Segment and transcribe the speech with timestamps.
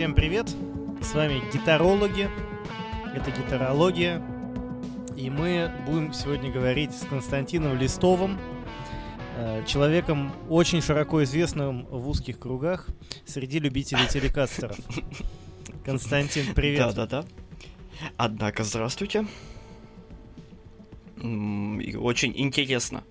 [0.00, 0.48] Всем привет!
[1.02, 2.30] С вами гитарологи.
[3.14, 4.22] Это гитарология.
[5.14, 8.38] И мы будем сегодня говорить с Константином Листовым,
[9.36, 12.88] э, человеком очень широко известным в узких кругах
[13.26, 14.78] среди любителей телекастеров.
[15.84, 16.94] Константин, привет.
[16.94, 17.26] Да-да-да.
[18.16, 19.26] Однако, здравствуйте.
[21.18, 23.04] Очень интересно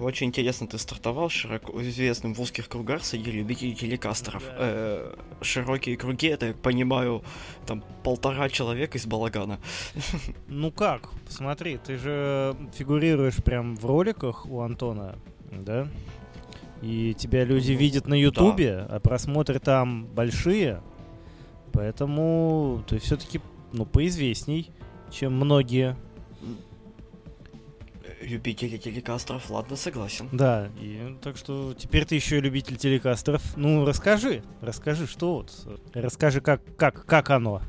[0.00, 4.42] очень интересно ты стартовал широко известным в узких кругах среди любителей телекастеров.
[4.46, 7.22] Э, широкие круги, это, я понимаю,
[7.66, 9.58] там полтора человека из балагана.
[10.48, 11.08] Ну как?
[11.28, 15.18] Смотри, ты же фигурируешь прям в роликах у Антона,
[15.50, 15.88] да?
[16.82, 18.96] И тебя люди ну, видят на Ютубе, да.
[18.96, 20.82] а просмотры там большие.
[21.72, 23.40] Поэтому ты все-таки,
[23.72, 24.70] ну, поизвестней,
[25.10, 25.96] чем многие
[28.22, 30.28] любители телекастеров, ладно, согласен.
[30.32, 33.56] Да, и так что теперь ты еще любитель телекастеров.
[33.56, 37.62] Ну, расскажи, расскажи, что вот, расскажи, как, как, как оно.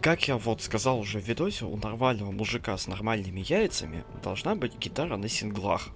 [0.00, 4.78] Как я вот сказал уже в видосе, у нормального мужика с нормальными яйцами должна быть
[4.78, 5.88] гитара на синглах.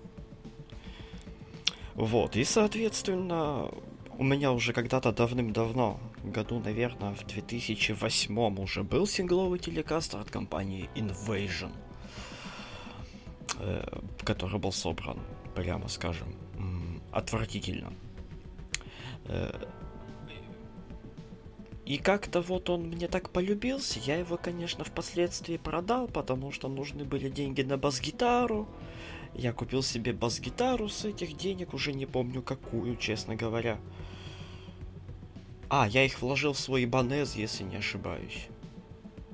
[1.94, 3.70] Вот, и соответственно,
[4.16, 10.88] у меня уже когда-то давным-давно, году, наверное, в 2008 уже был сингловый телекастер от компании
[10.94, 11.72] Invasion–
[14.24, 15.18] который был собран,
[15.54, 16.28] прямо скажем,
[17.12, 17.92] отвратительно.
[19.26, 19.50] Э,
[21.84, 27.04] и как-то вот он мне так полюбился, я его, конечно, впоследствии продал, потому что нужны
[27.04, 28.68] были деньги на бас-гитару.
[29.34, 33.78] Я купил себе бас-гитару с этих денег, уже не помню какую, честно говоря.
[35.70, 38.48] А, я их вложил в свой Ибанез, если не ошибаюсь.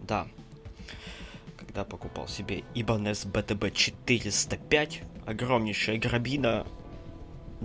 [0.03, 0.29] Да,
[1.75, 5.03] когда покупал себе Ibanez BTB 405.
[5.27, 6.65] Огромнейшая грабина,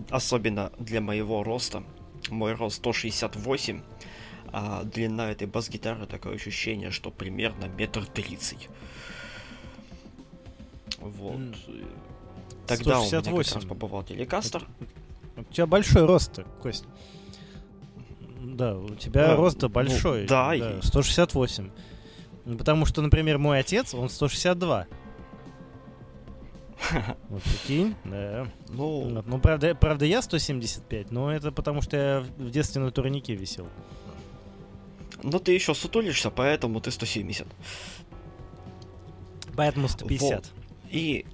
[0.09, 1.84] особенно для моего роста.
[2.31, 3.81] Мой рост 168,
[4.52, 8.68] а длина этой бас-гитары такое ощущение, что примерно метр тридцать.
[10.98, 11.36] Вот.
[11.36, 11.88] Mm.
[12.66, 13.31] Тогда 168.
[13.31, 14.68] у меня как раз побывал телекастер.
[15.38, 16.86] У тебя большой рост, Кость.
[18.42, 20.22] Да, у тебя а, рост ну, большой.
[20.22, 21.69] Ну, да, да 168.
[22.46, 24.88] Ну, потому что, например, мой отец, он 162.
[27.30, 28.48] Вот прикинь, да.
[28.70, 33.36] Ну, ну правда, правда, я 175, но это потому что я в детстве на турнике
[33.36, 33.68] висел.
[35.22, 37.48] Но ты еще сутулишься, поэтому ты 170.
[39.56, 40.30] Поэтому 150.
[40.30, 40.52] Вот.
[40.90, 41.26] И...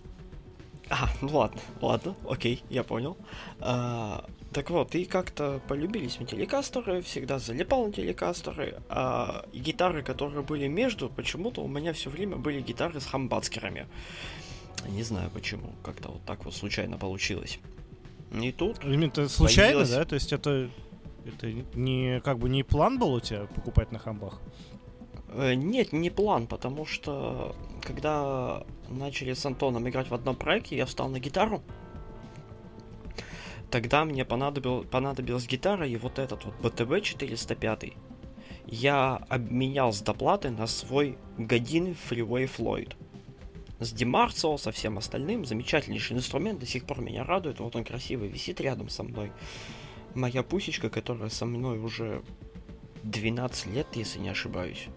[0.90, 3.18] А, ну ладно, ладно, окей, я понял.
[3.60, 10.44] А, так вот, и как-то полюбились мне телекастеры, всегда залипал на телекастеры, а гитары, которые
[10.44, 13.86] были между, почему-то у меня все время были гитары с хамбацкерами.
[14.88, 17.60] Не знаю почему, как-то вот так вот случайно получилось.
[18.32, 18.82] И тут...
[18.86, 19.90] Именно случайно, появилась...
[19.90, 20.06] да?
[20.06, 20.70] То есть это,
[21.26, 24.40] это не как бы не план был у тебя покупать на хамбах?
[25.34, 30.86] Э, нет, не план, потому что когда начали с Антоном играть в одном проекте, я
[30.86, 31.62] встал на гитару,
[33.76, 37.92] Тогда мне понадобил, понадобилась гитара и вот этот вот BTB 405.
[38.68, 42.94] Я обменял с доплаты на свой годин Freeway Floyd.
[43.82, 45.44] С Демарцо, со всем остальным.
[45.44, 47.60] Замечательнейший инструмент, до сих пор меня радует.
[47.60, 49.34] Вот он красивый, висит рядом со мной.
[50.14, 52.24] Моя пусечка, которая со мной уже
[53.04, 54.88] 12 лет, если не ошибаюсь.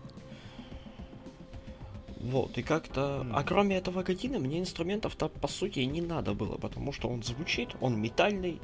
[2.20, 3.26] Вот, и как-то...
[3.32, 7.70] А кроме этого година мне инструментов-то по сути не надо было, потому что он звучит,
[7.80, 8.60] он метальный,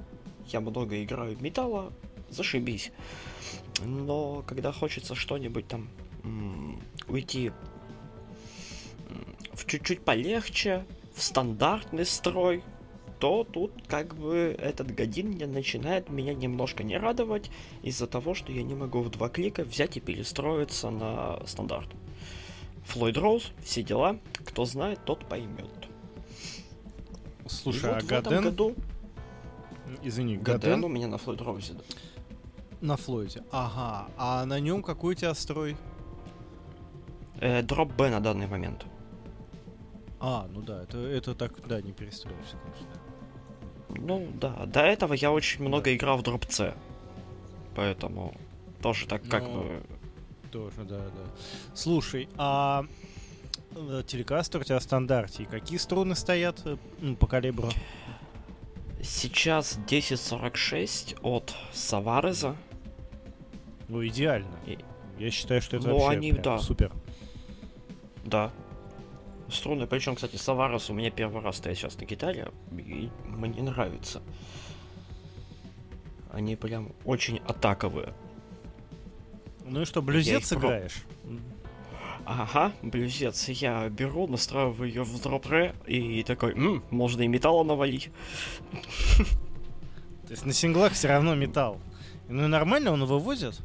[0.48, 1.92] я много играю металла,
[2.30, 2.90] зашибись.
[3.84, 5.88] Но когда хочется что-нибудь там
[6.24, 7.52] м- уйти
[9.52, 10.84] в чуть-чуть полегче,
[11.14, 12.64] в стандартный строй,
[13.20, 17.50] то тут как бы этот годин начинает меня немножко не радовать
[17.82, 21.88] из-за того, что я не могу в два клика взять и перестроиться на стандарт.
[22.84, 24.18] Флойд Роуз, все дела.
[24.44, 25.70] Кто знает, тот поймет.
[27.46, 28.42] Слушай, вот а Гаден...
[28.42, 28.74] году...
[30.02, 30.70] Извини, Гаден...
[30.70, 31.74] Гаден у меня на Флойд Роузе.
[32.80, 33.42] На Флойде.
[33.50, 34.08] Ага.
[34.16, 35.76] А на нем какой у тебя строй?
[37.40, 38.86] Э, дроп Б на данный момент.
[40.20, 44.06] А, ну да, это, это так, да, не перестроишься, конечно.
[44.06, 45.96] Ну да, до этого я очень много да.
[45.96, 46.74] играл в дроп С.
[47.74, 48.34] Поэтому
[48.80, 49.30] тоже так Но...
[49.30, 49.82] как бы
[50.54, 51.74] тоже, да, да.
[51.74, 52.86] Слушай, а
[53.74, 55.46] э, телекастер у тебя в стандарте.
[55.46, 57.70] Какие струны стоят э, ну, по калибру?
[59.02, 62.54] Сейчас 1046 от Савареза.
[63.88, 64.56] Ну, идеально.
[64.66, 64.78] И...
[65.18, 66.58] Я считаю, что это ну, вообще они, да.
[66.58, 66.92] супер.
[68.24, 68.52] Да.
[69.50, 74.22] Струны, причем, кстати, Саварес у меня первый раз стоит сейчас на гитаре, и мне нравится.
[76.30, 78.14] Они прям очень атаковые.
[79.64, 81.04] Ну и что, блюзец Я играешь?
[82.26, 83.48] Ага, блюзец.
[83.48, 88.10] Я беру, настраиваю ее в дропре и такой, «М, можно и металла навалить.
[90.26, 91.78] То есть на синглах все равно металл.
[92.28, 93.60] Ну и нормально он его вывозит?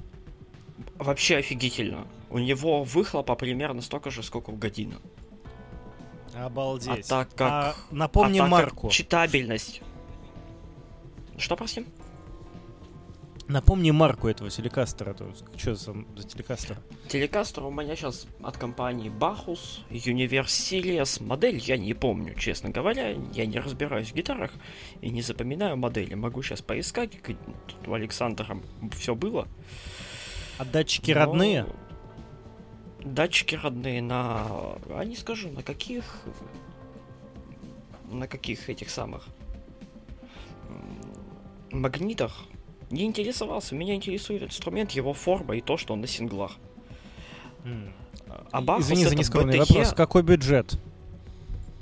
[0.98, 2.06] Вообще офигительно.
[2.30, 4.96] У него выхлопа примерно столько же, сколько у Година.
[6.36, 7.06] Обалдеть.
[7.06, 8.90] А так как- А напомни а так как марку.
[8.90, 9.81] читабельность.
[11.38, 11.86] Что, прости?
[13.50, 15.16] Напомни марку этого телекастера.
[15.57, 16.78] Что за, за телекастер?
[17.07, 21.24] Телекастер у меня сейчас от компании Bacchus, Universe Series.
[21.24, 23.10] Модель я не помню, честно говоря.
[23.34, 24.51] Я не разбираюсь в гитарах
[25.01, 26.13] и не запоминаю модели.
[26.13, 27.19] Могу сейчас поискать.
[27.24, 28.56] Тут у Александра
[28.92, 29.48] все было.
[30.60, 31.66] А датчики Но родные?
[33.04, 34.78] Датчики родные на...
[34.92, 36.22] А не скажу, на каких...
[38.12, 39.25] На каких этих самых...
[41.72, 42.46] Магнитах.
[42.91, 43.75] Не интересовался.
[43.75, 46.57] Меня интересует инструмент, его форма и то, что он на синглах.
[47.63, 47.94] М.
[48.51, 49.94] А Bacchus Извини за это нескромный BTE вопрос.
[49.94, 50.77] Какой бюджет?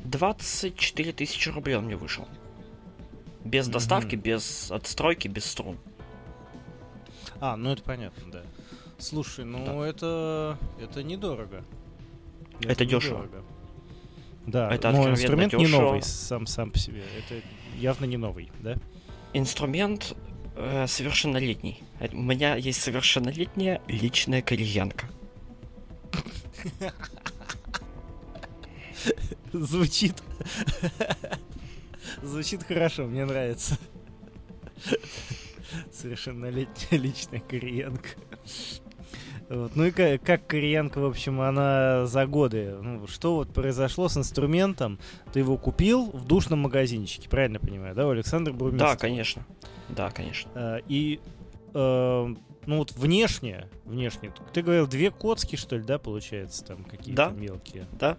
[0.04, 2.28] 24 тысячи рублей он мне вышел.
[3.44, 3.74] Без Мгм.
[3.74, 5.78] доставки, без отстройки, без струн.
[7.40, 8.42] А, ну это понятно, да.
[8.98, 11.64] Слушай, ну это это недорого.
[12.62, 13.18] Это дешево.
[13.24, 13.44] недорого.
[14.48, 15.82] Да, Это но инструмент не дешево.
[15.82, 17.04] новый сам сам по себе.
[17.18, 17.42] Это
[17.78, 18.78] явно не новый, да?
[19.34, 20.16] Инструмент
[20.58, 21.82] э, совершеннолетний.
[22.12, 25.10] У меня есть совершеннолетняя личная кореянка.
[29.54, 30.16] Звучит.
[32.22, 33.78] Звучит хорошо, мне нравится.
[35.92, 38.10] Совершеннолетняя личная кореянка.
[39.50, 39.76] Вот.
[39.76, 42.76] Ну и как, как кореянка, в общем, она за годы.
[42.82, 45.00] Ну, что вот произошло с инструментом?
[45.32, 48.86] Ты его купил в душном магазинчике, правильно понимаю, да, у Александра Бурмистр?
[48.86, 49.46] Да, конечно.
[49.90, 50.52] Да, конечно.
[50.56, 51.22] Э, И,
[51.74, 52.28] э,
[52.66, 57.32] ну вот внешне, внешне, ты говорил, две коцки, что ли, да, получается, там какие-то Да.
[57.32, 57.88] мелкие?
[57.94, 58.18] Да.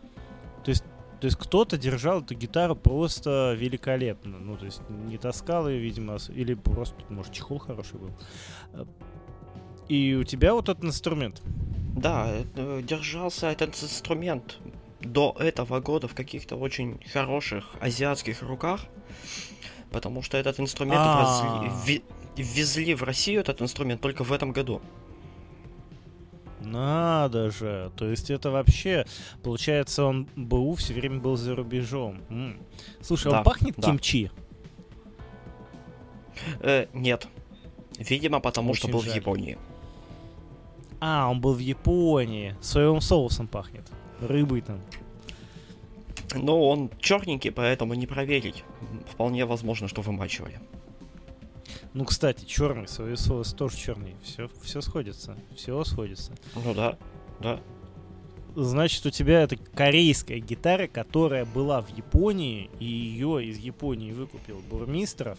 [0.65, 0.85] То есть,
[1.21, 4.39] то есть кто-то держал эту гитару просто великолепно.
[4.39, 8.11] Ну, то есть не таскал ее, видимо, или просто, может, чехол хороший был.
[9.89, 11.43] И у тебя вот этот инструмент.
[11.97, 14.59] Да, э, держался этот инструмент
[15.01, 18.85] до этого года в каких-то очень хороших азиатских руках,
[19.91, 21.65] потому что этот инструмент А.
[22.37, 24.81] ввезли в Россию этот инструмент только в этом году.
[26.61, 27.91] Надо же.
[27.97, 29.07] То есть это вообще,
[29.43, 32.21] получается, он БУ все время был за рубежом.
[33.01, 33.89] Слушай, Да, он пахнет да.
[33.89, 34.31] кимчи?
[36.61, 37.27] Э, нет.
[37.99, 39.07] Видимо, потому что был в.
[39.07, 39.59] Японии.
[41.01, 42.57] А, он был в Японии.
[42.61, 43.87] Соевым соусом пахнет.
[44.21, 44.81] Рыбой там.
[46.35, 48.65] Но он черненький, поэтому не проверить.
[49.11, 50.61] Вполне возможно, что вымачивали.
[51.95, 54.15] Ну, кстати, черный соевый соус тоже черный.
[54.23, 55.37] Все, все сходится.
[55.57, 56.33] Все сходится.
[56.55, 56.99] Ну да,
[57.41, 57.61] да.
[58.55, 64.61] Значит, у тебя это корейская гитара, которая была в Японии, и ее из Японии выкупил
[64.69, 65.39] Бурмистров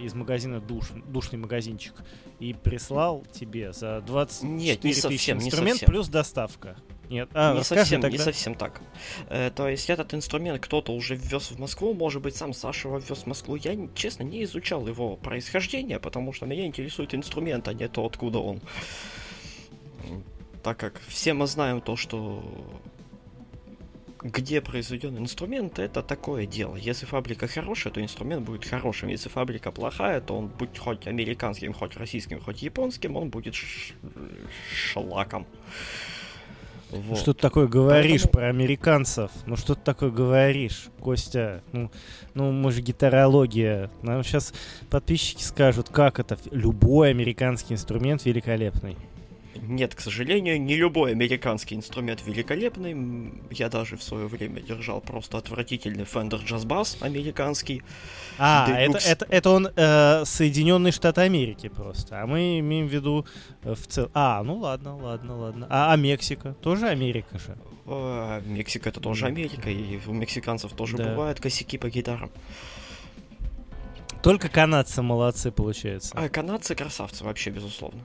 [0.00, 1.94] из магазина душ, душный магазинчик
[2.40, 5.88] и прислал тебе за 24 Нет, не тысячи совсем, не инструмент совсем.
[5.88, 6.76] плюс доставка.
[7.08, 8.24] Нет, а, не, совсем, не тогда.
[8.24, 8.82] совсем так.
[9.30, 13.18] Э, то есть этот инструмент кто-то уже ввез в Москву, может быть, сам Саша ввез
[13.18, 13.56] в Москву.
[13.56, 18.40] Я, честно, не изучал его происхождение, потому что меня интересует инструмент, а не то, откуда
[18.40, 18.60] он.
[20.62, 22.42] Так как все мы знаем то, что
[24.22, 26.76] где произведен инструмент, это такое дело.
[26.76, 29.08] Если фабрика хорошая, то инструмент будет хорошим.
[29.08, 33.94] Если фабрика плохая, то он будет хоть американским, хоть российским, хоть японским, он будет ш-
[34.74, 35.46] шлаком.
[36.90, 37.18] Вот.
[37.18, 39.30] Что ты такое говоришь Поэтому- про американцев?
[39.44, 41.62] Ну что ты такое говоришь, Костя?
[41.72, 41.90] Ну,
[42.32, 43.90] ну мы же гитарология.
[44.02, 44.54] Нам сейчас
[44.88, 46.38] подписчики скажут, как это.
[46.50, 48.96] Любой американский инструмент великолепный.
[49.68, 53.34] Нет, к сожалению, не любой американский инструмент великолепный.
[53.50, 57.82] Я даже в свое время держал просто отвратительный Fender Jazz Bass американский.
[58.38, 58.96] А, Deluxe.
[58.96, 62.22] это, это, это он э, Соединенные Штаты Америки просто.
[62.22, 63.26] А мы имеем в виду
[63.62, 64.10] э, в целом.
[64.14, 65.66] А, ну ладно, ладно, ладно.
[65.68, 66.54] А, а Мексика?
[66.62, 67.58] Тоже Америка же.
[68.46, 71.10] Мексика это тоже Америка, и у мексиканцев тоже Да.
[71.10, 72.30] бывают косяки по гитарам.
[74.22, 76.12] Только канадцы молодцы, получается.
[76.16, 78.02] А канадцы красавцы вообще, безусловно.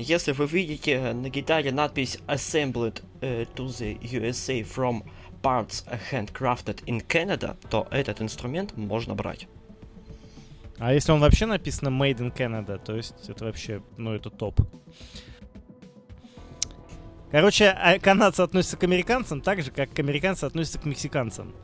[0.00, 5.02] Если вы видите на гитаре надпись Assembled э, to the USA from
[5.42, 9.46] parts handcrafted in Canada, то этот инструмент можно брать.
[10.78, 14.62] А если он вообще написано Made in Canada, то есть это вообще, ну, это топ.
[17.30, 21.54] Короче, а канадцы относятся к американцам так же, как американцы относятся к мексиканцам.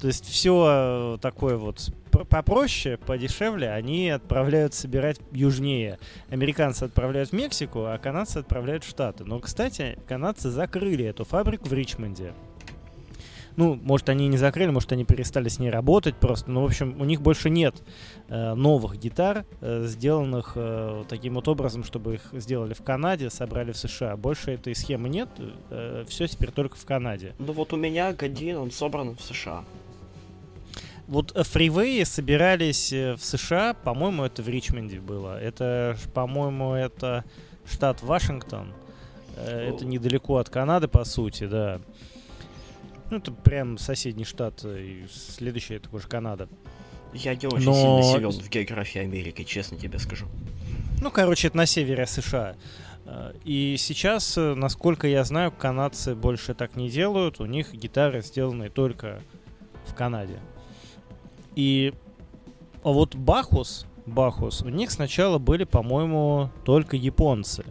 [0.00, 5.98] То есть все такое вот попроще, подешевле, они отправляют собирать южнее.
[6.28, 9.24] Американцы отправляют в Мексику, а канадцы отправляют в Штаты.
[9.24, 12.32] Но, кстати, канадцы закрыли эту фабрику в Ричмонде.
[13.56, 16.50] Ну, может, они не закрыли, может, они перестали с ней работать просто.
[16.50, 17.74] Но, в общем, у них больше нет
[18.28, 23.72] э, новых гитар, э, сделанных э, таким вот образом, чтобы их сделали в Канаде, собрали
[23.72, 24.16] в США.
[24.16, 25.28] Больше этой схемы нет.
[25.70, 27.34] Э, все теперь только в Канаде.
[27.38, 29.64] Ну вот у меня Годин, он собран в США.
[31.08, 35.40] Вот фривеи собирались э, в США, по-моему, это в Ричмонде было.
[35.40, 37.24] Это, по-моему, это
[37.64, 38.72] штат Вашингтон.
[39.36, 41.80] Э, это недалеко от Канады, по сути, да.
[43.10, 46.48] Ну, это прям соседний штат, э, и следующий это уже Канада.
[47.12, 47.74] Я не очень Но...
[47.74, 50.26] сильно силен в географии Америки, честно тебе скажу.
[51.00, 52.56] Ну, короче, это на севере США.
[53.04, 57.40] Э, и сейчас, э, насколько я знаю, канадцы больше так не делают.
[57.40, 59.20] У них гитары сделаны только
[59.86, 60.38] в Канаде.
[61.54, 61.92] И
[62.82, 67.64] а вот Бахус, Бахус, у них сначала были, по-моему, только японцы.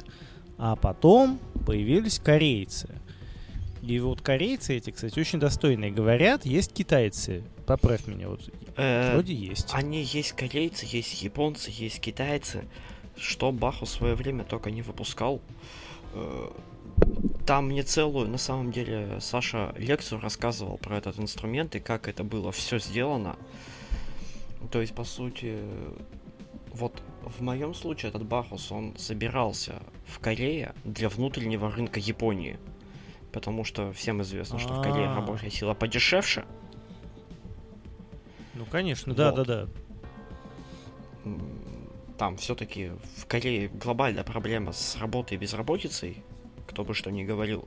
[0.57, 3.01] А потом появились корейцы.
[3.81, 5.91] И вот корейцы эти, кстати, очень достойные.
[5.91, 7.43] Говорят, есть китайцы.
[7.65, 8.41] Поправь меня, вот
[8.77, 9.69] э, вроде есть.
[9.73, 12.65] Они есть корейцы, есть японцы, есть китайцы.
[13.17, 15.41] Что Баху в свое время только не выпускал.
[17.51, 22.23] Там мне целую, на самом деле, Саша лекцию рассказывал про этот инструмент и как это
[22.23, 23.35] было все сделано.
[24.71, 25.57] То есть, по сути,
[26.71, 32.57] вот в моем случае этот Бахус, он собирался в Корее для внутреннего рынка Японии
[33.33, 35.15] потому что всем известно, что в Корее а.
[35.15, 36.45] рабочая сила подешевше.
[38.53, 39.67] Ну, конечно, да, да, да.
[42.17, 46.23] Там все-таки в Корее глобальная проблема с работой и безработицей,
[46.71, 47.65] кто бы что ни говорил.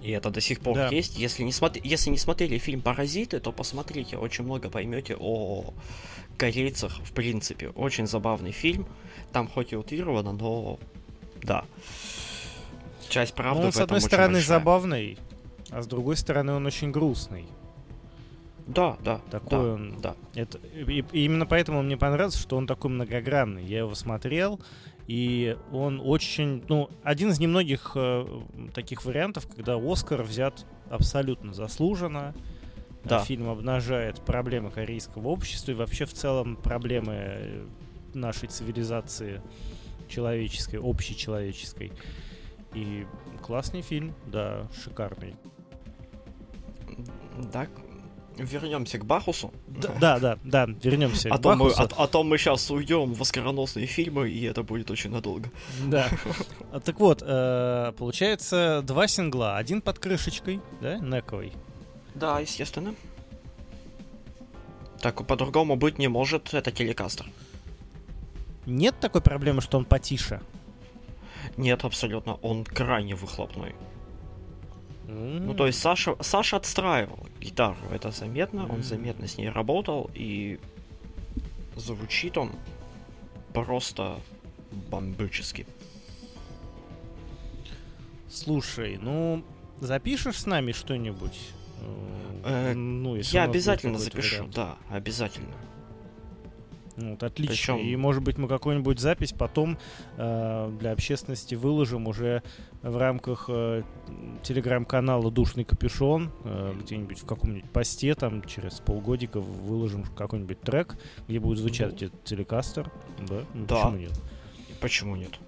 [0.00, 0.88] И это до сих пор да.
[0.88, 1.16] есть.
[1.18, 5.72] Если не, смотри, если не смотрели фильм Паразиты, то посмотрите, очень много поймете о
[6.38, 7.68] корейцах в принципе.
[7.70, 8.86] Очень забавный фильм.
[9.32, 10.78] Там хоть и утрировано, но
[11.42, 11.64] да
[13.12, 14.58] часть правды ну, он, с одной стороны, большая.
[14.58, 15.18] забавный,
[15.70, 17.46] а с другой стороны, он очень грустный.
[18.66, 19.20] Да, да.
[19.30, 19.94] Такой да, он.
[20.00, 20.16] Да.
[20.34, 23.64] Это, и, и именно поэтому мне понравился, что он такой многогранный.
[23.64, 24.60] Я его смотрел,
[25.06, 28.26] и он очень, ну, один из немногих э,
[28.72, 32.34] таких вариантов, когда Оскар взят абсолютно заслуженно.
[33.04, 33.24] Да.
[33.24, 37.66] Фильм обнажает проблемы корейского общества и вообще в целом проблемы
[38.14, 39.42] нашей цивилизации
[40.08, 41.92] человеческой, общечеловеческой.
[42.74, 43.06] И
[43.42, 45.34] классный фильм, да, шикарный.
[47.52, 47.70] Так,
[48.36, 49.52] вернемся к Бахусу.
[49.66, 51.80] Да, да, да, да вернемся а к то Бахусу.
[51.80, 55.50] Мы, а, а то мы сейчас уйдем в оскароносные фильмы, и это будет очень надолго.
[55.86, 56.08] Да.
[56.72, 59.56] А, так вот, э, получается два сингла.
[59.56, 61.52] Один под крышечкой, да, нековый.
[62.14, 62.94] Да, естественно.
[65.00, 67.26] Так по-другому быть не может, это телекастер.
[68.66, 70.40] Нет такой проблемы, что он потише?
[71.56, 72.34] Нет, абсолютно.
[72.34, 73.74] Он крайне выхлопной.
[75.06, 75.40] Mm-hmm.
[75.40, 78.74] Ну, то есть Саша, Саша отстраивал гитару, это заметно, mm-hmm.
[78.74, 80.58] он заметно с ней работал, и
[81.76, 82.52] звучит он
[83.52, 84.20] просто
[84.90, 85.66] бомбически.
[88.30, 89.44] Слушай, ну,
[89.80, 91.38] запишешь с нами что-нибудь?
[92.44, 94.54] Э, ну, если я обязательно запишу, вариант.
[94.54, 95.54] да, обязательно.
[96.96, 97.74] Вот, отлично.
[97.74, 97.78] Причем...
[97.78, 99.78] И, может быть, мы какую-нибудь запись потом
[100.16, 102.42] э, для общественности выложим уже
[102.82, 103.82] в рамках э,
[104.42, 110.96] телеграм-канала «Душный капюшон», э, где-нибудь в каком-нибудь посте, там, через полгодика выложим какой-нибудь трек,
[111.28, 112.06] где будет звучать ну...
[112.08, 112.90] этот телекастер.
[113.28, 113.42] Да?
[113.54, 113.76] Ну, да.
[113.76, 114.20] Почему нет?
[114.80, 115.38] Почему нет?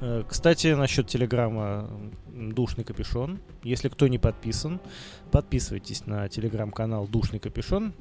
[0.00, 1.88] Э, кстати, насчет телеграмма
[2.26, 3.40] Душный Капюшон.
[3.62, 4.80] Если кто не подписан,
[5.30, 7.92] подписывайтесь на телеграм-канал Душный Капюшон.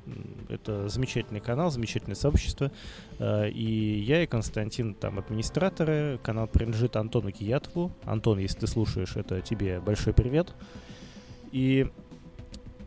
[0.50, 2.72] Это замечательный канал, замечательное сообщество.
[3.20, 6.20] Э, и я и Константин там администраторы.
[6.24, 7.91] Канал принадлежит Антону Киятову.
[8.03, 10.53] Антон, если ты слушаешь, это тебе большой привет.
[11.51, 11.88] И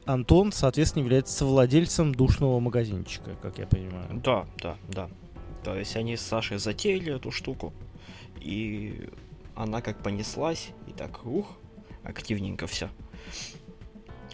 [0.04, 4.06] Антон, соответственно, является владельцем душного магазинчика, как я понимаю.
[4.24, 5.08] Да, да, да.
[5.64, 7.72] То есть они с Сашей затеяли эту штуку
[8.40, 9.08] и
[9.54, 11.58] она как понеслась, и так, ух,
[12.02, 12.88] активненько все.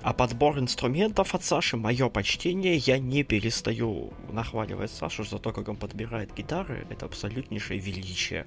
[0.05, 5.67] А подбор инструментов от Саши, мое почтение, я не перестаю нахваливать Сашу за то, как
[5.69, 6.87] он подбирает гитары.
[6.91, 8.45] Это абсолютнейшее величие.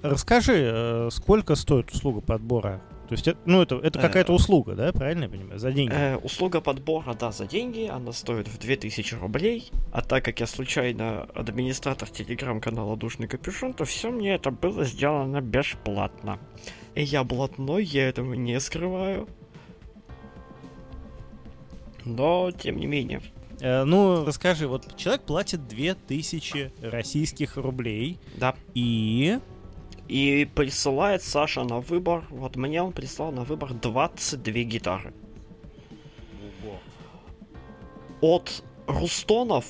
[0.00, 4.90] Расскажи, э, сколько стоит услуга подбора то есть, ну, это, это какая-то э, услуга, да,
[4.90, 5.58] правильно я понимаю?
[5.58, 5.92] За деньги?
[5.94, 7.86] Э, услуга подбора, да, за деньги.
[7.86, 9.70] Она стоит в 2000 рублей.
[9.92, 15.42] А так как я случайно администратор телеграм-канала Душный Капюшон, то все мне это было сделано
[15.42, 16.38] бесплатно.
[16.94, 19.28] И я блатной, я этого не скрываю.
[22.04, 23.22] Но, тем не менее.
[23.60, 28.18] Э, ну, расскажи, вот человек платит 2000 российских рублей.
[28.36, 28.54] Да.
[28.74, 29.38] И...
[30.06, 35.14] И присылает Саша на выбор, вот мне он прислал на выбор 22 гитары.
[38.20, 39.64] От рустонов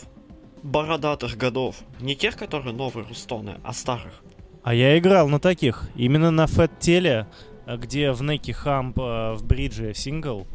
[0.64, 1.76] бородатых годов.
[2.00, 4.24] Не тех, которые новые рустоны, а старых.
[4.64, 5.88] А я играл на таких.
[5.94, 7.28] Именно на Fat Теле,
[7.66, 10.48] где в Неки Хамп в бридже сингл.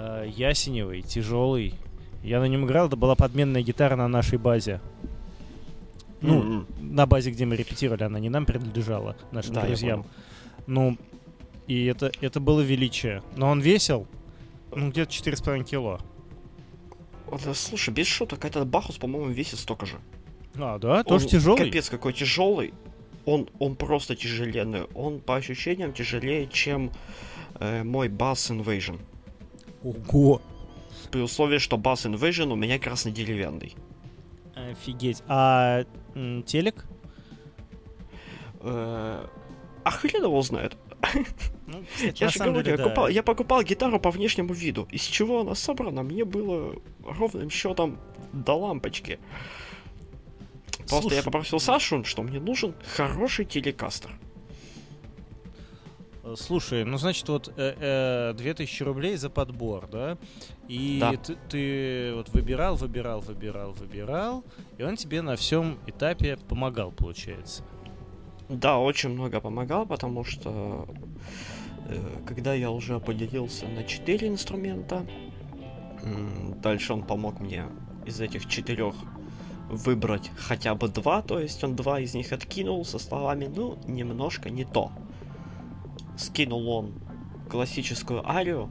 [0.00, 1.74] Э, ясеневый, тяжелый.
[2.22, 4.80] Я на нем играл, это была подменная гитара на нашей базе.
[6.20, 6.66] Ну, mm-hmm.
[6.78, 10.06] на базе, где мы репетировали, она не нам принадлежала, нашим да, друзьям.
[10.68, 10.96] Ну,
[11.66, 13.24] и это, это было величие.
[13.36, 14.06] Но он весил,
[14.72, 15.98] ну, где-то 4,5 кило.
[17.44, 19.96] Да, слушай, без шуток, этот Бахус, по-моему, весит столько же.
[20.54, 21.02] А, да?
[21.02, 21.64] Тоже он, тяжелый?
[21.64, 22.72] Капец, какой тяжелый.
[23.24, 24.84] Он, он просто тяжеленный.
[24.94, 26.92] Он, по ощущениям, тяжелее, чем
[27.58, 29.00] э, мой Bass Invasion.
[29.82, 30.40] Ого!
[31.10, 33.74] При условии, что Bass Invasion у меня красно-деревянный.
[34.54, 35.22] Офигеть.
[35.26, 36.84] А м, телек?
[38.60, 39.26] Э,
[39.84, 40.76] а хрен его знает.
[41.66, 44.88] Ну, я же говорю, я, купал, я покупал гитару по внешнему виду.
[44.90, 47.98] Из чего она собрана, мне было ровным счетом
[48.32, 49.18] до лампочки.
[50.78, 54.10] Просто Слушай, я попросил Сашу, что мне нужен хороший телекастер.
[56.28, 60.18] Э, слушай, ну значит вот э, э, 2000 рублей за подбор, да?
[60.68, 61.12] И да.
[61.12, 64.44] Ты, ты вот выбирал, выбирал, выбирал, выбирал,
[64.78, 67.62] и он тебе на всем этапе помогал, получается.
[68.48, 70.88] Да, очень много помогал, потому что
[71.88, 75.06] э, когда я уже поделился на 4 инструмента,
[76.62, 77.64] дальше он помог мне
[78.06, 78.94] из этих четырех
[79.68, 84.48] выбрать хотя бы два, то есть он два из них откинул со словами, ну, немножко
[84.48, 84.90] не то
[86.18, 86.94] скинул он
[87.48, 88.70] классическую арию,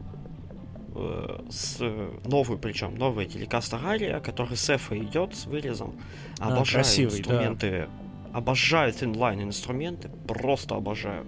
[0.96, 1.80] э, с
[2.26, 5.96] новую, причем новая телекастер ария, который с идет с вырезом.
[6.40, 7.88] А, обожаю а, красивый, инструменты.
[7.88, 8.38] Да.
[8.38, 11.26] Обожаю инлайн инструменты, просто обожаю.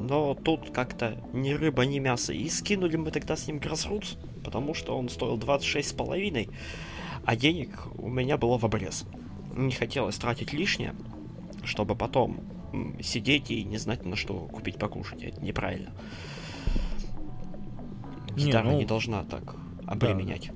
[0.00, 2.32] Но тут как-то ни рыба, ни мясо.
[2.32, 6.50] И скинули мы тогда с ним Grassroots, потому что он стоил 26,5,
[7.24, 9.04] а денег у меня было в обрез.
[9.56, 10.94] Не хотелось тратить лишнее,
[11.64, 12.40] чтобы потом
[13.02, 15.22] сидеть и не знать, на что купить покушать.
[15.22, 15.92] Это неправильно.
[18.36, 20.50] Гитара не, ну, не должна так обременять.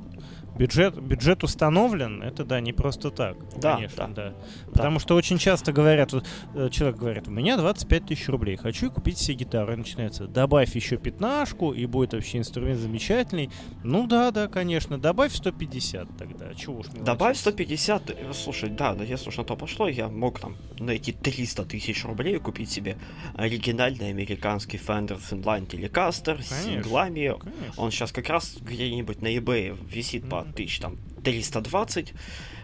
[0.54, 3.36] Да бюджет, бюджет установлен, это да, не просто так.
[3.58, 4.30] Да, конечно, да.
[4.30, 4.34] да.
[4.72, 8.90] Потому что очень часто говорят, вот, э, человек говорит, у меня 25 тысяч рублей, хочу
[8.90, 9.72] купить себе гитару.
[9.72, 13.50] И начинается, добавь еще пятнашку, и будет вообще инструмент замечательный.
[13.82, 19.04] Ну да, да, конечно, добавь 150 тогда, чего уж Добавь 150, э, слушай, да, да,
[19.04, 22.98] если уж на то пошло, я мог там найти 300 тысяч рублей и купить себе
[23.34, 27.34] оригинальный американский Fender Finline Telecaster с синглами.
[27.38, 27.72] Конечно.
[27.76, 30.28] Он сейчас как раз где-нибудь на eBay висит mm-hmm.
[30.28, 32.14] по тысяч там 320,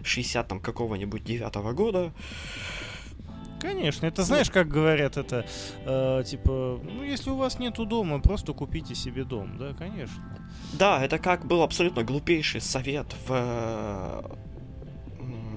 [0.03, 2.13] 60 там какого-нибудь девятого года.
[3.61, 5.45] Конечно, это знаешь, как говорят это,
[5.85, 10.23] э, типа, ну если у вас нету дома, просто купите себе дом, да, конечно.
[10.75, 14.23] Да, это как был абсолютно глупейший совет в э,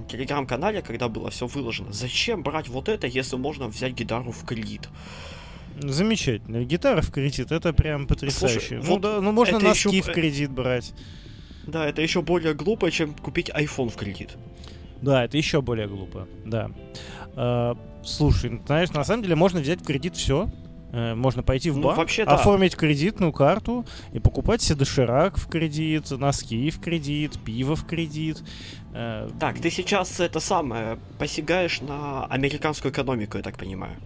[0.10, 1.92] телеграм-канале, когда было все выложено.
[1.92, 4.90] Зачем брать вот это, если можно взять гитару в кредит?
[5.80, 6.64] Замечательно.
[6.64, 8.60] Гитара в кредит, это прям потрясающе.
[8.60, 10.12] Слушай, ну вот да, ну можно носки еще...
[10.12, 10.94] в кредит брать.
[11.68, 14.38] Да, это еще более глупо, чем купить iPhone в кредит.
[15.02, 16.72] Да, это еще более глупо, да.
[17.36, 20.50] Э, слушай, ну, знаешь, на самом деле можно взять в кредит все.
[20.92, 22.34] Э, можно пойти в ну, банк, вообще, да.
[22.34, 28.44] оформить кредитную карту и покупать себе доширак в кредит, носки в кредит, пиво в кредит.
[28.94, 33.98] Э, так, ты сейчас это самое посягаешь на американскую экономику, я так понимаю.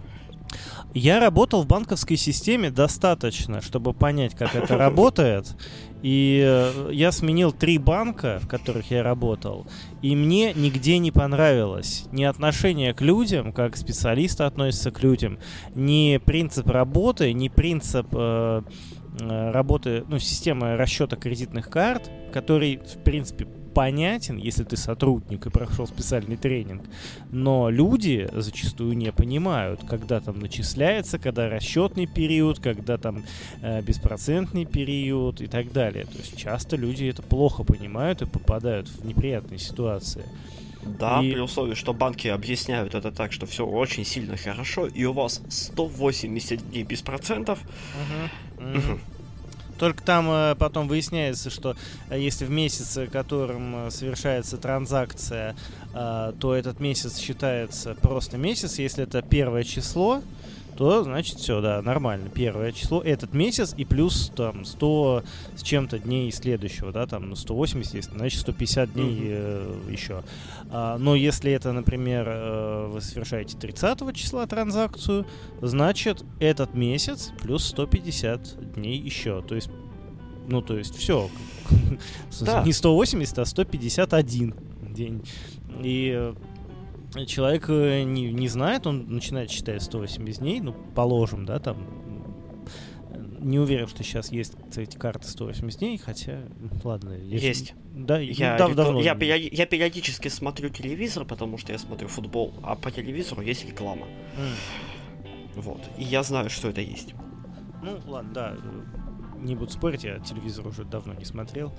[0.96, 5.54] Я работал в банковской системе достаточно, чтобы понять, как это работает.
[6.02, 9.68] И э, я сменил три банка, в которых я работал,
[10.02, 15.38] и мне нигде не понравилось ни отношение к людям, как специалисты относятся к людям,
[15.74, 18.62] ни принцип работы, ни принцип э,
[19.20, 25.50] э работы, ну, системы расчета кредитных карт, который, в принципе, понятен, если ты сотрудник и
[25.50, 26.84] прошел специальный тренинг,
[27.32, 33.26] но люди зачастую не понимают, когда там начисляется, когда расчетный период, когда там
[33.62, 36.06] э, беспроцентный период и так далее.
[36.06, 40.24] То есть часто люди это плохо понимают и попадают в неприятные ситуации.
[40.86, 41.34] Да, и...
[41.34, 45.42] при условии, что банки объясняют это так, что все очень сильно хорошо, и у вас
[45.50, 47.60] 180 дней без процентов.
[48.58, 48.70] Угу.
[48.78, 49.00] Угу.
[49.78, 51.76] Только там э, потом выясняется, что
[52.10, 55.56] э, если в месяц, которым э, совершается транзакция,
[55.94, 58.80] то этот месяц считается просто месяц.
[58.80, 60.22] Если это первое число,
[60.76, 62.30] то значит все, да, нормально.
[62.30, 65.24] Первое число этот месяц и плюс там 100
[65.56, 70.24] с чем-то дней следующего, да, там ну, 180, если, значит 150 дней э, еще.
[70.70, 75.26] А, но если это, например, э, вы совершаете 30 числа транзакцию,
[75.62, 79.42] значит этот месяц плюс 150 дней еще.
[79.42, 79.70] То есть,
[80.48, 81.30] ну, то есть все.
[82.42, 82.64] Да.
[82.66, 84.54] Не 180, а 151
[84.94, 85.24] день.
[85.82, 86.34] И э,
[87.26, 91.78] человек э, не, не знает, он начинает считать 180 дней, ну, положим, да, там.
[93.40, 96.40] Не уверен, что сейчас есть эти карты 180 дней, хотя,
[96.84, 97.12] ладно.
[97.12, 97.76] я- Есть.
[97.94, 99.02] Да, Я, ну, дав- давно.
[99.02, 103.64] я, периоди- я периодически смотрю телевизор, потому что я смотрю футбол, а по телевизору есть
[103.66, 104.08] реклама.
[104.38, 105.22] М.
[105.56, 105.80] Вот.
[105.98, 107.14] И я знаю, что это есть.
[107.84, 108.58] Ну, ладно, да.
[109.46, 111.74] Не буду спорить, я телевизор уже давно не смотрел.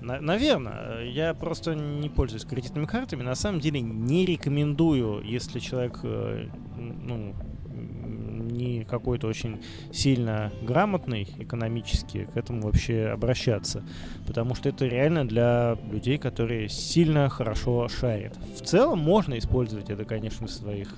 [0.00, 3.22] наверное, я просто не пользуюсь кредитными картами.
[3.22, 7.34] На самом деле не рекомендую, если человек, э, ну,
[7.72, 13.82] не какой-то очень сильно грамотный экономически, к этому вообще обращаться.
[14.26, 18.36] Потому что это реально для людей, которые сильно хорошо шарят.
[18.56, 20.88] В целом можно использовать это, конечно, в своих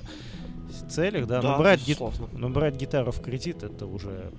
[0.89, 2.01] целях, да, но брать,
[2.33, 4.33] но брать гитару в кредит это уже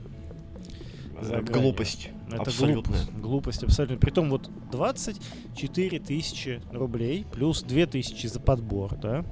[1.21, 1.61] за Э, гранью.
[1.61, 2.09] Глупость.
[2.27, 2.83] это Абсолютная.
[3.05, 3.97] глупость, глупость абсолютно.
[3.97, 9.23] Притом вот 24 тысячи рублей плюс 2 тысячи за подбор, да?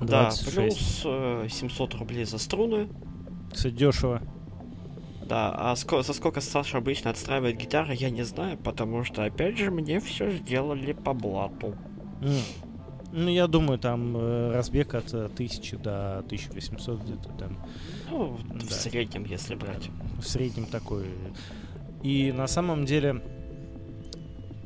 [0.00, 0.54] Да, 26.
[0.56, 2.88] плюс э, 700 рублей за струны.
[3.52, 4.20] Кстати, дешево.
[5.28, 9.58] Да, а ско- за сколько Саша обычно отстраивает гитары, я не знаю, потому что, опять
[9.58, 11.74] же, мне все сделали по блату.
[12.22, 12.30] М.
[13.12, 17.58] Ну, я думаю, там э, разбег от э, 1000 до 1800 где-то там.
[18.10, 18.74] Ну, в Да.
[18.74, 19.90] среднем, если брать.
[20.18, 21.06] в среднем такой.
[22.02, 23.22] И на самом деле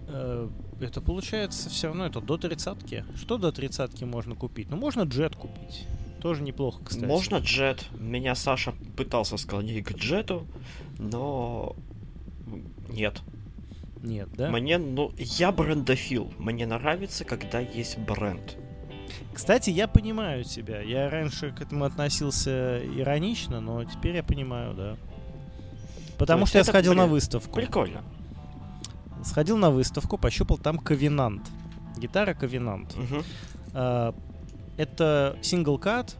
[0.09, 0.49] э,
[0.81, 3.05] это получается все равно это до тридцатки.
[3.17, 4.69] Что до тридцатки можно купить?
[4.71, 5.87] Ну, можно джет купить.
[6.21, 7.05] Тоже неплохо, кстати.
[7.07, 7.87] Можно джет.
[7.99, 10.47] Меня Саша пытался склонить к джету,
[10.99, 11.75] но
[12.91, 13.23] нет.
[14.03, 14.51] Нет, да?
[14.51, 16.33] Мне, ну, я брендофил.
[16.39, 18.57] Мне нравится, когда есть бренд.
[19.33, 20.81] Кстати, я понимаю тебя.
[20.81, 24.97] Я раньше к этому относился иронично, но теперь я понимаю, да.
[26.19, 27.55] Потому что я сходил на блин, выставку.
[27.55, 28.03] Прикольно.
[29.25, 31.49] Сходил на выставку, пощупал там Ковенант.
[31.97, 32.97] Гитара Ковенант.
[32.97, 33.23] Мгм.
[33.73, 34.15] А,
[34.77, 36.17] Это сингл-кат,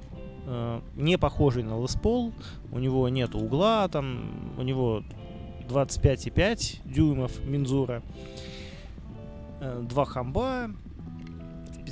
[0.47, 2.33] а, не похожий на Les Paul.
[2.71, 5.03] У него нет угла, там у него
[5.69, 8.03] 25,5 дюймов мензура.
[9.61, 10.71] Э, Два хамба,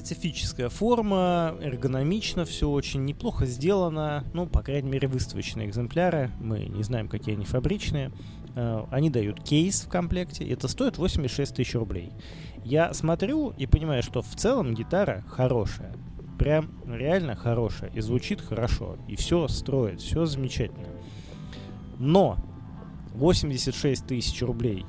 [0.09, 4.25] специфическая форма, эргономично все очень неплохо сделано.
[4.33, 6.31] Ну, по крайней мере, выставочные экземпляры.
[6.40, 8.11] Мы не знаем, какие они фабричные.
[8.55, 10.49] Э, Они дают кейс в комплекте.
[10.49, 12.11] Это стоит 86 тысяч рублей.
[12.64, 15.94] Я смотрю и понимаю, что в целом гитара хорошая.
[16.38, 17.90] Прям реально хорошая.
[17.90, 18.97] И звучит хорошо.
[19.09, 20.01] И все строит.
[20.01, 20.88] Все замечательно.
[21.99, 22.38] Но
[23.12, 24.87] 86 тысяч рублей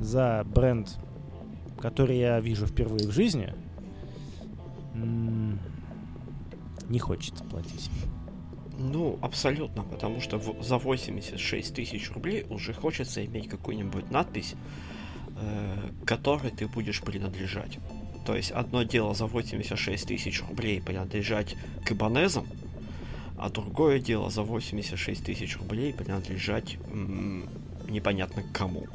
[0.00, 0.98] за бренд,
[1.78, 3.54] который я вижу впервые в жизни,
[6.88, 7.90] не хочется платить.
[8.78, 14.54] Ну, абсолютно, потому что в- за 86 тысяч рублей уже хочется иметь какую-нибудь надпись,
[15.38, 17.78] э, которой ты будешь принадлежать.
[18.26, 21.56] То есть одно дело за 86 тысяч рублей принадлежать
[21.86, 22.46] к Ибанезам,
[23.38, 27.48] а другое дело за 86 тысяч рублей принадлежать м,
[27.88, 28.86] непонятно кому.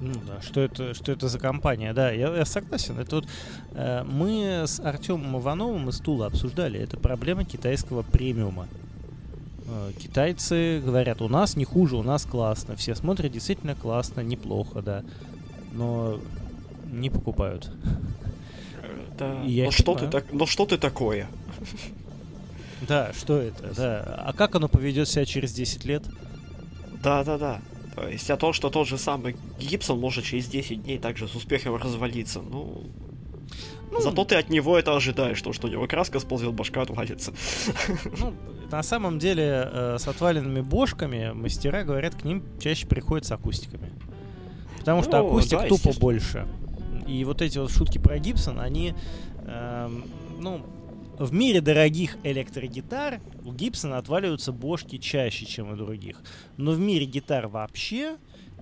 [0.00, 1.92] Ну да, что это, что это за компания?
[1.92, 2.98] Да, я, я согласен.
[2.98, 3.28] Это вот
[3.72, 6.80] э, мы с Артемом Ивановым из Тула обсуждали.
[6.80, 8.68] Это проблема китайского премиума.
[9.66, 12.76] Э, китайцы говорят, у нас не хуже, у нас классно.
[12.76, 15.04] Все смотрят действительно классно, неплохо, да.
[15.72, 16.20] Но
[16.90, 17.70] не покупают.
[19.16, 21.28] Да, я но что, ты так, но что ты такое?
[22.88, 24.24] Да, что это, да.
[24.26, 26.02] А как оно поведет себя через 10 лет?
[27.00, 27.60] Да-да-да.
[27.94, 31.34] То есть, а то, что тот же самый Гибсон может через 10 дней также с
[31.34, 32.84] успехом развалиться, ну...
[33.90, 37.32] Ну, Зато ты от него это ожидаешь, то, что у него краска сползет, башка отвалится.
[38.18, 38.34] Ну,
[38.70, 43.92] на самом деле, э, с отваленными бошками мастера, говорят, к ним чаще приходят с акустиками.
[44.78, 46.48] Потому что Ну, акустик да, тупо больше.
[47.06, 48.94] И вот эти вот шутки про Гибсон, они,
[49.46, 50.04] эм,
[50.40, 50.62] ну,
[51.18, 56.20] в мире дорогих электрогитар у Гибсона отваливаются бошки чаще, чем у других.
[56.56, 58.16] Но в мире гитар вообще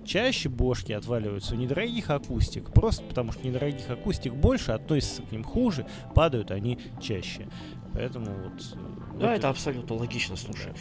[0.05, 2.71] чаще бошки отваливаются у недорогих акустик.
[2.71, 7.47] Просто потому что недорогих акустик больше, относятся к ним хуже, падают они чаще.
[7.93, 8.61] Поэтому вот...
[8.73, 10.73] э, Да, вот это абсолютно логично, слушай.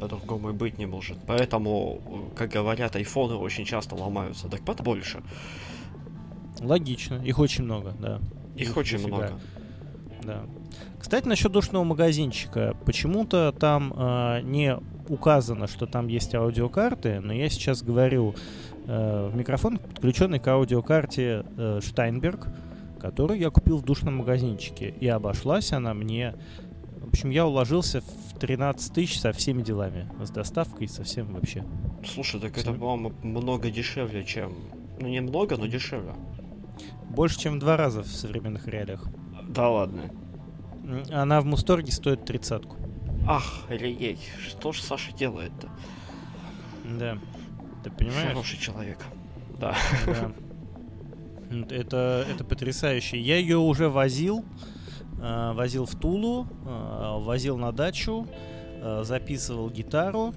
[0.00, 1.18] По-другому и быть не может.
[1.26, 4.48] Поэтому, э, как говорят, айфоны очень часто ломаются.
[4.48, 5.22] Так побольше.
[6.60, 7.22] Логично.
[7.24, 8.20] Их очень много, да.
[8.56, 9.16] Их очень дофига.
[9.16, 9.40] много.
[10.22, 10.44] Да.
[10.98, 12.76] Кстати, насчет душного магазинчика.
[12.84, 14.76] Почему-то там а, не
[15.08, 18.34] указано, что там есть аудиокарты, но я сейчас говорю
[18.86, 22.48] э, в микрофон, подключенный к аудиокарте э, Steinberg,
[23.00, 24.94] которую я купил в душном магазинчике.
[25.00, 26.34] И обошлась она мне...
[26.98, 30.10] В общем, я уложился в 13 тысяч со всеми делами.
[30.22, 31.64] С доставкой, со всем вообще.
[32.04, 34.52] Слушай, так это, по-моему, много дешевле, чем...
[35.00, 36.12] Ну, не много, но дешевле.
[37.08, 39.06] Больше, чем в два раза в современных реалиях.
[39.48, 40.10] Да ладно.
[41.10, 42.76] Она в Мусторге стоит тридцатку.
[43.26, 45.68] Ах, ей, что ж Саша делает-то?
[46.98, 47.18] Да.
[47.84, 48.28] Ты понимаешь?
[48.28, 48.98] Хороший человек.
[49.58, 49.76] Да.
[50.06, 50.32] да.
[51.70, 53.20] Это, это потрясающе.
[53.20, 54.44] Я ее уже возил,
[55.20, 58.26] э, возил в Тулу, э, возил на дачу,
[58.80, 60.34] э, записывал гитару,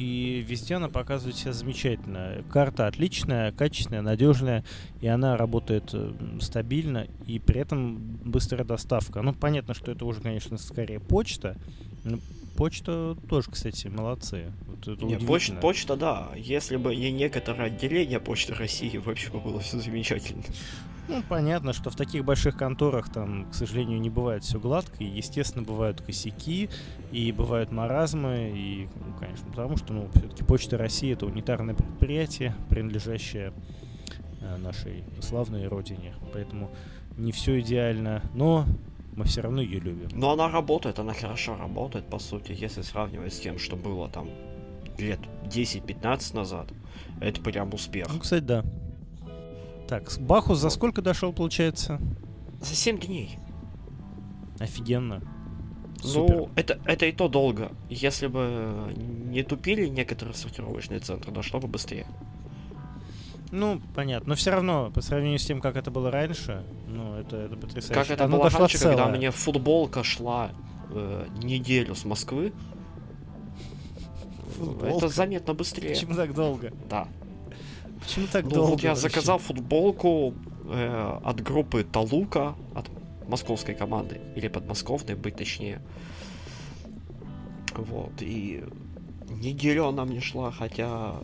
[0.00, 2.42] и везде она показывает себя замечательно.
[2.50, 4.64] Карта отличная, качественная, надежная,
[5.02, 9.20] и она работает э, стабильно, и при этом быстрая доставка.
[9.20, 11.58] Ну, понятно, что это уже, конечно, скорее почта.
[12.04, 12.18] Но
[12.56, 14.52] почта тоже, кстати, молодцы.
[14.66, 16.28] Вот это не, почта, почта, да.
[16.36, 20.42] Если бы не некоторые отделения Почты России, вообще бы было все замечательно.
[21.08, 25.06] Ну, понятно, что в таких больших конторах там, к сожалению, не бывает все гладко, и,
[25.06, 26.70] естественно, бывают косяки,
[27.10, 32.54] и бывают маразмы, и, ну, конечно, потому что, ну, все-таки Почта России— это унитарное предприятие,
[32.68, 33.52] принадлежащее
[34.40, 36.70] э, нашей славной родине, поэтому
[37.16, 38.64] не все идеально, но
[39.20, 40.08] мы все равно ее любим.
[40.12, 44.30] Но она работает, она хорошо работает, по сути, если сравнивать с тем, что было там
[44.98, 46.68] лет 10-15 назад.
[47.20, 48.06] Это прям успех.
[48.10, 48.64] Ну, кстати, да.
[49.88, 52.00] Так, Бахус за сколько дошел, получается?
[52.60, 53.38] За 7 дней.
[54.58, 55.20] Офигенно.
[56.02, 56.36] Ну, Супер.
[56.36, 57.72] Ну, это, это и то долго.
[57.90, 62.06] Если бы не тупили некоторые сортировочные центры, дошло бы быстрее.
[63.50, 64.30] Ну, понятно.
[64.30, 67.94] Но все равно, по сравнению с тем, как это было раньше, ну, это, это потрясающе.
[67.94, 68.96] Как это Оно было раньше, целая.
[68.96, 70.50] когда мне футболка шла
[70.90, 72.52] э, неделю с Москвы.
[74.56, 74.96] Футболка?
[74.96, 75.90] Это заметно быстрее.
[75.90, 76.72] Почему так долго?
[76.88, 77.08] Да.
[78.00, 78.70] Почему так ну, долго?
[78.70, 80.34] Вот я заказал футболку
[80.68, 82.88] э, от группы Талука, от
[83.28, 85.80] московской команды, или подмосковной, быть точнее.
[87.74, 88.64] Вот, и
[89.28, 91.14] неделю она мне шла, хотя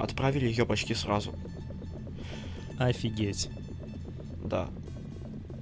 [0.00, 1.34] отправили ее почти сразу.
[2.78, 3.48] Офигеть.
[4.44, 4.68] Да.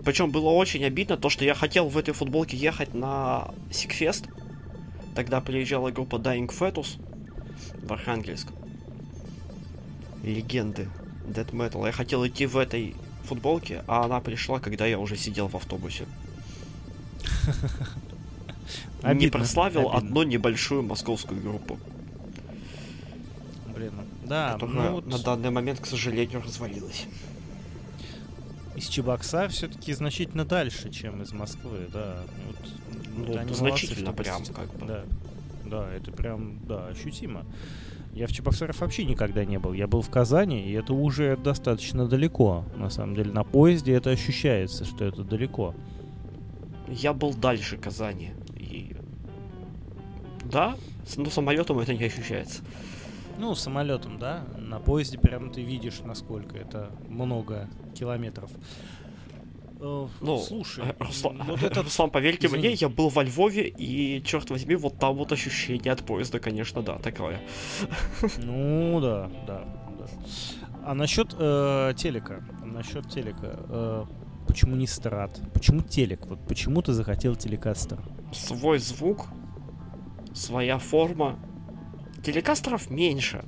[0.05, 4.27] Причем было очень обидно то, что я хотел в этой футболке ехать на Сикфест.
[5.15, 6.99] Тогда приезжала группа Dying Fetus
[7.83, 8.49] в Архангельск
[10.23, 10.89] легенды
[11.27, 11.85] Dead Metal.
[11.87, 16.07] Я хотел идти в этой футболке, а она пришла, когда я уже сидел в автобусе.
[19.15, 21.79] Не прославил одну небольшую московскую группу.
[24.31, 24.53] Да.
[24.53, 25.07] Которая ну, вот...
[25.07, 27.07] на данный момент, к сожалению, развалилась.
[28.77, 32.23] Из Чебокса все-таки значительно дальше, чем из Москвы, да.
[33.17, 34.87] Вот, ну, значительно молодцы, прям, как бы.
[34.87, 35.05] Да,
[35.67, 37.45] да, это прям, да, ощутимо.
[38.13, 39.73] Я в Чебоксарах вообще никогда не был.
[39.73, 42.65] Я был в Казани, и это уже достаточно далеко.
[42.77, 45.75] На самом деле, на поезде это ощущается, что это далеко.
[46.87, 48.31] Я был дальше Казани.
[48.57, 48.95] И...
[50.45, 50.77] Да,
[51.17, 52.63] но самолетом это не ощущается.
[53.41, 54.45] Ну, самолетом, да.
[54.59, 58.51] На поезде прям ты видишь, насколько это много километров.
[59.81, 61.83] Э, ну, слушай, Руслан, вот это...
[61.83, 62.69] Руслан, поверьте Извини.
[62.69, 66.83] мне, я был во Львове, и, черт возьми, вот там вот ощущение от поезда, конечно,
[66.83, 67.41] да, такое.
[68.37, 69.65] Ну, да, да,
[69.99, 70.07] да.
[70.85, 74.05] А насчет э, телека, насчет телека, э,
[74.47, 75.41] почему не страт?
[75.55, 76.27] Почему телек?
[76.27, 78.03] Вот почему ты захотел телекастер?
[78.35, 79.29] Свой звук,
[80.35, 81.39] своя форма.
[82.25, 83.45] Телекастеров меньше.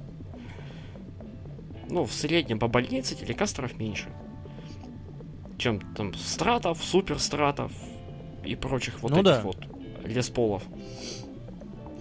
[1.88, 4.08] Ну, в среднем по больнице телекастеров меньше
[5.62, 7.72] чем там стратов, суперстратов
[8.44, 9.42] и прочих вот ну этих да.
[9.42, 9.58] вот
[10.04, 10.64] лесполов.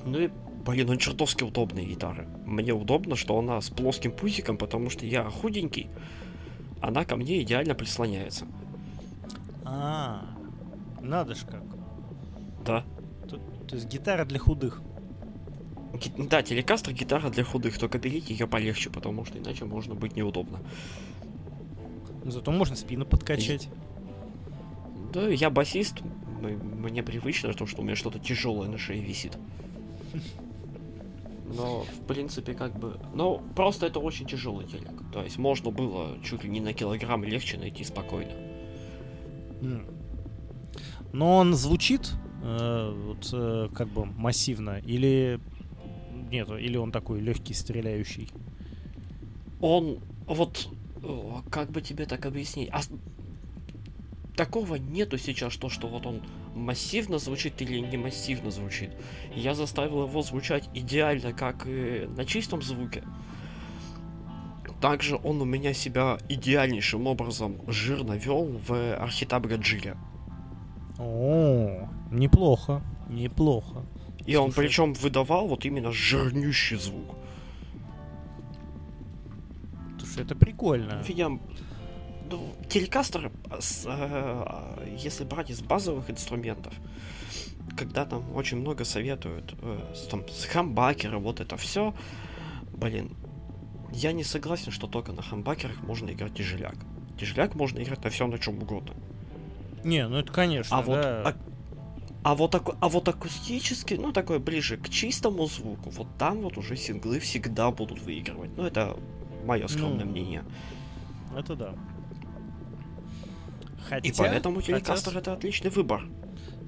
[0.04, 0.30] Ну и,
[0.66, 2.28] блин, он чертовски удобные гитары.
[2.46, 5.90] Мне удобно, что она с плоским пузиком, потому что я худенький,
[6.82, 8.48] она ко мне идеально прислоняется.
[9.64, 10.26] А,
[11.00, 11.64] надо ж как.
[12.66, 12.84] Да.
[13.30, 14.82] То, то есть гитара для худых.
[16.18, 20.60] Да, телекастер гитара для худых, только берите ее полегче, потому что иначе можно быть неудобно.
[22.24, 23.70] Зато можно спину подкачать.
[25.14, 26.02] Да, я басист.
[26.42, 29.38] Мне привычно, то, что у меня что-то тяжелое на шее висит.
[31.56, 32.98] Но, в принципе, как бы...
[33.14, 34.94] Ну, просто это очень тяжелый телек.
[35.12, 38.32] То есть можно было чуть ли не на килограмм легче найти спокойно.
[41.12, 45.42] Но он звучит э, вот, э, как бы массивно или
[46.30, 48.30] нет, или он такой легкий, стреляющий?
[49.60, 50.70] Он вот
[51.50, 52.70] как бы тебе так объяснить?
[52.72, 52.82] А...
[54.36, 56.22] такого нету сейчас, то, что вот он
[56.56, 58.92] массивно звучит или не массивно звучит.
[59.36, 63.04] Я заставил его звучать идеально, как и на чистом звуке.
[64.82, 69.96] Также он у меня себя идеальнейшим образом жирно вел в Архитаб Гаджиле.
[70.98, 73.86] О, неплохо, неплохо.
[74.26, 77.16] И он причем выдавал вот именно жирнющий звук.
[80.00, 81.04] Слушай, это прикольно.
[81.08, 86.74] Я, ну, телекастер, с, э, если брать из базовых инструментов,
[87.78, 91.94] когда там очень много советуют, э, там, с хамбакера, вот это все,
[92.74, 93.16] блин,
[93.94, 96.76] я не согласен, что только на хамбакерах можно играть тяжеляк.
[97.20, 98.94] Тяжеляк можно играть на всем, на чем угодно.
[99.84, 100.88] Не, ну это конечно, а да.
[100.88, 101.36] вот, а,
[102.24, 106.58] а вот, аку, а вот акустически, ну, такой ближе к чистому звуку, вот там вот
[106.58, 108.52] уже синглы всегда будут выигрывать.
[108.56, 108.96] Ну, это
[109.44, 110.44] мое скромное ну, мнение.
[111.36, 111.74] Это да.
[113.90, 115.20] Хотя, И поэтому Телекастер хотя...
[115.20, 116.04] это отличный выбор.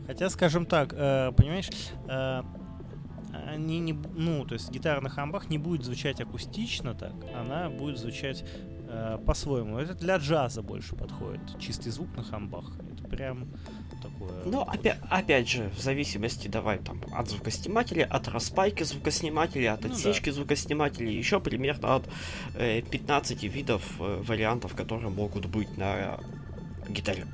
[0.08, 1.70] Хотя, скажем так, э, понимаешь,
[2.08, 2.42] э,
[3.48, 7.98] они не, ну, то есть гитара на хамбах не будет звучать акустично так, она будет
[7.98, 8.44] звучать
[8.90, 9.78] э, по-своему.
[9.78, 12.74] Это для джаза больше подходит, чистый звук на хамбах.
[13.16, 13.48] Прям
[14.02, 14.44] такое.
[14.46, 19.92] Ну, опять, опять же, в зависимости, давай там, от звукоснимателя, от распайки звукоснимателя, от ну,
[19.92, 20.34] отсечки да.
[20.34, 22.10] звукоснимателя, еще примерно от
[22.56, 26.20] э, 15 видов э, вариантов, которые могут быть на
[26.90, 27.26] гитаре.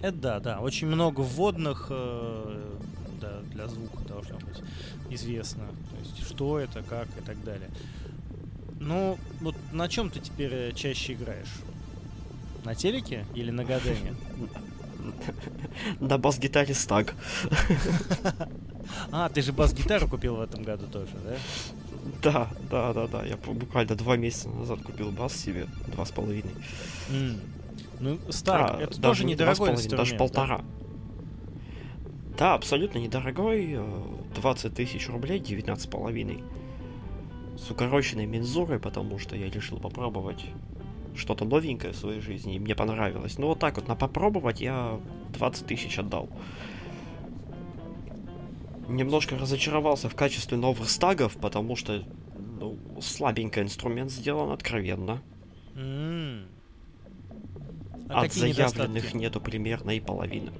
[0.00, 0.60] Это да, да.
[0.60, 2.76] Очень много вводных э,
[3.20, 4.62] да, для звука должно быть
[5.10, 5.64] известно.
[5.90, 7.70] То есть, что это, как и так далее.
[8.78, 11.52] Ну, вот на чем ты теперь э, чаще играешь?
[12.66, 14.16] На телеке или на гадене?
[16.00, 17.14] На бас-гитаре стаг.
[19.12, 21.36] А, ты же бас-гитару купил в этом году тоже, да?
[22.22, 23.24] Да, да, да, да.
[23.24, 26.50] Я буквально два месяца назад купил бас себе, два с половиной.
[28.00, 29.98] Ну, стаг, это тоже недорогой инструмент.
[29.98, 30.64] Даже полтора.
[32.36, 33.78] Да, абсолютно недорогой.
[34.34, 36.42] 20 э, тысяч рублей, 19 с половиной.
[37.56, 40.46] С укороченной мензурой, потому что я решил попробовать
[41.16, 43.38] что-то новенькое в своей жизни, и мне понравилось.
[43.38, 45.00] Ну вот так вот, на попробовать я
[45.30, 46.28] 20 тысяч отдал.
[48.88, 52.04] Немножко разочаровался в качестве новых стагов, потому что
[52.58, 55.22] ну, слабенький инструмент сделан откровенно.
[55.74, 56.46] Mm.
[58.08, 60.52] А От заявленных нету примерно и половины.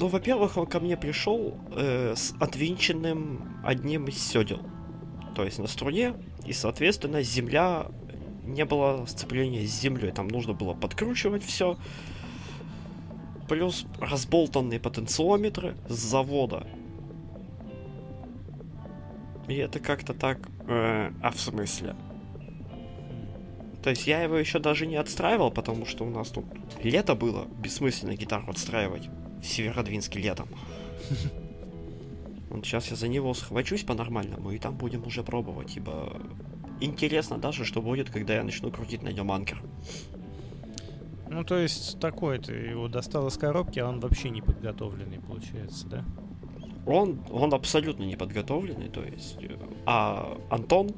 [0.00, 4.60] Ну, во-первых, он ко мне пришел э, с отвинченным одним из седел.
[5.34, 6.14] То есть на струне,
[6.46, 7.86] и, соответственно, земля
[8.42, 10.12] не было сцепления с землей.
[10.12, 11.76] Там нужно было подкручивать все.
[13.48, 16.66] Плюс разболтанные потенциометры с завода.
[19.48, 20.38] И это как-то так...
[20.66, 21.96] Э, а в смысле?
[23.82, 26.44] То есть я его еще даже не отстраивал, потому что у нас тут
[26.82, 29.08] лето было, бессмысленно гитару отстраивать
[29.42, 30.48] в Северодвинске летом.
[32.48, 36.20] Вот сейчас я за него схвачусь по-нормальному, и там будем уже пробовать, ибо
[36.84, 39.62] интересно даже, что будет, когда я начну крутить на нем анкер.
[41.28, 45.86] Ну, то есть, такой ты его достал из коробки, а он вообще не подготовленный, получается,
[45.86, 46.04] да?
[46.84, 49.38] Он, он абсолютно не подготовленный, то есть...
[49.40, 50.90] Э, а Антон,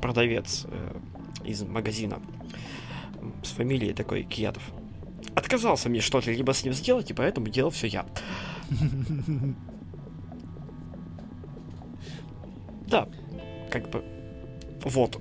[0.00, 0.96] продавец э,
[1.44, 2.22] из магазина,
[3.42, 4.62] с фамилией такой Киятов,
[5.34, 8.06] отказался мне что-то либо с ним сделать, и поэтому делал все я.
[12.86, 13.08] Да,
[13.70, 14.04] как бы
[14.84, 15.20] вот.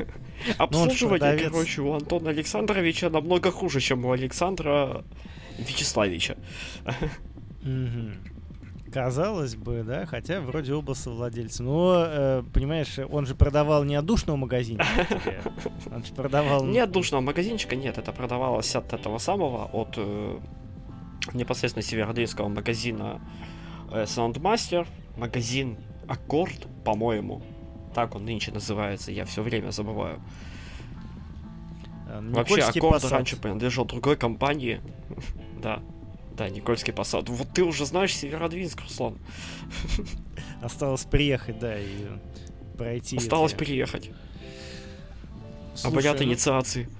[0.58, 5.04] Обслуживание, ну, короче, у Антона Александровича намного хуже, чем у Александра
[5.58, 6.36] Вячеславича.
[8.92, 11.62] Казалось бы, да, хотя вроде оба совладельцы.
[11.62, 15.06] Но, э, понимаешь, он же продавал не от душного магазинчика.
[15.94, 16.64] Он же продавал...
[16.64, 20.38] Не от душного магазинчика, нет, это продавалось от этого самого, от э,
[21.34, 23.20] непосредственно северодвинского магазина
[23.90, 25.76] э, Soundmaster, магазин
[26.08, 27.42] Аккорд, по-моему.
[27.96, 30.20] Так он нынче называется, я все время забываю.
[32.06, 34.82] Э, Вообще, Аккорд раньше принадлежал другой компании.
[35.62, 35.82] да.
[36.36, 37.30] Да, Никольский посад.
[37.30, 39.16] Вот ты уже знаешь Северодвинск, Руслан.
[40.62, 42.08] Осталось приехать, да, и
[42.76, 43.16] пройти.
[43.16, 43.60] Осталось эти...
[43.60, 44.10] приехать.
[45.74, 46.26] Слушай, Обряд ну...
[46.26, 46.90] инициации.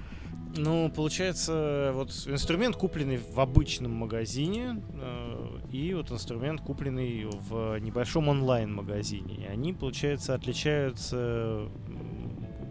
[0.57, 8.29] Ну, получается, вот инструмент купленный в обычном магазине, э, и вот инструмент купленный в небольшом
[8.29, 9.37] онлайн-магазине.
[9.37, 11.69] И они, получается, отличаются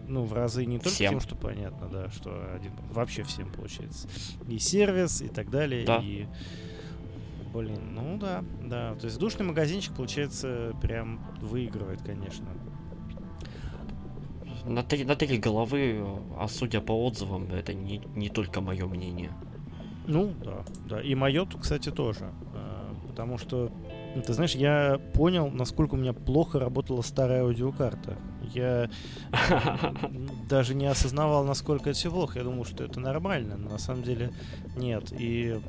[0.08, 1.12] ну, в разы не только всем.
[1.12, 4.08] тем, что понятно, да, что один вообще всем получается.
[4.48, 6.00] И сервис, и так далее, да.
[6.04, 6.28] и
[7.54, 8.96] Блин, ну да, да.
[8.96, 12.46] То есть душный магазинчик, получается, прям выигрывает, конечно
[14.66, 16.04] на три, на три головы,
[16.38, 19.32] а судя по отзывам, это не, не только мое мнение.
[20.08, 21.02] Ну, да, да.
[21.02, 22.32] И мое, кстати, тоже.
[23.16, 23.72] Потому что,
[24.14, 28.18] ну, ты знаешь, я понял, насколько у меня плохо работала старая аудиокарта.
[28.54, 28.90] Я
[30.50, 32.40] даже не осознавал, насколько это все плохо.
[32.40, 34.34] Я думал, что это нормально, но на самом деле
[34.76, 35.14] нет.
[35.18, 35.62] И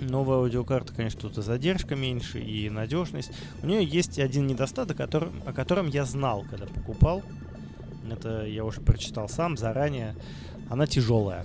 [0.00, 3.32] новая аудиокарта, конечно, тут и задержка меньше, и надежность.
[3.60, 7.22] У нее есть один недостаток, который, о котором я знал, когда покупал.
[8.08, 10.14] Это я уже прочитал сам заранее.
[10.70, 11.44] Она тяжелая.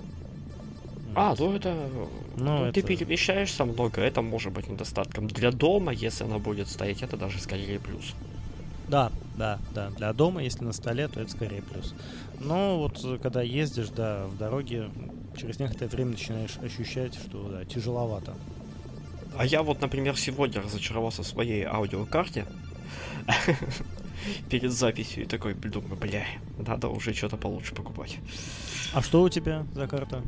[1.20, 1.74] А, ну это...
[1.74, 2.74] Ну, ну, это...
[2.74, 5.28] Ты перемещаешься много, это может быть недостатком.
[5.28, 8.14] Для дома, если она будет стоять, это даже скорее плюс.
[8.88, 9.90] Да, да, да.
[9.90, 11.96] Для дома, если на столе, то это скорее плюс.
[12.40, 14.92] Но вот э, когда ездишь, да, в дороге,
[15.36, 18.36] через некоторое время начинаешь ощущать, что да, тяжеловато.
[19.36, 22.46] А я вот, например, сегодня разочаровался в своей аудиокарте
[24.52, 26.28] перед записью и такой думаю, бля,
[26.60, 28.20] надо уже что-то получше покупать.
[28.94, 30.22] А что у тебя за карта?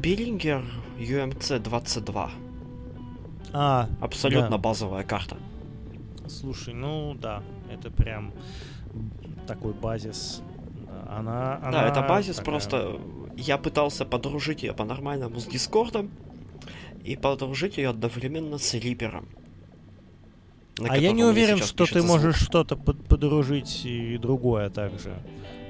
[0.00, 0.64] Behringer
[0.98, 2.30] UMC 22.
[3.52, 4.58] А, Абсолютно да.
[4.58, 5.36] базовая карта.
[6.26, 8.32] Слушай, ну да, это прям
[9.46, 10.42] такой базис.
[11.08, 12.44] Она, она да, это базис, такая...
[12.44, 13.00] просто
[13.36, 16.10] я пытался подружить ее по-нормальному с Дискордом
[17.04, 19.28] и подружить ее одновременно с Рипером.
[20.80, 22.12] А я не уверен, что ты звук.
[22.12, 25.14] можешь что-то под подружить и другое также.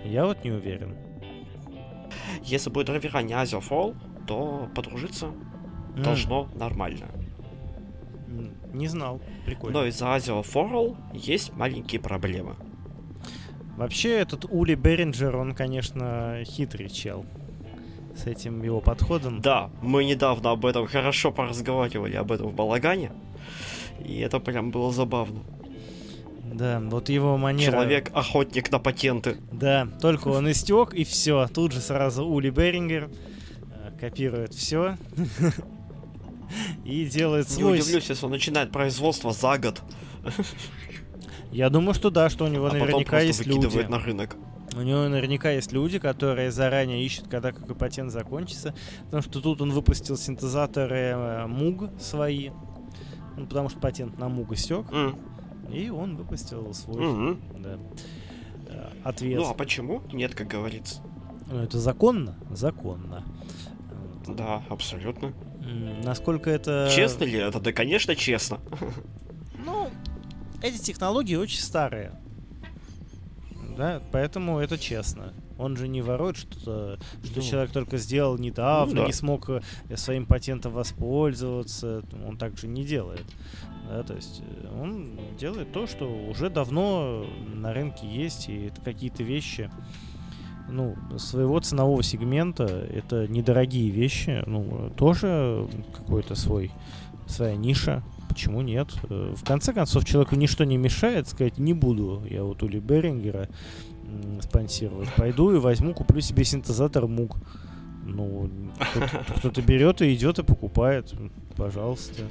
[0.05, 0.95] Я вот не уверен.
[2.43, 3.97] Если будет драйвера не Azure
[4.27, 5.27] то подружиться
[5.97, 6.03] mm.
[6.03, 7.07] должно нормально.
[8.73, 9.21] Не знал.
[9.45, 9.81] Прикольно.
[9.81, 12.57] Но из-за Azure Fall есть маленькие проблемы.
[13.77, 17.25] Вообще, этот Ули Беринджер, он, конечно, хитрый чел.
[18.15, 19.41] С этим его подходом.
[19.41, 23.13] Да, мы недавно об этом хорошо поразговаривали, об этом в Балагане.
[23.99, 25.41] И это прям было забавно.
[26.53, 27.73] Да, вот его манера...
[27.73, 29.37] Человек-охотник на патенты.
[29.51, 31.49] Да, только он истек, и все.
[31.49, 33.11] Тут же сразу Ули Берингер
[33.71, 34.97] э, копирует все
[36.85, 37.79] и делает свой...
[37.79, 39.83] Не удивлюсь, если он начинает производство за год.
[41.51, 43.79] Я думаю, что да, что у него а наверняка есть люди.
[43.89, 44.37] на рынок.
[44.75, 48.75] У него наверняка есть люди, которые заранее ищут, когда какой патент закончится.
[49.05, 52.51] Потому что тут он выпустил синтезаторы э, Муг свои.
[53.37, 54.87] Ну, потому что патент на Муг истек.
[54.91, 55.19] Mm.
[55.71, 57.63] И он выпустил свой mm-hmm.
[57.63, 57.79] да,
[58.69, 59.39] э, ответ.
[59.39, 60.03] Ну а почему?
[60.13, 61.01] Нет, как говорится.
[61.51, 62.37] Ну, это законно?
[62.51, 63.25] Законно.
[64.27, 65.33] Да, абсолютно.
[66.03, 66.91] Насколько это...
[66.95, 67.61] Честно ли это?
[67.61, 68.61] Да, конечно, честно.
[69.65, 69.91] Ну,
[70.61, 72.13] эти технологии очень старые.
[73.77, 75.33] Да, поэтому это честно.
[75.57, 79.07] Он же не ворует что-то, что ну, человек только сделал недавно, ну, да.
[79.07, 79.61] не смог э,
[79.95, 82.03] своим патентом воспользоваться.
[82.27, 83.25] Он так же не делает.
[83.89, 88.81] Да, то есть э, он делает то, что уже давно на рынке есть, и это
[88.81, 89.71] какие-то вещи,
[90.69, 96.71] ну, своего ценового сегмента, это недорогие вещи, ну, тоже какой-то свой,
[97.27, 98.89] своя ниша, почему нет?
[99.11, 103.49] Э, в конце концов, человеку ничто не мешает сказать, не буду я вот Ули Берингера
[104.41, 105.09] спонсировать.
[105.17, 107.37] Пойду и возьму, куплю себе синтезатор мук.
[108.05, 108.51] Ну,
[109.39, 111.15] кто-то берет и идет и покупает.
[111.57, 112.25] Пожалуйста.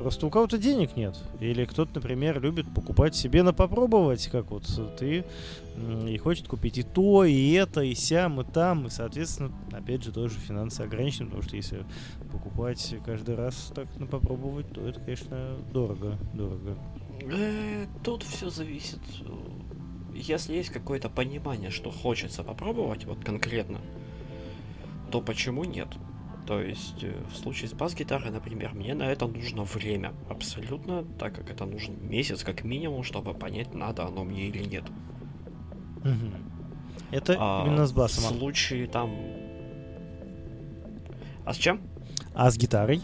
[0.00, 1.14] Просто у кого-то денег нет.
[1.40, 4.66] Или кто-то, например, любит покупать себе на попробовать, как вот
[4.98, 5.26] ты,
[6.08, 8.86] и хочет купить и то, и это, и сям, и там.
[8.86, 11.84] И, соответственно, опять же, тоже финансы ограничены, потому что если
[12.32, 16.18] покупать каждый раз так на попробовать, то это, конечно, дорого.
[16.32, 16.78] Дорого.
[17.30, 19.00] Э, тут все зависит.
[20.14, 23.80] Если есть какое-то понимание, что хочется попробовать, вот конкретно,
[25.10, 25.88] то почему нет?
[26.46, 30.12] То есть э, в случае с бас-гитарой, например, мне на это нужно время.
[30.28, 34.84] Абсолютно, так как это нужен месяц как минимум, чтобы понять, надо оно мне или нет.
[35.98, 36.32] Угу.
[37.10, 38.24] Это а именно с басом.
[38.24, 39.14] В случае там...
[41.44, 41.80] А с чем?
[42.34, 43.00] А с гитарой?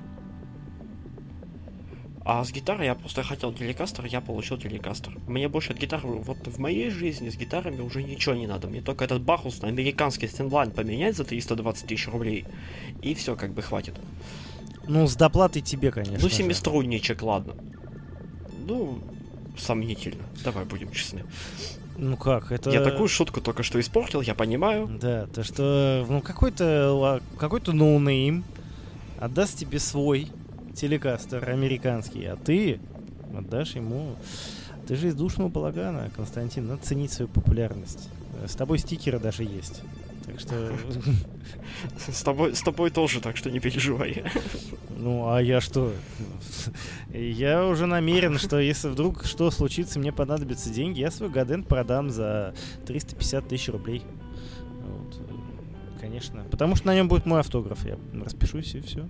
[2.29, 5.17] А с гитарой я просто хотел телекастер, я получил телекастер.
[5.29, 8.67] Мне больше от гитары, вот в моей жизни с гитарами уже ничего не надо.
[8.67, 12.45] Мне только этот Бахус на американский стендлайн поменять за 320 тысяч рублей.
[13.01, 13.95] И все, как бы хватит.
[14.89, 16.19] Ну, с доплатой тебе, конечно.
[16.21, 17.55] Ну, семиструнничек, ладно.
[18.67, 18.99] Ну,
[19.57, 20.25] сомнительно.
[20.43, 21.25] Давай будем честны.
[21.97, 22.71] Ну как, это...
[22.71, 24.89] Я такую шутку только что испортил, я понимаю.
[25.01, 28.45] Да, то что, ну, какой-то какой-то no-name
[29.21, 30.29] отдаст тебе свой
[30.77, 32.79] телекастер американский, а ты
[33.37, 34.15] отдашь ему...
[34.87, 38.09] Ты же из душного балагана, Константин, надо ценить свою популярность.
[38.47, 39.83] С тобой стикеры даже есть.
[40.27, 40.73] Так что...
[41.99, 44.25] С тобой, с тобой тоже, так что не переживай.
[44.97, 45.93] Ну, а я что?
[47.13, 52.11] Я уже намерен, что если вдруг что случится, мне понадобятся деньги, я свой гаден продам
[52.11, 52.55] за
[52.87, 54.03] 350 тысяч рублей.
[54.83, 55.21] Вот.
[56.07, 56.45] Конечно.
[56.51, 57.85] Потому что на нем будет мой автограф.
[57.85, 59.07] Я распишусь и все.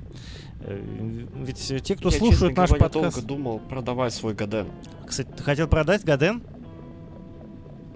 [0.60, 3.16] Ведь те, кто я, слушают наш говоря, подкаст...
[3.16, 4.68] долго думал продавать свой Гаден.
[5.06, 6.42] Кстати, ты хотел продать Гаден?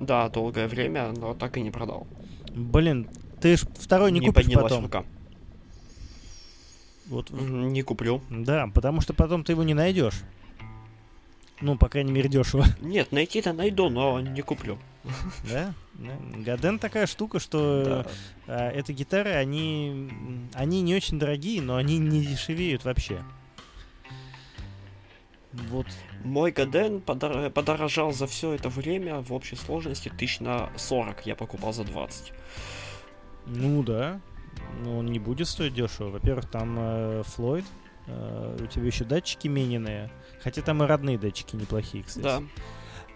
[0.01, 2.07] Да, долгое время, но так и не продал.
[2.55, 3.09] Блин,
[3.41, 4.85] ты ж второй не, не купишь потом.
[4.85, 5.05] рука.
[7.07, 8.23] Вот, Не куплю.
[8.31, 10.23] да, потому что потом ты его не найдешь.
[11.61, 12.65] Ну, по крайней мере, дешево.
[12.81, 14.79] Нет, найти-то найду, но не куплю.
[15.51, 15.73] Да?
[16.37, 18.05] Гаден такая штука, что
[18.47, 18.67] Да.
[18.69, 20.11] а, эти гитары, они,
[20.55, 23.23] они не очень дорогие, но они не дешевеют вообще.
[25.53, 25.87] Вот.
[26.23, 31.27] Мой Гаден подор- подорожал за все это время в общей сложности тысяч на 40.
[31.27, 32.33] Я покупал за 20.
[33.47, 34.21] Ну да.
[34.83, 36.11] Но он не будет стоить дешево.
[36.11, 37.65] Во-первых, там э, Флойд.
[38.07, 40.11] э, у тебя еще датчики мененные.
[40.43, 42.23] Хотя там и родные датчики неплохие, кстати.
[42.25, 42.43] Да.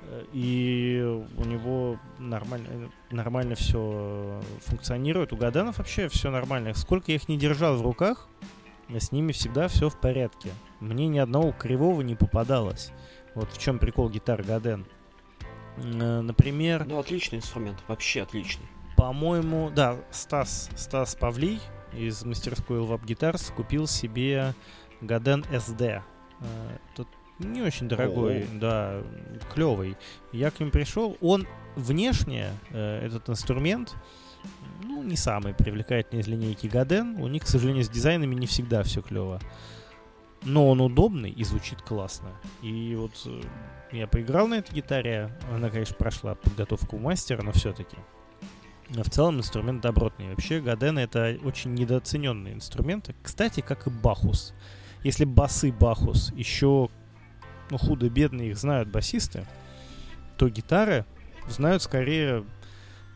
[0.06, 1.00] Э, И
[1.36, 5.32] у него нормально, э, нормально все функционирует.
[5.32, 6.74] У Гаданов вообще все нормально.
[6.74, 8.28] Сколько я их не держал в руках,
[8.88, 10.50] э, с ними всегда все в порядке.
[10.80, 12.92] Мне ни одного кривого не попадалось.
[13.34, 14.86] Вот в чем прикол гитар Гаден.
[15.78, 17.82] Э, Например, Ну, отличный инструмент.
[17.88, 18.66] Вообще отличный.
[18.96, 21.58] по-моему, да, Стас, Стас Павлий
[21.92, 24.54] из мастерской Lvap Guitars купил себе
[25.00, 26.00] Гаден SD.
[26.40, 27.08] Э, Тут
[27.38, 29.02] не очень дорогой, да,
[29.52, 29.96] клевый.
[30.32, 33.94] Я к ним пришел, он внешне, э, этот инструмент,
[34.82, 37.16] ну, не самый привлекательный из линейки Гаден.
[37.20, 39.40] У них, к сожалению, с дизайнами не всегда все клево.
[40.42, 42.30] Но он удобный и звучит классно.
[42.62, 43.40] И вот э,
[43.92, 45.30] я поиграл на этой гитаре.
[45.50, 47.96] Она, конечно, прошла подготовку у мастера, но все-таки.
[48.90, 50.28] Но в целом инструмент добротный.
[50.28, 53.14] Вообще, Гаден это очень недооцененные инструменты.
[53.22, 54.54] Кстати, как и Бахус.
[55.02, 56.90] Если басы Бахус еще
[57.70, 59.46] ну, худо-бедно их знают басисты,
[60.36, 61.04] то гитары
[61.48, 62.44] знают скорее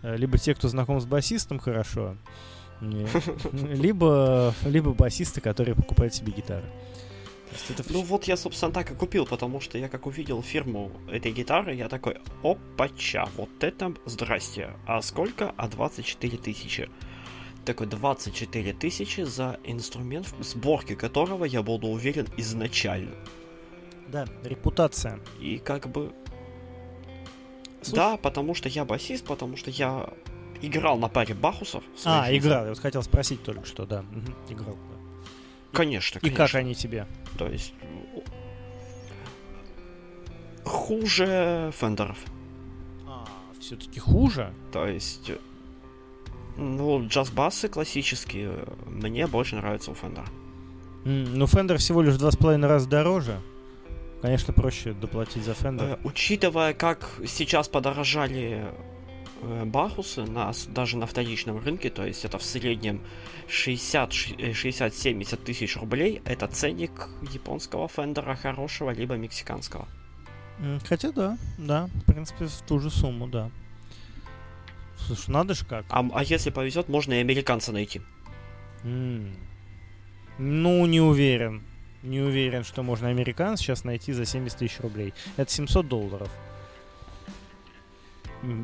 [0.03, 2.17] э, либо те, кто знаком с басистом хорошо,
[2.81, 3.07] не-
[3.75, 6.65] либо, либа басисты, которые покупают себе гитары.
[7.71, 11.33] Это Ну вот я, собственно, так и купил, потому что я как увидел фирму этой
[11.33, 14.71] гитары, я такой, опача, вот это здрасте.
[14.87, 15.55] А сколько?
[15.57, 16.91] А 24 тысячи.
[17.65, 23.15] Такой 24 тысячи за инструмент, в сборке которого я буду уверен изначально.
[24.09, 25.21] Да, репутация.
[25.41, 26.13] И как бы...
[27.83, 30.11] Слушай- Да, потому что я басист, потому что я
[30.63, 31.85] играл на паре бахусов.
[32.05, 32.39] А, жизни.
[32.39, 32.65] играл.
[32.65, 34.03] Я вот хотел спросить только что, да.
[34.03, 34.75] Мгм, Играл.
[34.75, 34.99] да.
[35.73, 36.47] Конечно, И конечно.
[36.47, 37.07] как они тебе?
[37.39, 37.75] То есть...
[40.65, 42.19] Хуже фендеров.
[43.61, 44.53] Все-таки хуже?
[44.73, 45.31] То есть,
[46.57, 50.27] ну, джаз-басы классические э, мне больше нравятся у Фендера.
[51.05, 53.41] М, Ну, Fender всего лишь два с половиной раза дороже.
[54.23, 55.95] Конечно, проще доплатить за Fender.
[55.95, 58.65] Э, учитывая, как сейчас подорожали
[59.43, 63.01] э, бахусы на, даже на вторичном рынке, то есть это в среднем
[63.49, 69.87] 60 ш- э, 60-70 тысяч рублей, это ценник японского фендера хорошего, либо мексиканского.
[70.89, 73.51] Хотя да, да, в принципе, в ту же сумму, да.
[75.07, 75.85] Слушай, надо же как.
[75.91, 78.03] А, а если повезет, можно и американца найти.
[78.83, 79.33] М.
[80.39, 81.63] Ну, не уверен.
[82.03, 85.15] Не уверен, что можно американ сейчас найти за 70 тысяч рублей.
[85.37, 86.31] Это 700 долларов.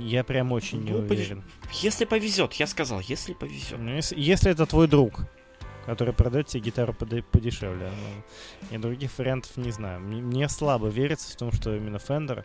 [0.00, 1.44] Я прям очень не Ну, блин, уверен.
[1.72, 3.78] Если повезет, я сказал, если повезет.
[3.78, 5.26] Ну, если, если это твой друг,
[5.84, 7.90] который продает тебе гитару поде- подешевле.
[7.90, 8.22] Ну,
[8.70, 10.00] я других вариантов не знаю.
[10.00, 12.44] Мне, мне слабо верится в том, что именно Fender,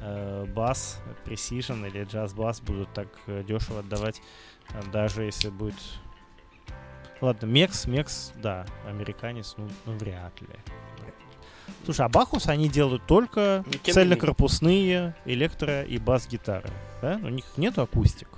[0.00, 4.20] э, бас, Precision или Jazz Bass будут так э, дешево отдавать,
[4.70, 5.76] э, даже если будет...
[7.20, 10.48] Ладно, Мекс, Мекс, да, американец, ну, ну вряд ли.
[11.84, 16.70] Слушай, а Бахус они делают только Ну, цельнокорпусные электро- и бас-гитары.
[17.00, 17.18] Да?
[17.22, 18.28] У них нету акустик.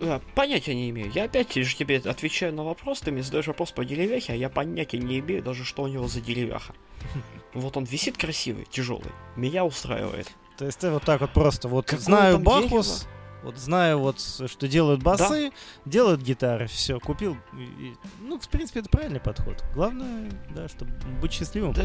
[0.00, 1.10] А, Понятия не имею.
[1.12, 4.48] Я опять же тебе отвечаю на вопрос, ты мне задаешь вопрос по деревяхе, а я
[4.48, 6.74] понятия не имею даже, что у него за деревяха.
[7.54, 9.12] Вот он висит красивый, тяжелый.
[9.36, 10.28] Меня устраивает.
[10.58, 13.06] То есть ты вот так вот просто вот Какое знаю Бахус,
[13.44, 15.52] вот знаю вот, что делают басы,
[15.84, 17.36] делают гитары, все, купил.
[17.56, 19.62] и- и- ну, в принципе, это правильный подход.
[19.74, 21.72] Главное, да, чтобы быть счастливым.
[21.72, 21.84] Да,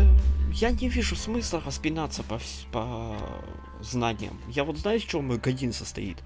[0.53, 2.39] я не вижу смысла распинаться по,
[2.72, 3.18] по
[3.82, 4.39] знаниям.
[4.49, 6.18] Я вот знаю, из чего мой годин состоит.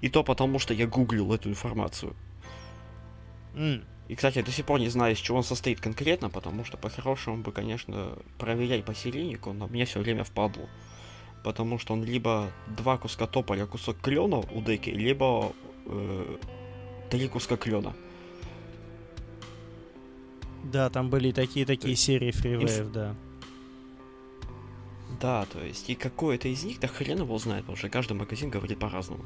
[0.00, 2.14] И то потому, что я гуглил эту информацию.
[3.54, 6.62] М, И, кстати, я до сих пор не знаю, из чего он состоит конкретно, потому
[6.66, 10.68] что по-хорошему бы, конечно, проверять по серийнику, но мне все время впадло.
[11.44, 15.52] Потому что он либо два куска тополя, кусок клена у деки, либо
[15.84, 16.36] э,
[17.10, 17.94] три куска клена.
[20.64, 23.14] Да, там были и такие такие серии Freeway ев, да.
[25.20, 28.14] Да, то есть, и какой это из них, да хрен его знает, потому что каждый
[28.14, 29.22] магазин говорит по-разному.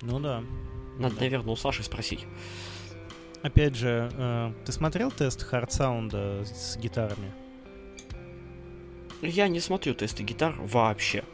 [0.00, 0.42] Ну да.
[0.98, 2.26] Надо, наверное, у Саши спросить.
[3.42, 7.41] Опять же, э, ты смотрел тест хардсаунда с гитарами?
[9.22, 11.24] Я не смотрю тесты гитар вообще.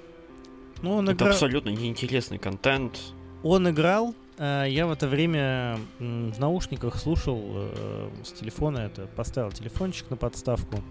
[0.83, 3.01] Ну, он Это игра- абсолютно неинтересный контент.
[3.43, 9.51] Он играл, э, я в это время в наушниках слушал э, с телефона это, поставил
[9.53, 10.83] телефончик на подставку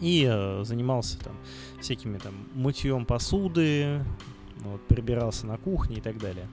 [0.00, 1.36] и э, занимался там
[1.80, 4.04] всякими там мытьем посуды,
[4.60, 6.48] вот, прибирался на кухне и так далее.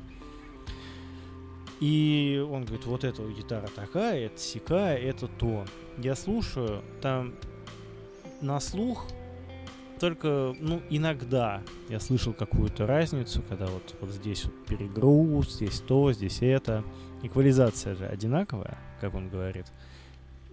[1.80, 5.66] И он говорит, вот эта гитара такая, это сякая, это то.
[5.98, 7.34] Я слушаю, там
[8.42, 9.06] на слух
[10.00, 16.12] только, ну, иногда я слышал какую-то разницу, когда вот, вот здесь вот перегруз, здесь то,
[16.14, 16.84] здесь это.
[17.22, 19.66] Эквализация же одинаковая, как он говорит.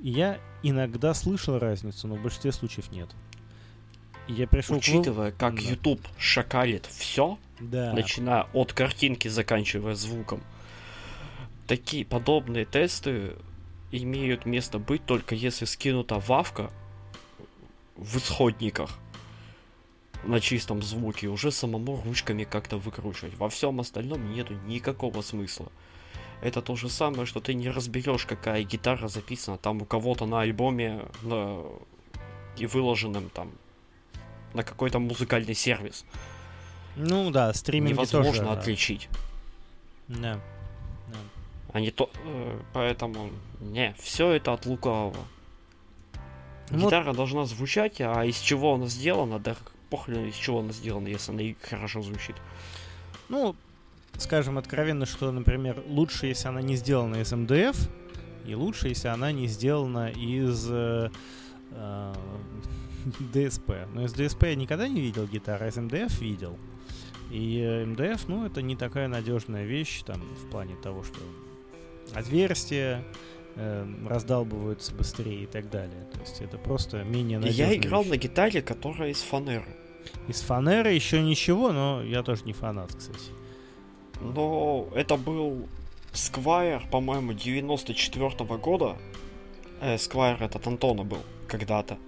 [0.01, 3.09] И я иногда слышал разницу, но в большинстве случаев нет.
[4.29, 5.61] И я пришел Учитывая, как Да.
[5.63, 7.93] YouTube шакалит все, Да.
[7.93, 10.43] начиная от картинки, заканчивая звуком,
[11.67, 13.35] такие подобные тесты
[13.93, 16.71] имеют место быть только если скинута вавка
[17.97, 18.91] в исходниках
[20.25, 23.37] на чистом звуке, уже самому ручками как-то выкручивать.
[23.37, 25.71] Во всем остальном нету никакого смысла.
[26.43, 30.41] Это то же самое, что ты не разберешь, какая гитара записана там у кого-то на
[30.41, 31.62] альбоме на...
[32.57, 33.53] и выложенном там
[34.53, 36.05] на какой-то музыкальный сервис.
[36.97, 38.59] Ну да, стриминги Невозможно тоже.
[38.59, 39.09] отличить.
[40.09, 40.41] Да.
[41.09, 41.19] да.
[41.73, 42.11] А не то.
[42.25, 43.31] э, поэтому.
[43.61, 45.17] Не, все это от лукавого.
[46.71, 49.57] Ну вот- Гитара должна звучать, а из чего она сделана, да
[49.91, 52.37] похрен из чего она сделана, если она и хорошо звучит.
[53.28, 53.57] Ну,
[54.18, 57.76] скажем откровенно, что, например, лучше, если она не сделана из МДФ,
[58.47, 61.11] и лучше, если она не сделана из э,
[61.72, 62.14] э,
[63.32, 63.72] ДСП.
[63.93, 66.57] Но из ДСП я никогда не видел гитары, а из МДФ видел.
[67.30, 71.18] И э, МДФ, ну, это не такая надежная вещь, там, в плане того, что
[72.14, 73.05] отверстия
[73.57, 76.07] э, раздалбываются быстрее и так далее.
[76.13, 78.11] То есть это просто менее И надежная я играл вещь.
[78.13, 79.67] на гитаре, которая из фанеры.
[80.29, 83.31] Из фанеры еще ничего, но я тоже не фанат, кстати.
[84.21, 85.69] Но это был
[86.13, 88.97] Сквайр, по-моему, 94 года.
[89.81, 91.99] Э, Сквайр этот Антона был когда-то.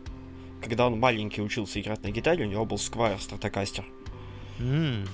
[0.62, 3.84] Когда он маленький учился играть на гитаре, у него был Сквайр Стратокастер.
[4.58, 5.04] М,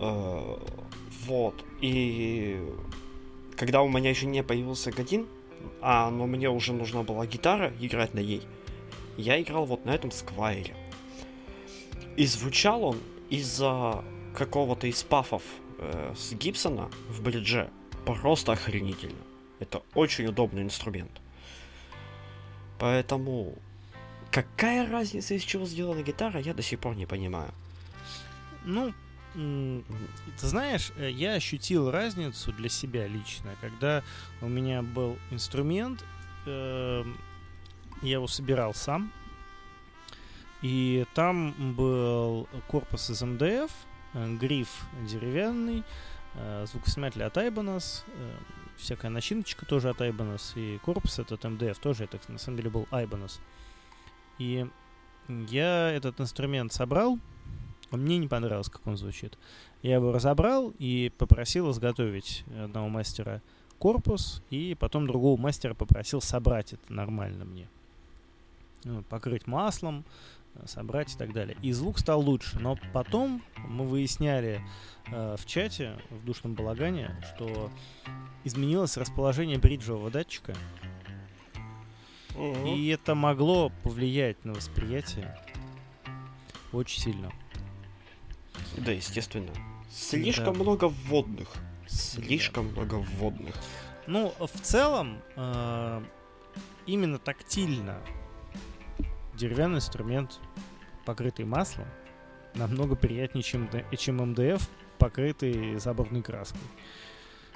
[0.00, 0.56] Э,
[1.26, 1.64] Вот.
[1.80, 2.60] И
[3.56, 5.26] когда у меня еще не появился Годин,
[5.80, 8.42] а но мне уже нужна была гитара играть на ней,
[9.16, 10.74] я играл вот на этом сквайре.
[12.16, 12.98] И звучал он
[13.30, 15.42] из-за какого-то из пафов
[15.78, 17.70] э, с Гибсона в бридже
[18.04, 19.22] просто охренительно.
[19.60, 21.20] Это очень удобный инструмент.
[22.78, 23.54] Поэтому
[24.30, 27.52] какая разница, из чего сделана гитара, я до сих пор не понимаю.
[28.64, 28.92] Ну,
[29.34, 34.02] ты знаешь, э, я ощутил разницу для себя лично, когда
[34.40, 36.04] у меня был инструмент,
[36.46, 37.18] эм,
[38.02, 39.12] я его собирал сам,
[40.62, 43.70] и там был корпус из МДФ,
[44.14, 45.82] э, гриф деревянный,
[46.34, 47.50] э, звукосниматель от э,
[48.76, 52.86] всякая начиночка тоже от Ibanez, и корпус этот МДФ тоже, это на самом деле был
[52.90, 53.40] Ibanez.
[54.38, 54.66] И
[55.28, 57.18] я этот инструмент собрал,
[57.90, 59.38] а мне не понравилось, как он звучит.
[59.82, 63.42] Я его разобрал и попросил изготовить одного мастера
[63.78, 67.68] корпус, и потом другого мастера попросил собрать это нормально мне.
[68.84, 70.04] Ну, покрыть маслом,
[70.54, 71.56] э, собрать и так далее.
[71.62, 72.58] И звук стал лучше.
[72.58, 74.60] Но потом мы выясняли
[75.10, 77.70] э, в чате, в душном балагане, что
[78.44, 80.54] изменилось расположение бриджевого датчика,
[82.66, 85.38] и это могло повлиять на восприятие
[86.72, 87.30] очень сильно.
[88.78, 89.52] Да, естественно.
[89.90, 90.62] Слишком Да.
[90.62, 91.48] много вводных.
[91.86, 93.54] Слишком много вводных.
[94.06, 96.02] Ну, в целом, э,
[96.86, 98.00] именно тактильно
[99.34, 100.40] деревянный инструмент,
[101.04, 101.86] покрытый маслом,
[102.54, 106.60] намного приятнее, чем, чем МДФ, покрытый забавной краской.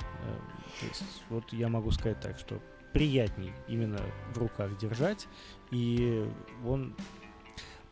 [0.01, 0.38] Э,
[0.80, 2.61] то есть, вот я могу сказать так, что
[2.92, 4.01] приятней именно
[4.32, 5.28] в руках держать,
[5.70, 6.26] и
[6.66, 6.94] он...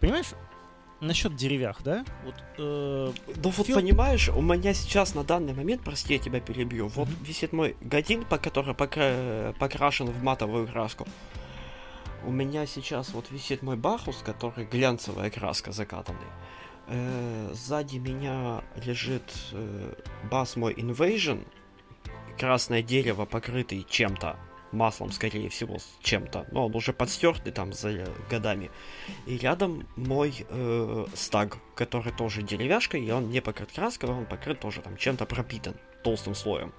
[0.01, 0.33] Понимаешь,
[1.01, 2.05] насчет деревях, да?
[2.25, 6.41] Вот, э, Ну вот Фил- понимаешь, у меня сейчас на данный момент, прости, я тебя
[6.41, 7.25] перебью, вот Мгм.
[7.25, 11.07] висит мой годин, по который покра- покрашен в матовую краску.
[12.25, 16.19] У меня сейчас вот висит мой Бахус, который глянцевая краска закатанный.
[16.89, 19.93] Э, сзади меня лежит э,
[20.31, 21.47] бас мой Invasion,
[22.39, 24.37] красное дерево, покрытый чем-то,
[24.73, 28.71] маслом, скорее всего, с чем-то, но он уже подстертый там за годами.
[29.27, 34.61] И рядом мой э, стаг, который тоже деревяшка, и он не покрыт краской, он покрыт
[34.61, 36.73] тоже там чем-то пропитан толстым слоем.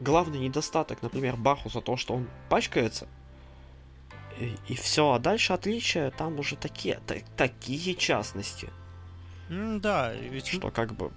[0.00, 3.06] главный недостаток, например, Бахуса, то, что он пачкается,
[4.40, 8.70] и, и все, а дальше отличия там уже такие, та, такие частности.
[9.50, 10.48] Mm, да, ведь...
[10.48, 11.12] Что как бы...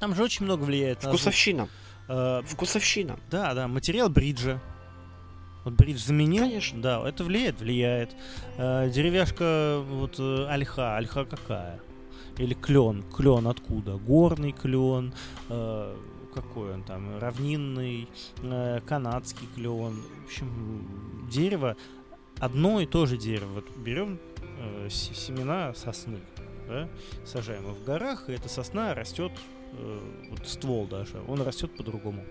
[0.00, 1.10] Там же очень много влияет на...
[2.06, 2.42] Вкусовщина.
[2.42, 3.18] Э, Вкусовщина.
[3.30, 4.60] Да, да, материал бриджа.
[5.64, 6.44] Вот бридж заменил.
[6.44, 6.80] Конечно.
[6.80, 8.14] Да, это влияет, влияет.
[8.56, 11.80] Э, деревяшка, вот э, альха, альха какая?
[12.38, 13.96] Или клен, клен откуда?
[13.96, 15.12] Горный клен,
[15.48, 15.96] э,
[16.32, 18.08] какой он там, равнинный,
[18.42, 20.02] э, канадский клен.
[20.22, 21.76] В общем, дерево,
[22.38, 23.54] одно и то же дерево.
[23.54, 24.20] Вот берем
[24.60, 26.20] э, семена сосны,
[26.68, 26.88] да,
[27.24, 29.32] сажаем его в горах, и эта сосна растет,
[29.76, 32.24] э, вот ствол даже, он растет по-другому.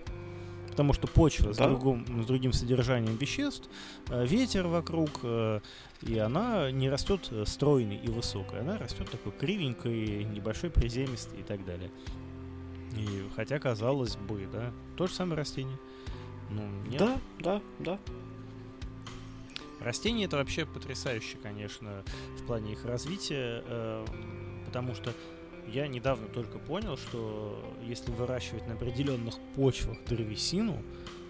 [0.70, 1.54] Потому что почва да?
[1.54, 3.68] с, другом, с другим содержанием веществ,
[4.10, 5.60] э, ветер вокруг, э,
[6.02, 11.64] и она не растет стройной и высокой, она растет такой кривенькой, небольшой, приземистой и так
[11.64, 11.90] далее.
[12.96, 15.78] И хотя казалось бы, да, то же самое растение.
[16.50, 16.98] Ну, нет.
[16.98, 17.98] Да, да, да.
[19.80, 22.02] Растения это вообще потрясающе, конечно,
[22.38, 24.04] в плане их развития, э,
[24.66, 25.12] потому что
[25.68, 30.82] я недавно только понял, что если выращивать на определенных почвах древесину,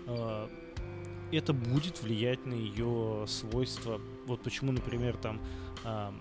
[0.06, 0.48] э,
[1.32, 4.00] это будет влиять на ее свойства.
[4.26, 5.40] Вот почему, например, там
[5.84, 6.12] э,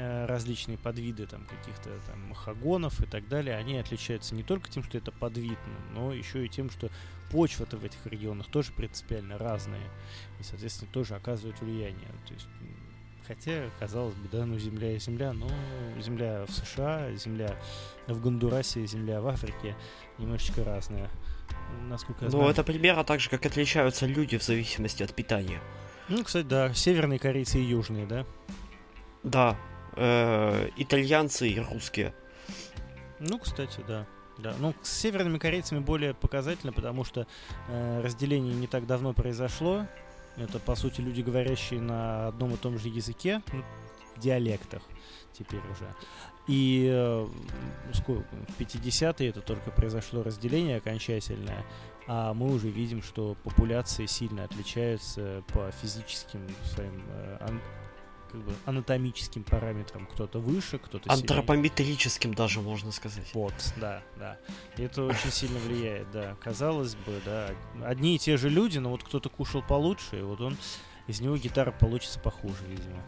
[0.00, 4.84] Э, различные подвиды там каких-то там махагонов и так далее, они отличаются не только тем,
[4.84, 5.58] что это подвид,
[5.92, 6.88] но еще и тем, что
[7.32, 9.90] почва-то в этих регионах тоже принципиально разная
[10.38, 12.10] и, соответственно, тоже оказывают влияние.
[12.28, 12.46] То есть,
[13.28, 15.48] хотя, казалось бы, да, ну земля и земля, но
[16.00, 17.54] земля в США, земля
[18.06, 19.76] в Гондурасе, земля в Африке
[20.16, 21.10] немножечко разная.
[21.88, 22.44] Насколько я знаю.
[22.44, 25.60] Ну, это примерно так же, как отличаются люди в зависимости от питания.
[26.08, 28.24] Ну, кстати, да, северные корейцы и южные, да?
[29.22, 29.56] Да,
[29.94, 32.14] э, итальянцы и русские.
[33.20, 34.06] Ну, кстати, да.
[34.38, 37.26] Да, ну с северными корейцами более показательно, потому что
[37.68, 39.84] э, разделение не так давно произошло.
[40.38, 43.64] Это, по сути, люди, говорящие на одном и том же языке, ну,
[44.16, 44.82] диалектах
[45.32, 45.94] теперь уже.
[46.46, 47.26] И э,
[47.92, 51.64] в 50-е это только произошло разделение окончательное,
[52.06, 57.36] а мы уже видим, что популяции сильно отличаются по физическим своим э,
[58.30, 60.06] как бы анатомическим параметрам.
[60.06, 63.28] Кто-то выше, кто-то Антропометрическим даже, можно сказать.
[63.34, 64.38] Вот, да, да.
[64.76, 66.36] И это очень сильно влияет, да.
[66.40, 67.50] Казалось бы, да.
[67.84, 70.56] Одни и те же люди, но вот кто-то кушал получше, и вот он
[71.06, 73.02] из него гитара получится похуже, видимо.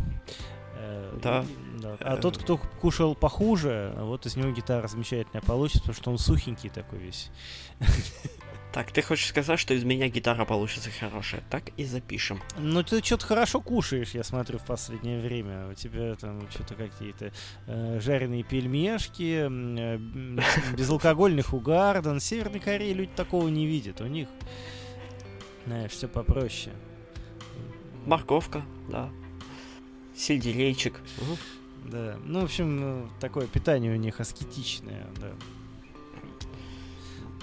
[0.74, 1.44] Э, да.
[1.78, 1.96] да.
[2.00, 6.70] А тот, кто кушал похуже, вот из него гитара замечательная получится, потому что он сухенький
[6.70, 7.30] такой весь.
[8.72, 11.42] Так, ты хочешь сказать, что из меня гитара получится хорошая?
[11.50, 12.40] Так и запишем.
[12.56, 15.68] Ну, ты что-то хорошо кушаешь, я смотрю, в последнее время.
[15.68, 17.32] У тебя там что-то какие-то
[17.66, 19.96] э, жареные пельмешки, э,
[20.76, 22.20] безалкогольных угарден.
[22.20, 24.00] В Северной Корее люди такого не видят.
[24.00, 24.28] У них,
[25.66, 26.74] знаешь, все попроще.
[28.06, 29.10] Морковка, да.
[30.14, 31.00] Сельдерейчик.
[31.20, 31.90] Угу.
[31.90, 32.16] Да.
[32.24, 35.32] Ну, в общем, ну, такое питание у них аскетичное, да.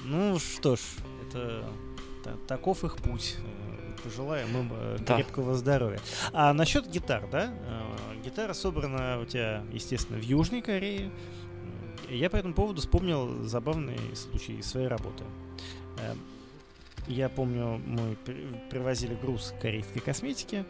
[0.10, 0.80] Ну что ж,
[1.28, 1.66] это
[2.48, 3.38] таков их путь.
[3.40, 5.16] Э, пожелаем им э, да.
[5.16, 6.00] крепкого здоровья.
[6.34, 7.54] А насчет гитар, да?
[7.68, 11.12] Э, гитара собрана у тебя, естественно, в Южной Корее.
[12.10, 15.26] Я по этому поводу вспомнил забавный случай из своей работы.
[17.08, 18.18] Я помню, мы
[18.70, 20.66] привозили груз корейской косметики,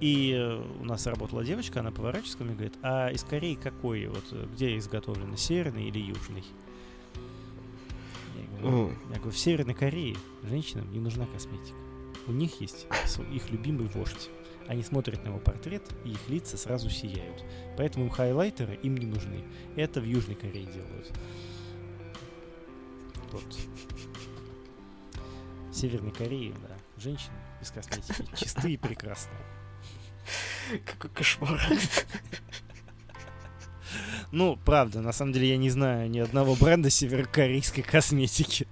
[0.00, 4.06] и у нас работала девочка, она поворачивается ко мне и говорит, а из Кореи какой,
[4.06, 6.44] вот где изготовлено, северный или южный?
[8.64, 11.76] Я говорю, в Северной Корее женщинам не нужна косметика.
[12.26, 12.86] У них есть
[13.30, 14.30] их любимый вождь.
[14.66, 17.44] Они смотрят на его портрет, и их лица сразу сияют.
[17.76, 19.44] Поэтому хайлайтеры им не нужны.
[19.76, 21.12] Это в Южной Корее делают.
[23.30, 23.56] Вот.
[25.70, 29.44] В Северной Корее, да, женщины без косметики чистые и прекрасные.
[30.86, 31.60] Какой кошмар.
[34.32, 38.66] Ну, правда, на самом деле я не знаю ни одного бренда северокорейской косметики.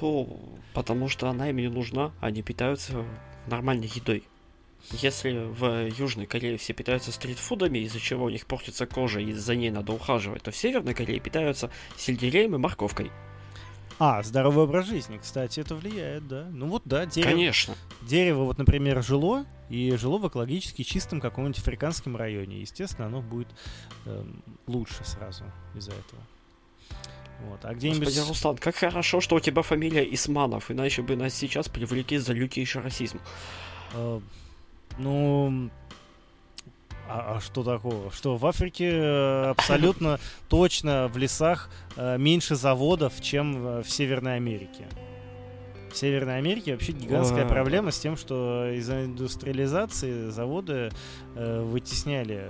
[0.00, 0.40] Ну,
[0.74, 3.04] потому что она им не нужна, они питаются
[3.46, 4.24] нормальной едой.
[4.90, 9.54] Если в Южной Корее все питаются стритфудами, из-за чего у них портится кожа и за
[9.54, 13.10] ней надо ухаживать, то в Северной Корее питаются сельдереем и морковкой.
[14.02, 16.48] А, здоровый образ жизни, кстати, это влияет, да.
[16.50, 17.32] Ну вот да, дерево.
[17.32, 17.74] Конечно.
[18.00, 22.62] Дерево, вот, например, жило, и жило в экологически чистом каком-нибудь африканском районе.
[22.62, 23.48] Естественно, оно будет
[24.06, 24.24] э,
[24.66, 25.44] лучше сразу
[25.74, 26.22] из-за этого.
[27.42, 27.64] Вот.
[27.64, 28.06] А где-нибудь...
[28.06, 32.32] Господи, Руслан, как хорошо, что у тебя фамилия Исманов, иначе бы нас сейчас привлекли за
[32.32, 33.20] лютейший расизм.
[33.92, 34.18] Э,
[34.96, 35.70] ну,
[37.10, 38.12] А, а что такого?
[38.12, 44.86] Что в Африке э, абсолютно точно в лесах э, меньше заводов, чем в Северной Америке.
[45.92, 50.90] В Северной Америке вообще гигантская проблема с тем, что из-за индустриализации заводы
[51.34, 52.48] э, вытесняли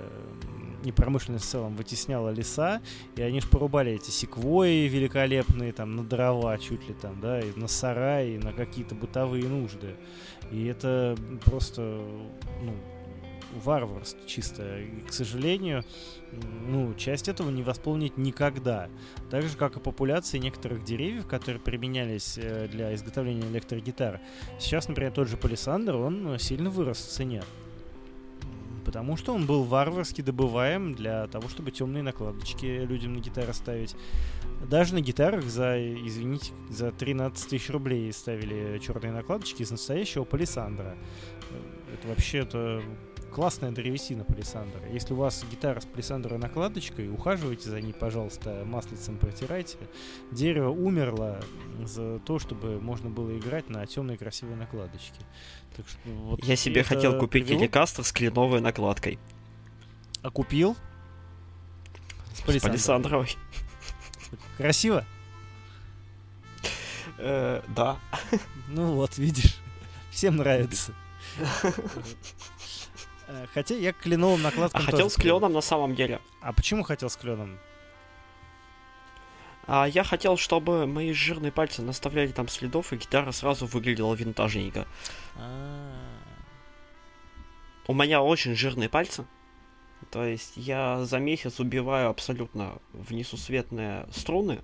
[0.83, 2.81] и промышленность в целом вытесняла леса,
[3.15, 7.51] и они же порубали эти секвои великолепные, там, на дрова чуть ли там, да, и
[7.55, 9.95] на сараи, и на какие-то бытовые нужды.
[10.51, 11.81] И это просто,
[12.61, 12.73] ну,
[13.63, 14.79] варварство чисто.
[14.79, 15.83] И, к сожалению,
[16.67, 18.89] ну, часть этого не восполнить никогда.
[19.29, 24.19] Так же, как и популяции некоторых деревьев, которые применялись э, для изготовления электрогитар.
[24.59, 27.43] Сейчас, например, тот же палисандр, он сильно вырос в цене.
[28.85, 33.95] Потому что он был варварски добываем для того, чтобы темные накладочки людям на гитары ставить.
[34.69, 40.97] Даже на гитарах за, извините, за 13 тысяч рублей ставили черные накладочки из настоящего палисандра.
[41.93, 42.81] Это вообще это
[43.31, 44.81] классная древесина палисандра.
[44.91, 49.77] Если у вас гитара с палисандровой накладочкой, ухаживайте за ней, пожалуйста, маслицем протирайте.
[50.31, 51.41] Дерево умерло
[51.83, 55.19] за то, чтобы можно было играть на темной красивой накладочке.
[55.75, 57.61] Так что, вот Я себе хотел купить привело...
[57.61, 59.17] телекастер с кленовой накладкой.
[60.21, 60.75] А купил?
[62.33, 62.59] С палисандровой.
[62.59, 63.29] С палисандровой.
[64.57, 65.05] Красиво?
[67.17, 67.97] Э, да.
[68.67, 69.57] Ну вот, видишь,
[70.11, 70.93] всем нравится.
[73.31, 76.19] Э, хотя я кленовым накладкам А хотел с кленом на самом деле.
[76.41, 77.57] А почему хотел с кленом?
[79.67, 84.85] А я хотел, чтобы мои жирные пальцы наставляли там следов, и гитара сразу выглядела винтажненько.
[85.37, 85.93] А.
[87.87, 89.25] У меня очень жирные пальцы.
[90.09, 94.59] То есть я за месяц убиваю абсолютно внесусветные струны.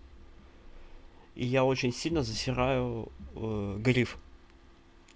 [1.36, 4.18] И я очень сильно засираю э, гриф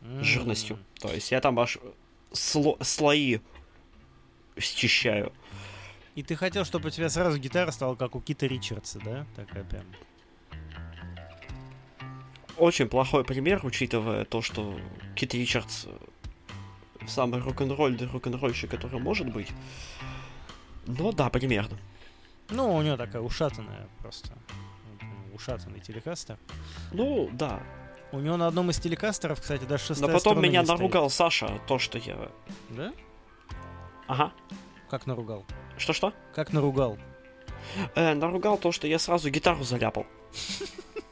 [0.02, 0.24] mm.
[0.24, 0.80] жирностью.
[1.00, 1.80] То есть я там аж
[2.32, 3.40] сло слои
[4.58, 5.32] счищаю.
[6.16, 9.26] И ты хотел, чтобы у тебя сразу гитара стала как у Кита Ричардса, да?
[9.36, 9.86] Такая прям.
[12.58, 14.78] Очень плохой пример, учитывая то, что
[15.16, 15.88] Кит Ричардс
[17.08, 19.50] самый рок-н-ролльный рок-н-ролльщик, который может быть.
[20.86, 21.78] Но да, примерно.
[22.50, 24.38] Ну, у него такая ушатанная просто.
[25.34, 26.38] Ушатанный телекастер.
[26.92, 27.64] Ну, да.
[28.12, 31.32] У него на одном из телекастеров, кстати, даже шестая Но потом меня наругал стоит.
[31.32, 32.30] Саша, то, что я...
[32.70, 32.94] Да?
[34.08, 34.34] Ага.
[34.90, 35.46] Как наругал?
[35.78, 36.14] Что-что?
[36.36, 36.98] Как наругал?
[37.96, 40.06] Э, наругал то, что я сразу гитару заляпал.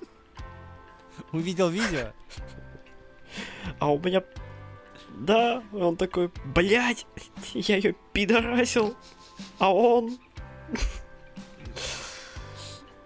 [1.32, 2.12] Увидел видео?
[3.80, 4.24] А у меня...
[5.10, 7.06] Да, он такой, блядь,
[7.54, 8.96] я ее пидорасил,
[9.58, 10.18] а он...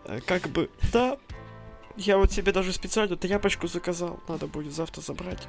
[0.26, 1.18] Как бы, да,
[1.98, 4.20] я вот себе даже специально тряпочку заказал.
[4.28, 5.48] Надо будет завтра забрать.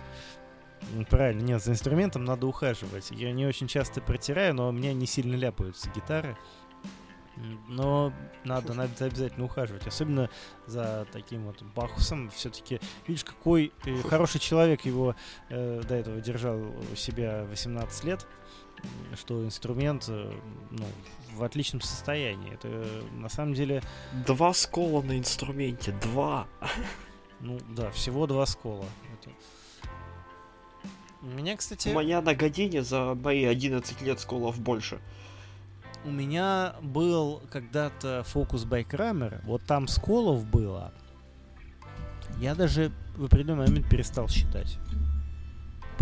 [1.09, 3.11] Правильно, нет, за инструментом надо ухаживать.
[3.11, 6.37] Я не очень часто протираю, но у меня не сильно ляпаются гитары.
[7.69, 8.13] Но
[8.45, 9.87] надо, надо обязательно ухаживать.
[9.87, 10.31] Особенно
[10.67, 12.31] за таким вот Бахусом.
[12.31, 15.17] Все-таки, видишь, какой э, хороший человек его
[15.49, 18.27] э, до этого держал у себя 18 лет
[19.17, 20.33] что инструмент э,
[20.71, 20.85] ну,
[21.35, 22.55] в отличном состоянии.
[22.55, 22.69] Это
[23.13, 23.83] на самом деле...
[24.27, 26.47] Два скола на инструменте, два.
[27.41, 28.87] Ну да, всего два скола.
[29.21, 29.31] Это...
[31.23, 31.89] У меня, кстати...
[31.89, 35.01] У меня на године за мои 11 лет сколов больше.
[36.05, 40.93] У меня был когда-то фокус Байкрамер, вот там сколов было.
[42.39, 44.79] Я даже в определенный момент перестал считать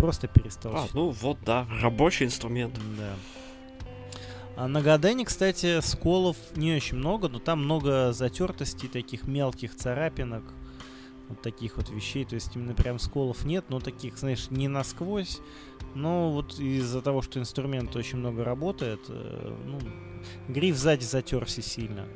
[0.03, 0.75] просто перестал.
[0.75, 2.75] А, ну вот, да, рабочий инструмент.
[2.99, 3.15] Да.
[4.57, 10.43] А на Гадене, кстати, сколов не очень много, но там много затертостей, таких мелких царапинок,
[11.29, 12.25] вот таких вот вещей.
[12.25, 15.39] То есть именно прям сколов нет, но таких, знаешь, не насквозь.
[15.95, 19.79] Но вот из-за того, что инструмент очень много работает, э, ну,
[20.49, 22.07] гриф сзади затерся сильно.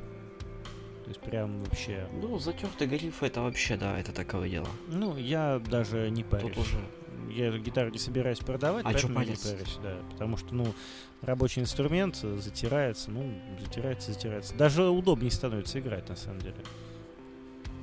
[1.05, 2.05] То есть прям вообще...
[2.21, 4.67] Ну, затертый гриф это вообще, да, это такое дело.
[4.89, 6.53] Ну, я даже не парюсь.
[6.53, 6.81] Тут уже
[7.29, 9.97] я гитару не собираюсь продавать, а поэтому я не парюсь, да.
[10.11, 10.73] Потому что, ну,
[11.21, 14.55] рабочий инструмент затирается, ну, затирается, затирается.
[14.55, 16.55] Даже удобнее становится играть, на самом деле.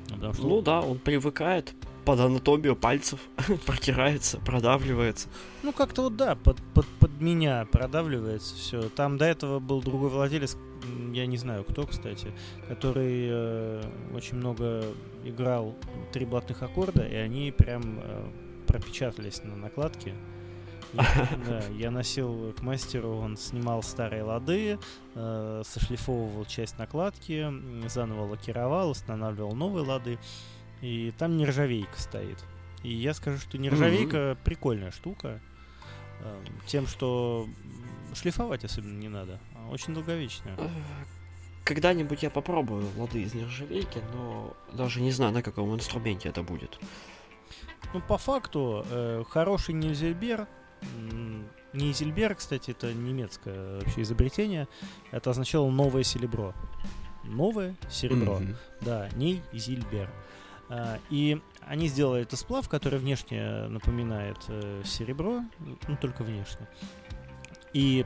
[0.09, 0.43] Потому что...
[0.47, 1.74] Ну да, он привыкает
[2.05, 3.20] под анатомию пальцев,
[3.66, 5.28] протирается, продавливается.
[5.62, 8.89] Ну, как-то вот да, под, под, под меня продавливается все.
[8.91, 10.57] Там до этого был другой владелец,
[11.12, 12.28] я не знаю кто, кстати,
[12.68, 13.82] который э,
[14.14, 14.85] очень много
[15.24, 15.74] играл
[16.12, 18.26] три блатных аккорда, и они прям э,
[18.65, 20.15] пропечатались на накладке.
[20.93, 24.79] Я, да, я носил к мастеру, он снимал старые лады,
[25.15, 27.51] э, сошлифовывал часть накладки,
[27.89, 30.19] заново лакировал, устанавливал новые лады,
[30.81, 32.45] и там нержавейка стоит.
[32.83, 34.39] И я скажу, что нержавейка mm-hmm.
[34.45, 35.41] прикольная штука,
[36.21, 37.49] э, тем, что
[38.15, 39.41] шлифовать особенно не надо.
[39.57, 40.55] А Очень долговечная.
[40.59, 40.69] Э,
[41.65, 46.79] Когда-нибудь я попробую лады из нержавейки, но даже не знаю, на каком инструменте это будет.
[47.93, 50.49] Ну, по факту, э, хороший Нильзельбер,
[51.72, 54.68] Нильзельбер, кстати, это немецкое вообще изобретение,
[55.11, 56.55] это означало новое серебро.
[57.24, 58.39] Новое серебро.
[58.39, 58.57] Мгм.
[58.80, 60.11] Да, Нильзельбер.
[60.68, 65.43] А, И они сделали этот сплав, который внешне напоминает э, серебро,
[65.89, 66.68] ну только внешне.
[67.72, 68.05] И,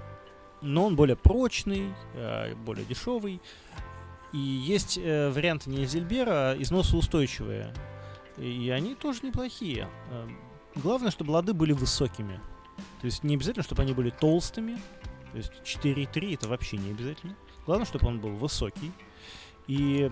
[0.62, 3.40] но он более прочный, э, более дешевый.
[4.32, 7.72] И есть э, варианты Нильзельбера износоустойчивые.
[8.40, 9.88] И они тоже неплохие.
[10.10, 10.28] Э,
[10.76, 12.40] Главное, чтобы лады были высокими.
[13.00, 14.78] То есть не обязательно, чтобы они были толстыми.
[15.32, 17.36] То есть 4,3 это вообще не обязательно.
[17.66, 18.92] Главное, чтобы он был высокий.
[19.66, 20.10] И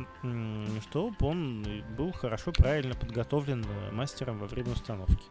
[0.91, 1.66] чтобы он
[1.97, 5.24] был хорошо, правильно подготовлен э, мастером во время установки.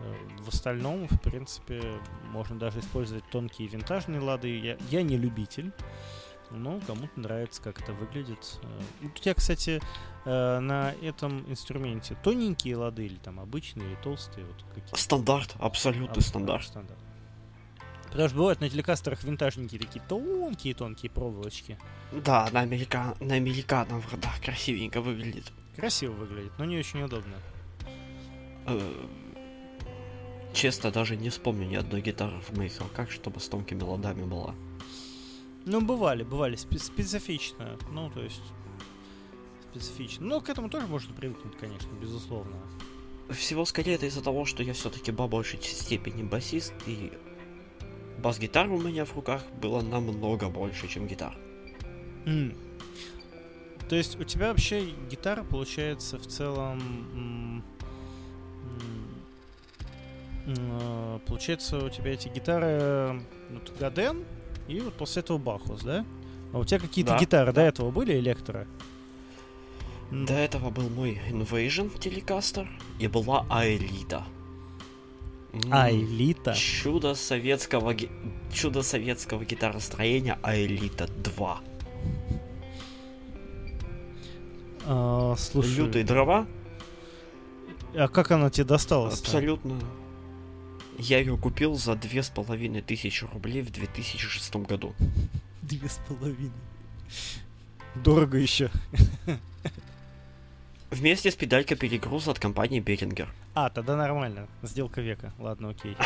[0.00, 1.80] Э, В остальном, в принципе,
[2.30, 4.58] можно даже использовать тонкие винтажные лады.
[4.58, 5.72] Я, я не любитель,
[6.52, 8.58] но кому-то нравится, как это выглядит.
[8.62, 9.80] Э, У тебя, кстати,
[10.24, 14.46] э, на этом инструменте тоненькие лады или там обычные, или толстые?
[14.46, 14.96] Вот какие?
[14.98, 16.64] Стандарт, абсолютный Аб- стандарт.
[16.64, 16.98] стандарт.
[18.10, 21.78] Потому что бывают на телекастерах винтажненькие такие тонкие-тонкие проволочки.
[22.12, 23.16] Да, на, америка...
[23.20, 25.50] на американов, да, красивенько выглядит.
[25.76, 27.34] Красиво выглядит, но не очень удобно.
[28.66, 28.92] Э,
[30.52, 34.54] Честно, даже не вспомню ни одной гитары в моих руках, чтобы с тонкими ладами была.
[35.64, 37.76] Ну, бывали, бывали, спе- специфично.
[37.90, 38.42] Ну, то есть,
[39.70, 40.26] специфично.
[40.26, 42.56] Но к этому тоже можно привыкнуть, конечно, безусловно.
[43.30, 47.12] Всего скорее это из-за того, что я все-таки по большей степени басист, и
[48.18, 51.36] бас-гитар у меня в руках было намного больше, чем гитар.
[52.26, 52.54] М.
[53.88, 57.62] То есть у тебя вообще гитара получается в целом...
[60.46, 64.24] э, Получается у тебя эти гитары вот, Гаден
[64.68, 66.04] и вот после этого Бахус, да?
[66.52, 67.66] А у тебя какие-то Да, гитары до да.
[67.66, 68.66] этого были электро?
[70.10, 74.24] До этого был мой Invasion телекастер и была Аэлита.
[75.54, 76.54] М, А, элита.
[76.54, 78.10] Чудо советского, ги-
[78.52, 81.60] чудо советского гитаростроения Аэлита 2.
[84.86, 86.46] А, слушай, Лютые дрова,
[87.94, 89.20] а как она тебе досталась?
[89.20, 89.78] абсолютно.
[91.02, 94.94] Я ее купил за две с половиной тысячи рублей в 2006 году.
[95.60, 96.52] Две с половиной.
[97.96, 98.70] Дорого еще.
[100.90, 103.28] Вместе с педалькой перегруза от компании Берингер.
[103.52, 104.46] А, тогда нормально.
[104.62, 105.32] Сделка века.
[105.40, 105.96] Ладно, окей.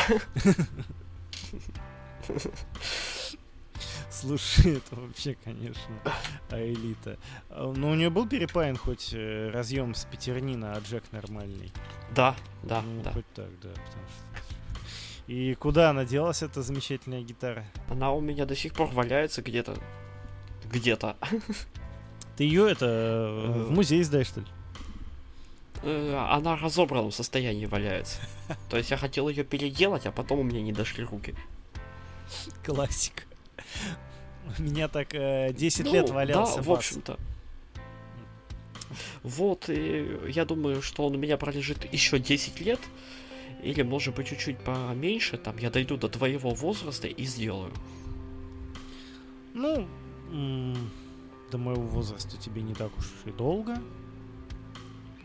[4.09, 5.93] Слушай, это вообще, конечно,
[6.49, 7.19] а элита.
[7.51, 11.71] Но у нее был перепаян хоть э, разъем с пятернина, а джек нормальный.
[12.15, 13.11] Да, да, ну, да.
[13.11, 13.69] хоть так, да.
[13.69, 14.26] потому что-
[15.27, 17.65] И куда она делась, эта замечательная гитара?
[17.89, 19.75] Она у меня до сих пор валяется где-то.
[20.71, 21.17] Где-то.
[22.37, 24.45] Ты ее это э, в музей сдаешь, что ли?
[25.83, 28.19] Э, Она в разобранном состоянии валяется.
[28.69, 31.35] То есть я хотел ее переделать, а потом у меня не дошли руки.
[32.63, 33.23] Классика.
[34.57, 37.17] У меня так э, 10 Ну, лет валялся Да, в общем-то.
[39.23, 42.79] Вот, и я думаю, что он у меня пролежит еще 10 лет.
[43.63, 45.37] Или, может быть, чуть-чуть поменьше.
[45.37, 47.71] Там я дойду до твоего возраста и сделаю.
[49.53, 49.87] Ну,
[51.51, 53.77] до моего возраста тебе не так уж и долго.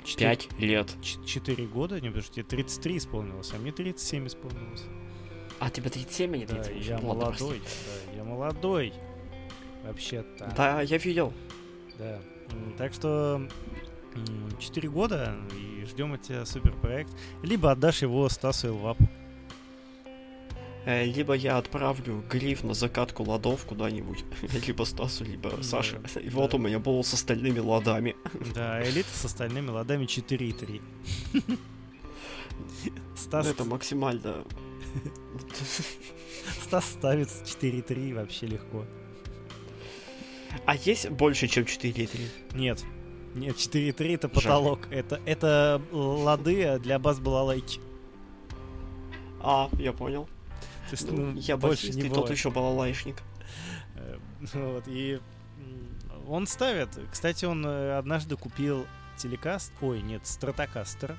[0.05, 0.97] Четыре- 5 лет.
[1.26, 4.83] Четыре года, не, потому что тебе 33 исполнилось, а мне 37 исполнилось.
[5.61, 6.89] А тебе 37, а не Да, 38?
[6.91, 8.93] я Ну ладно, молодой, да, я молодой.
[9.85, 10.53] Вообще-то.
[10.57, 11.33] Да, я видел.
[11.99, 12.20] Да.
[12.78, 13.47] Так что
[14.58, 17.10] 4 года и ждем от тебя супер проект.
[17.42, 18.98] Либо отдашь его Стасу Элвап.
[20.84, 24.24] Э, Либо я отправлю гриф на закатку ладов куда-нибудь.
[24.66, 26.00] Либо Стасу, либо Да, Саше.
[26.20, 26.30] И да.
[26.36, 28.16] вот у меня был с остальными ладами.
[28.54, 30.80] Да, элита с остальными ладами 4,3.
[33.16, 34.44] Стас, Это максимально.
[36.64, 38.84] Стас ставит 4,3 вообще легко.
[40.66, 42.20] А есть больше, чем 4,3?
[42.54, 42.84] Нет.
[43.35, 44.89] Нет, 4,3 это потолок.
[44.91, 47.80] Это, это лады для бас-балалайки.
[49.41, 50.26] А, я понял.
[50.91, 53.22] То есть, Ну, ну, я больше басист, не и тот еще балалайшник.
[53.97, 54.18] Э,
[54.53, 55.20] Вот, и
[56.28, 56.89] он ставит.
[57.11, 61.16] Кстати, он э, однажды купил телекаст, ой, нет, стратокастер,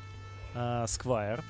[0.53, 1.43] а, Squire,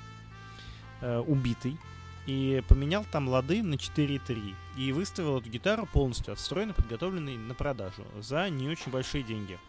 [1.01, 1.78] э, убитый,
[2.26, 4.55] и поменял там лады на 4.3.
[4.78, 9.59] И выставил эту гитару полностью отстроенной, подготовленной на продажу за не очень большие деньги.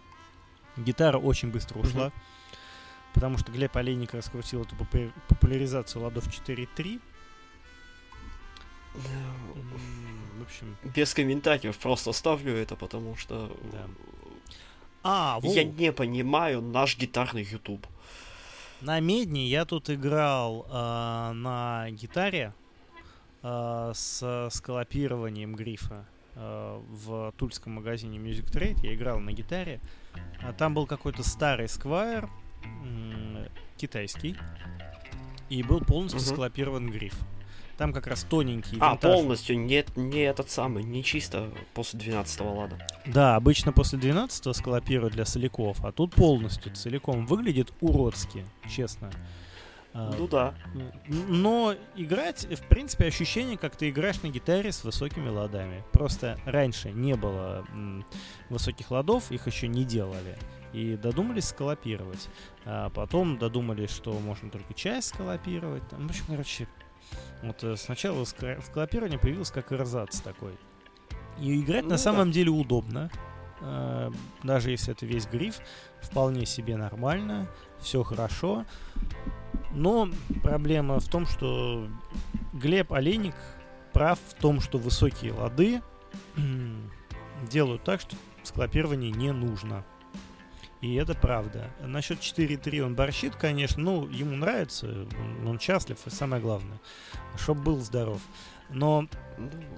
[0.76, 2.12] Гитара очень быстро ушла,
[3.12, 7.00] потому что Глеб Олейник раскрутил эту попу- популяризацию ладов 4.3.
[8.94, 10.76] М, общем...
[10.94, 13.56] Без комментариев просто ставлю это, потому что...
[13.72, 13.86] Да.
[15.02, 15.54] А, вот.
[15.54, 17.86] Я не понимаю наш гитарный YouTube.
[18.80, 22.52] На медне я тут играл э, на гитаре
[23.42, 28.78] э, с скалопированием грифа э, в тульском магазине Music Trade.
[28.82, 29.80] Я играл на гитаре.
[30.42, 32.28] А там был какой-то старый сквайр,
[33.76, 34.36] китайский,
[35.48, 36.26] и был полностью угу.
[36.26, 37.14] скалопирован гриф.
[37.76, 42.78] Там как раз тоненький А, полностью, не, не этот самый, не чисто после 12-го лада.
[43.04, 49.10] Да, обычно после 12-го скалопируют для соляков, а тут полностью целиком выглядит уродски, честно.
[49.94, 50.54] А, ну да.
[51.06, 55.84] Но играть, в принципе, ощущение, как ты играешь на гитаре с высокими ладами.
[55.92, 57.64] Просто раньше не было
[58.50, 60.36] высоких ладов, их еще не делали.
[60.72, 62.28] И додумались скалопировать.
[62.64, 65.88] А потом додумались, что можно только часть скалопировать.
[65.88, 66.66] Там, в общем, короче,
[67.42, 70.54] вот э, сначала скалопирование появилось как эрзац такой.
[71.38, 73.12] И играть ну, на самом деле удобно.
[73.60, 74.10] Э,
[74.42, 75.60] даже если это весь гриф,
[76.02, 78.64] вполне себе нормально, все хорошо.
[79.74, 80.08] Но
[80.42, 81.88] проблема в том, что
[82.52, 83.34] Глеб Олейник
[83.92, 85.82] прав в том, что высокие лады
[87.50, 89.84] делают так, что скалопирование не нужно.
[90.80, 91.70] И это правда.
[91.80, 93.82] Насчет 4.3 он борщит, конечно.
[93.82, 95.06] Ну, ему нравится,
[95.46, 96.78] он счастлив, и самое главное,
[97.38, 98.20] чтобы был здоров.
[98.68, 99.08] Но,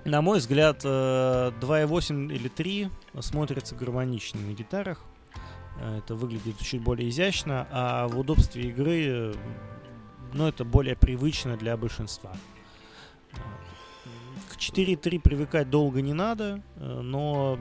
[0.05, 2.90] на мой взгляд, 2.8 э, или 3
[3.20, 5.05] смотрится гармонично на гитарах.
[5.78, 9.34] Э, это выглядит чуть более изящно, а в удобстве игры,
[10.37, 12.32] ну, это более привычно для большинства.
[14.51, 17.59] К 4.3 привыкать долго не надо, э, но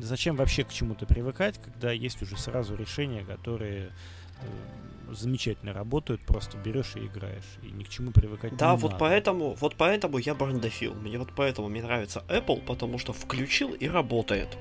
[0.00, 3.92] Зачем вообще к чему-то привыкать, когда есть уже сразу решения, которые
[4.40, 8.92] э, замечательно работают, просто берешь и играешь, и ни к чему привыкать да, не вот
[8.92, 9.00] надо.
[9.00, 10.94] поэтому, вот поэтому я брендофил.
[10.94, 14.56] Мне вот поэтому мне нравится Apple, потому что включил и работает.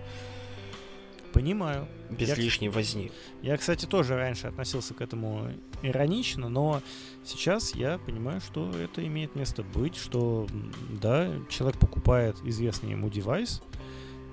[1.36, 1.86] Понимаю.
[2.10, 3.12] Без я, лишней возни.
[3.42, 5.50] Я, кстати, тоже раньше относился к этому
[5.82, 6.82] иронично, но
[7.26, 10.48] сейчас я понимаю, что это имеет место быть, что
[10.90, 13.62] да, человек покупает известный ему девайс,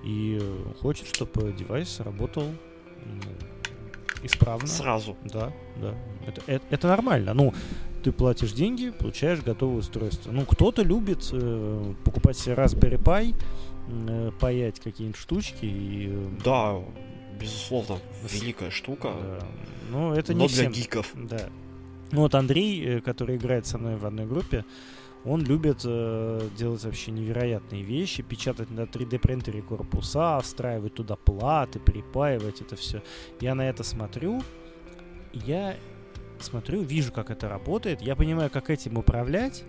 [0.04, 0.40] и
[0.80, 2.44] хочет, чтобы девайс работал
[3.04, 3.20] ну,
[4.22, 4.68] исправно.
[4.68, 5.16] Сразу.
[5.24, 5.96] Да, да.
[6.24, 7.34] Это, это, это нормально.
[7.34, 7.52] Ну,
[8.04, 10.30] ты платишь деньги, получаешь готовое устройство.
[10.30, 13.34] Ну, кто-то любит э, покупать себе Raspberry Pi,
[14.38, 16.08] паять какие-нибудь штучки и...
[16.10, 16.78] Э, да,
[17.38, 17.98] безусловно,
[18.30, 19.14] великая штука.
[19.20, 19.46] Да.
[19.90, 20.72] Ну, это но не для всем.
[20.72, 21.10] гиков.
[21.14, 21.48] Да.
[22.10, 24.64] Ну, вот Андрей, э, который играет со мной в одной группе,
[25.24, 31.78] он любит э, делать вообще невероятные вещи, печатать на 3D принтере корпуса, встраивать туда платы,
[31.78, 33.02] припаивать это все.
[33.40, 34.42] Я на это смотрю,
[35.32, 35.76] я
[36.40, 39.64] смотрю, вижу, как это работает, я понимаю, как этим управлять,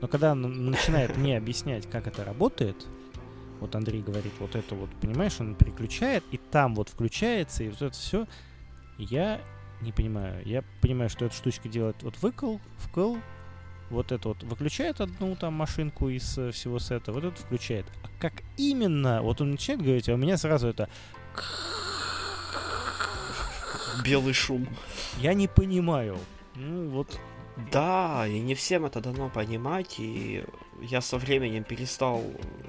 [0.00, 2.86] но когда он начинает мне объяснять, как это работает,
[3.60, 7.82] вот Андрей говорит, вот это вот, понимаешь, он переключает, и там вот включается, и вот
[7.82, 8.26] это все,
[8.98, 9.40] я
[9.80, 10.42] не понимаю.
[10.46, 13.16] Я понимаю, что эта штучка делает вот выкл, вкл,
[13.90, 17.86] вот это вот выключает одну там машинку из э, всего сета, вот это включает.
[18.02, 20.88] А как именно, вот он начинает говорить, а у меня сразу это...
[24.04, 24.68] Белый шум.
[25.18, 26.18] Я не понимаю.
[26.54, 27.18] Ну вот...
[27.72, 30.44] Да, и не всем это дано понимать, и
[30.82, 32.22] я со временем перестал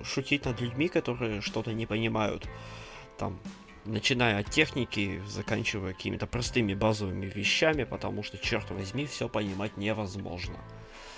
[0.04, 2.48] шутить над людьми, которые что-то не понимают.
[3.18, 3.40] Там,
[3.86, 10.58] начиная от техники, заканчивая какими-то простыми базовыми вещами, потому что, черт возьми, все понимать невозможно.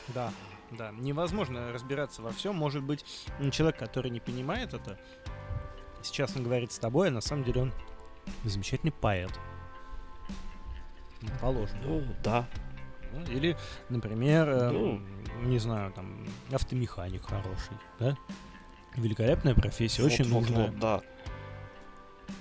[0.09, 0.31] Да,
[0.71, 0.91] да.
[0.91, 2.55] Невозможно разбираться во всем.
[2.55, 3.05] Может быть,
[3.51, 4.99] человек, который не понимает это,
[6.01, 7.73] сейчас он говорит с тобой, а на самом деле он
[8.43, 9.31] замечательный поэт.
[11.41, 11.79] Положено.
[11.83, 12.47] Ну, да.
[13.13, 13.57] Ну, или,
[13.89, 15.01] например, э, ну.
[15.43, 18.17] не знаю, там, автомеханик хороший, да?
[18.95, 20.67] Великолепная профессия, вот, очень вот, нужная.
[20.67, 21.01] Вот, да.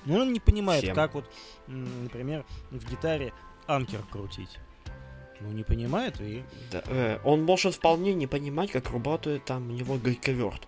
[0.05, 0.95] Но он не понимает, Всем.
[0.95, 1.31] как вот,
[1.66, 3.32] например, в гитаре
[3.66, 4.59] анкер крутить.
[5.40, 6.43] Ну, не понимает и...
[6.73, 10.66] Да, э, он может вполне не понимать, как работает там у него гайковерт.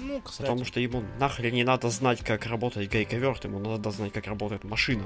[0.00, 0.48] Ну, кстати.
[0.48, 4.64] Потому что ему нахрен не надо знать, как работает гайковерт, ему надо знать, как работает
[4.64, 5.04] машина.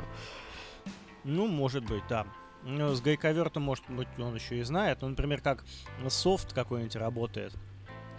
[1.24, 2.27] Ну, может быть, да.
[2.64, 4.98] Ну, с гайковертом, может быть, он еще и знает.
[5.02, 5.64] Ну, например, как
[6.09, 7.55] софт какой-нибудь работает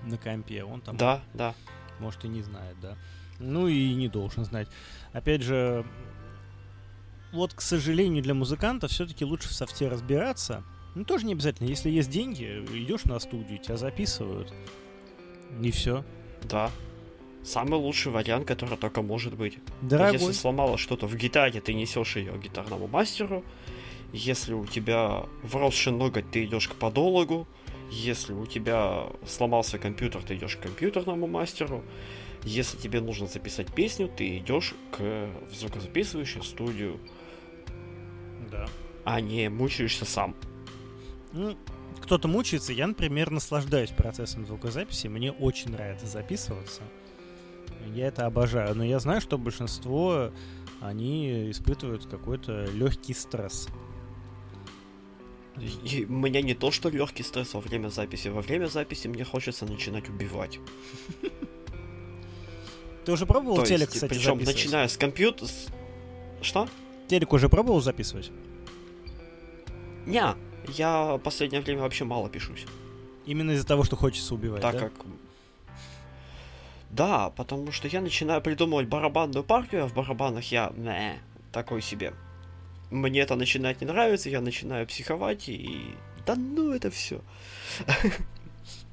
[0.04, 0.98] на компе, он там...
[0.98, 1.54] Да, да.
[2.00, 2.98] Может, и не знает, да.
[3.40, 4.68] Ну, и не должен знать.
[5.12, 5.86] Опять же,
[7.32, 10.64] вот, к сожалению, для музыканта все-таки лучше в софте разбираться.
[10.96, 11.68] Ну, тоже не обязательно.
[11.68, 14.54] Если есть деньги, идешь на студию, тебя записывают.
[15.62, 16.04] И все.
[16.44, 16.72] Да.
[17.44, 19.60] Самый лучший вариант, который только может быть.
[19.82, 20.14] Дорогой.
[20.14, 23.44] Если сломало что-то в гитаре, ты несешь ее гитарному мастеру.
[24.12, 27.48] Если у тебя вросший ноготь, ты идешь к подологу.
[27.92, 31.84] Если у тебя сломался компьютер, ты идешь к компьютерному мастеру.
[32.44, 37.00] Если тебе нужно записать песню, ты идешь к в звукозаписывающую студию,
[38.52, 38.68] Да.
[39.04, 40.36] а не мучаешься сам.
[41.34, 41.58] Ну,
[42.02, 46.82] кто-то мучается, я, например, наслаждаюсь процессом звукозаписи, мне очень нравится записываться.
[47.94, 50.32] Я это обожаю, но я знаю, что большинство,
[50.80, 53.68] они испытывают какой-то легкий стресс.
[55.62, 58.28] И меня не то, что легкий стресс во время записи.
[58.30, 60.60] Во время записи мне хочется начинать убивать.
[63.06, 64.56] Ты уже пробовал То телек, есть, кстати, причем записывать?
[64.56, 65.50] начиная с компьютера...
[66.42, 66.68] Что?
[67.08, 68.32] Телек уже пробовал записывать?
[70.06, 70.36] Не,
[70.68, 72.66] я в последнее время вообще мало пишусь.
[73.26, 74.80] Именно из-за того, что хочется убивать, так да?
[74.80, 74.94] как...
[76.92, 80.72] Да, потому что я начинаю придумывать барабанную партию, а в барабанах я...
[80.76, 81.20] Не,
[81.52, 82.14] такой себе.
[82.90, 85.96] Мне это начинает не нравиться, я начинаю психовать и...
[86.26, 87.22] Да ну это все.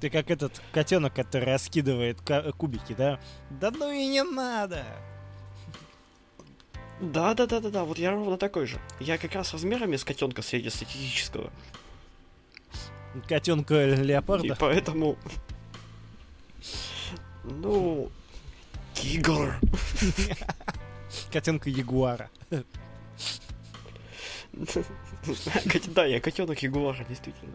[0.01, 2.21] Ты как этот котенок, который раскидывает
[2.57, 3.19] кубики, да?
[3.51, 4.85] Да ну и не надо!
[7.01, 8.79] Да, да, да, да, да, вот я ровно такой же.
[9.01, 11.51] Я как раз размерами с котенка среднестатистического.
[13.29, 14.57] Котенка И леопарда.
[14.59, 15.17] поэтому...
[17.45, 18.11] Ну...
[18.95, 19.61] Тигр.
[21.33, 22.31] Котенка ягуара.
[25.95, 27.55] Да, я котенок ягуара, действительно.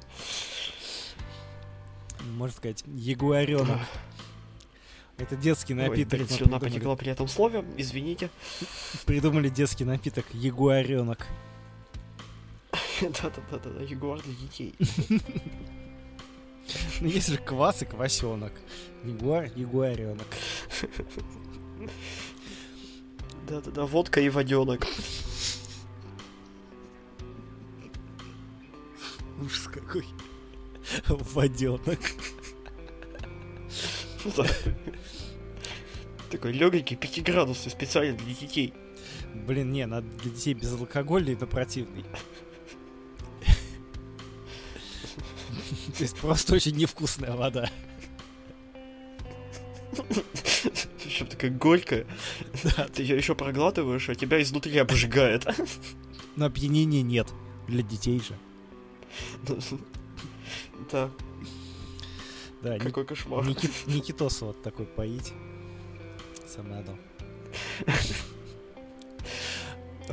[2.37, 3.79] Можно сказать, ягуаренок.
[5.17, 6.11] Это детский Ой, напиток.
[6.11, 8.29] блин, мы слюна потекла при этом слове, извините.
[9.05, 11.27] Придумали детский напиток ягуаренок.
[13.01, 14.75] Да-да-да, ягуар для детей.
[17.01, 18.53] Ну есть же квас и квасенок.
[19.03, 20.27] Ягуар, ягуаренок.
[23.47, 24.87] Да-да-да, водка и воденок.
[29.41, 30.05] Ужас какой.
[31.07, 31.99] Воденок.
[34.37, 34.45] Да.
[36.29, 38.73] Такой легенький, пятиградусный, специально для детей.
[39.33, 42.05] Блин, не, надо для детей безалкогольный, но противный.
[45.97, 47.69] То есть просто очень невкусная вода.
[51.03, 52.05] Причем такая горькая.
[52.93, 55.45] Ты ее еще проглатываешь, а тебя изнутри обжигает.
[56.35, 57.27] Но опьянения нет.
[57.67, 58.37] Для детей же.
[60.91, 61.09] Да,
[62.61, 63.45] Да, какой кошмар.
[63.45, 65.33] Никит- Никитоса вот такой поить.
[66.47, 66.95] Самадо.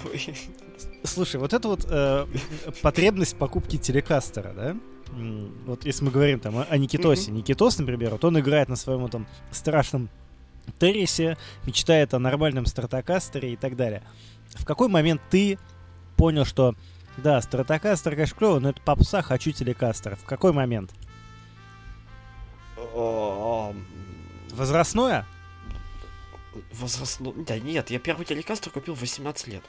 [0.04, 0.34] Ой.
[1.04, 2.26] Слушай, вот это вот э,
[2.82, 4.76] потребность покупки телекастера, да?
[5.66, 7.30] Вот если мы говорим там о, Никитосе.
[7.30, 10.10] Никитос, например, вот он играет на своем этом страшном
[10.78, 14.02] Террисе, мечтает о нормальном стратокастере и так далее.
[14.50, 15.58] В какой момент ты
[16.16, 16.74] понял, что
[17.18, 20.16] да, стратокастер, конечно, клево, но это попса, хочу телекастер.
[20.16, 20.92] В какой момент?
[24.50, 25.26] Возрастное?
[26.72, 27.32] Возрастно...
[27.36, 29.62] Да нет, я первый телекастер купил в 18 лет.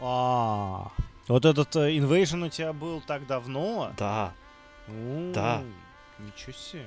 [0.00, 0.90] А,
[1.28, 3.92] вот этот э, Invasion у тебя был так давно?
[3.98, 4.32] Да.
[4.88, 5.62] Да.
[6.18, 6.86] Ничего себе.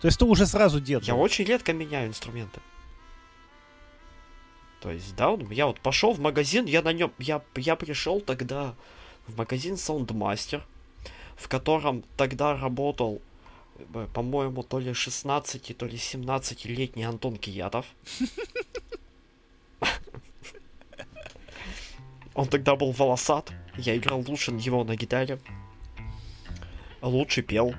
[0.00, 1.04] То есть ты уже сразу дед.
[1.04, 2.60] Я очень редко меняю инструменты.
[4.80, 8.20] То есть, да, он- я вот пошел в магазин, я на нем, я, я пришел
[8.20, 8.74] тогда
[9.28, 10.62] в магазин Soundmaster,
[11.36, 13.22] в котором тогда работал,
[13.94, 17.86] э, по-моему, то ли 16, то ли 17-летний Антон Киятов.
[22.34, 25.38] Он тогда был волосат, я играл лучше его на гитаре,
[27.02, 27.74] лучше пел.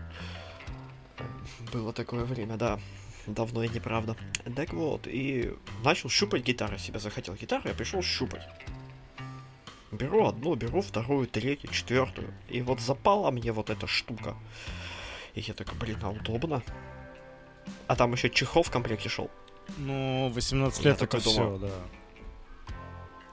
[1.71, 2.79] Было такое время, да.
[3.27, 4.15] Давно и неправда.
[4.55, 5.53] Так вот, и
[5.83, 6.77] начал щупать гитару.
[6.77, 8.41] Себе захотел гитару, я пришел щупать.
[9.91, 12.33] Беру одну, беру вторую, третью, четвертую.
[12.47, 14.35] И вот запала мне вот эта штука.
[15.33, 16.61] И я такой, блин, а удобно.
[17.87, 19.29] А там еще чехол в комплекте шел.
[19.77, 21.59] Ну, 18 Я лет это такой все, думаю.
[21.59, 21.71] да.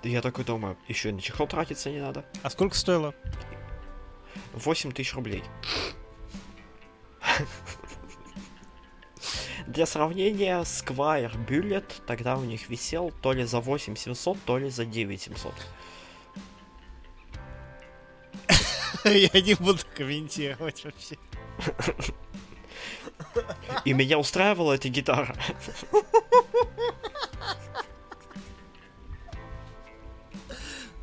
[0.09, 2.25] Я такой думаю, еще и на чехол тратиться не надо.
[2.43, 3.15] А сколько стоило?
[4.55, 5.43] 8 тысяч рублей.
[9.67, 14.85] Для сравнения, Squire Bullet тогда у них висел то ли за 8700, то ли за
[14.85, 15.53] 9700.
[19.35, 21.17] Я не буду комментировать вообще.
[23.85, 25.35] И меня устраивала эта гитара.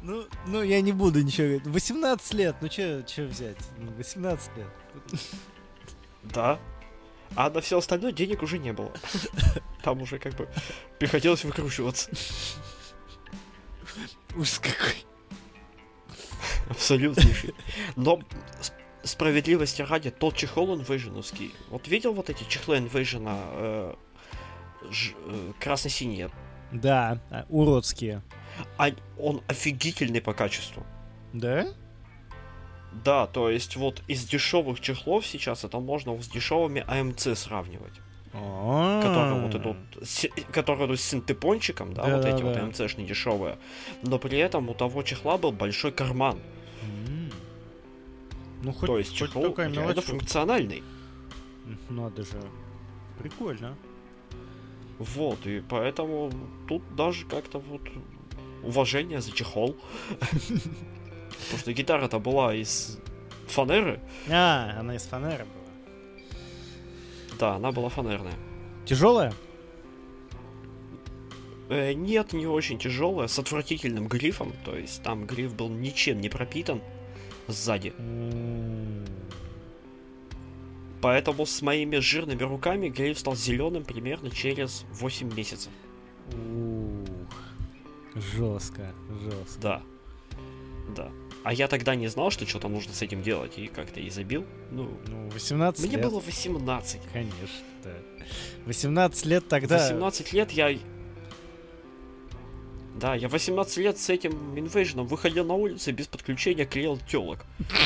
[0.01, 1.65] Ну, ну, я не буду ничего говорить.
[1.65, 3.57] 18 лет, ну что взять?
[3.77, 4.67] Ну, 18 лет.
[6.23, 6.59] Да.
[7.35, 8.91] А на все остальное денег уже не было.
[9.81, 10.49] Там уже как бы
[10.99, 12.11] приходилось выкручиваться.
[14.35, 15.05] Ужас какой.
[16.69, 17.53] Абсолютнейший.
[17.95, 18.21] Но
[19.03, 21.53] справедливости ради, тот чехол инвейженовский.
[21.69, 23.93] Вот видел вот эти чехлы инвейжена э,
[24.83, 26.29] э, красно-синие?
[26.71, 28.23] Да, а, уродские.
[28.77, 28.89] А
[29.19, 30.83] он офигительный по качеству.
[31.33, 31.67] Да?
[33.03, 37.93] Да, то есть вот из дешевых чехлов сейчас это можно с дешевыми АМЦ сравнивать.
[38.33, 39.77] Которые вот идут,
[40.51, 42.57] которые идут с синтепончиком, да, вот эти вот.
[42.57, 43.59] АМЦшные дешевые.
[44.01, 46.39] Но при этом у того чехла был большой карман.
[48.63, 50.05] Ну, хоть, то есть чехол такая реально мелочь.
[50.05, 50.83] функциональный.
[51.89, 52.41] Надо же.
[53.19, 53.75] Прикольно.
[54.99, 56.31] Вот, и поэтому
[56.67, 57.81] тут даже как-то вот
[58.63, 59.75] уважение за чехол.
[60.19, 62.99] Потому что гитара-то была из
[63.47, 63.99] фанеры.
[64.29, 65.62] А, она из фанеры была.
[67.43, 68.35] Да, она была фанерная.
[68.85, 69.33] Тяжелая?
[71.67, 74.53] Э, нет, не очень тяжелая, с отвратительным грифом.
[74.63, 76.81] То есть там гриф был ничем не пропитан
[77.49, 77.93] сзади.
[81.01, 85.73] Поэтому с моими жирными руками гриф стал зеленым примерно через 8 месяцев.
[86.29, 87.35] Ух.
[88.15, 89.59] Жестко, жестко.
[89.61, 89.81] Да.
[90.95, 91.11] Да.
[91.43, 94.45] А я тогда не знал, что что-то нужно с этим делать, и как-то и забил.
[94.71, 96.05] Ну, Ну, 18 мне лет.
[96.05, 97.01] было 18.
[97.11, 97.91] Конечно, да.
[98.65, 99.77] 18 лет тогда...
[99.77, 100.77] 18 лет я...
[102.95, 107.45] Да, я 18 лет с этим инвейженом выходил на улицу и без подключения клеил телок.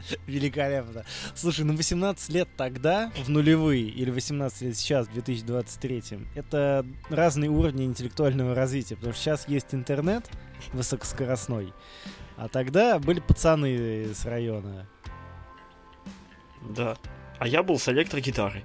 [0.27, 1.05] Великолепно.
[1.35, 6.03] Слушай, ну 18 лет тогда, в нулевые, или 18 лет сейчас, в 2023,
[6.35, 10.29] это разные уровни интеллектуального развития, потому что сейчас есть интернет
[10.73, 11.73] высокоскоростной,
[12.37, 14.87] а тогда были пацаны с района.
[16.71, 16.97] Да.
[17.39, 18.65] А я был с электрогитарой.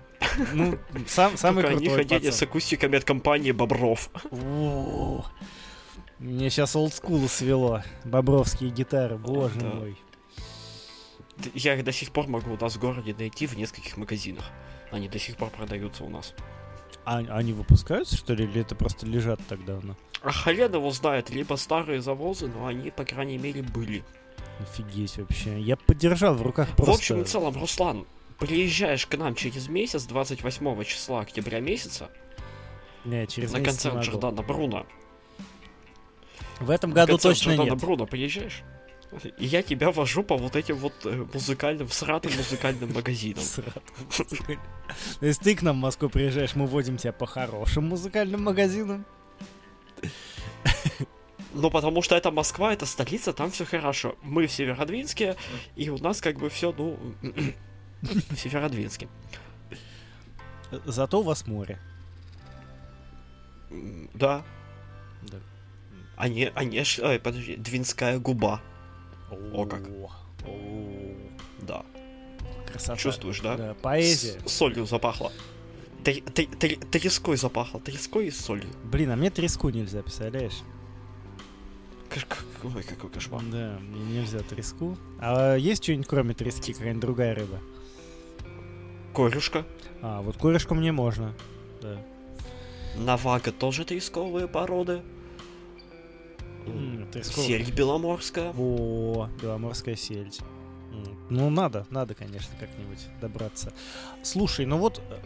[0.53, 0.77] Ну,
[1.07, 2.33] сам, самый Только они крутой ходили пацан.
[2.33, 4.09] с акустиками от компании Бобров.
[4.31, 5.25] О,
[6.19, 7.83] Мне сейчас олдскул свело.
[8.05, 9.67] Бобровские гитары, боже да.
[9.67, 9.97] мой.
[11.53, 14.45] Я их до сих пор могу у нас в городе найти в нескольких магазинах.
[14.91, 16.33] Они до сих пор продаются у нас.
[17.05, 19.95] А они выпускаются, что ли, или это просто лежат так давно?
[20.21, 24.03] А хрен его знает, либо старые завозы, но они, по крайней мере, были.
[24.59, 25.59] Офигеть вообще.
[25.59, 26.91] Я подержал в руках просто...
[26.91, 28.05] В общем и целом, Руслан,
[28.37, 32.11] приезжаешь к нам через месяц, 28 числа октября месяца,
[33.03, 34.11] Не, через на концерт не могу.
[34.11, 34.85] Джордана Бруно.
[36.59, 37.81] В этом На году концерт точно Джордана нет.
[37.81, 38.61] Бруно приезжаешь,
[39.37, 43.43] и я тебя вожу по вот этим вот э, музыкальным, сратым музыкальным магазинам.
[43.43, 43.83] Срат.
[45.19, 49.05] То есть ты к нам в Москву приезжаешь, мы водим тебя по хорошим музыкальным магазинам.
[51.53, 54.15] Ну, потому что это Москва, это столица, там все хорошо.
[54.21, 55.35] Мы в Северодвинске,
[55.75, 56.97] и у нас как бы все, ну,
[58.01, 59.09] в Северодвинске.
[60.85, 61.77] Зато у вас море.
[64.13, 64.45] Да.
[65.23, 65.37] Да.
[66.15, 68.61] А не, а не, ой, подожди, Двинская губа.
[69.53, 69.81] О, как.
[71.61, 71.85] Да.
[72.71, 72.97] Красота.
[72.97, 73.57] Чувствуешь, да?
[73.57, 74.39] Да, поэзия.
[74.45, 75.31] С солью запахло.
[76.03, 78.69] Три- три- три- Треской запахло, треской и солью.
[78.83, 80.61] Блин, а мне треску нельзя, представляешь?
[82.09, 83.41] Каш- к- Ой, какой кошмар.
[83.51, 84.97] Да, мне нельзя треску.
[85.19, 87.59] А есть что-нибудь кроме трески, какая-нибудь другая рыба?
[89.13, 89.65] Корюшка.
[90.01, 91.33] А, вот корешку мне можно.
[91.81, 91.97] Да.
[92.97, 95.01] Навага тоже тресковые породы.
[97.11, 97.47] М, тресковая.
[97.47, 98.53] Сельдь беломорская.
[98.57, 100.39] О, беломорская сельдь.
[101.29, 103.71] Ну, надо, надо, конечно, как-нибудь добраться.
[104.23, 105.19] Слушай, ну вот э,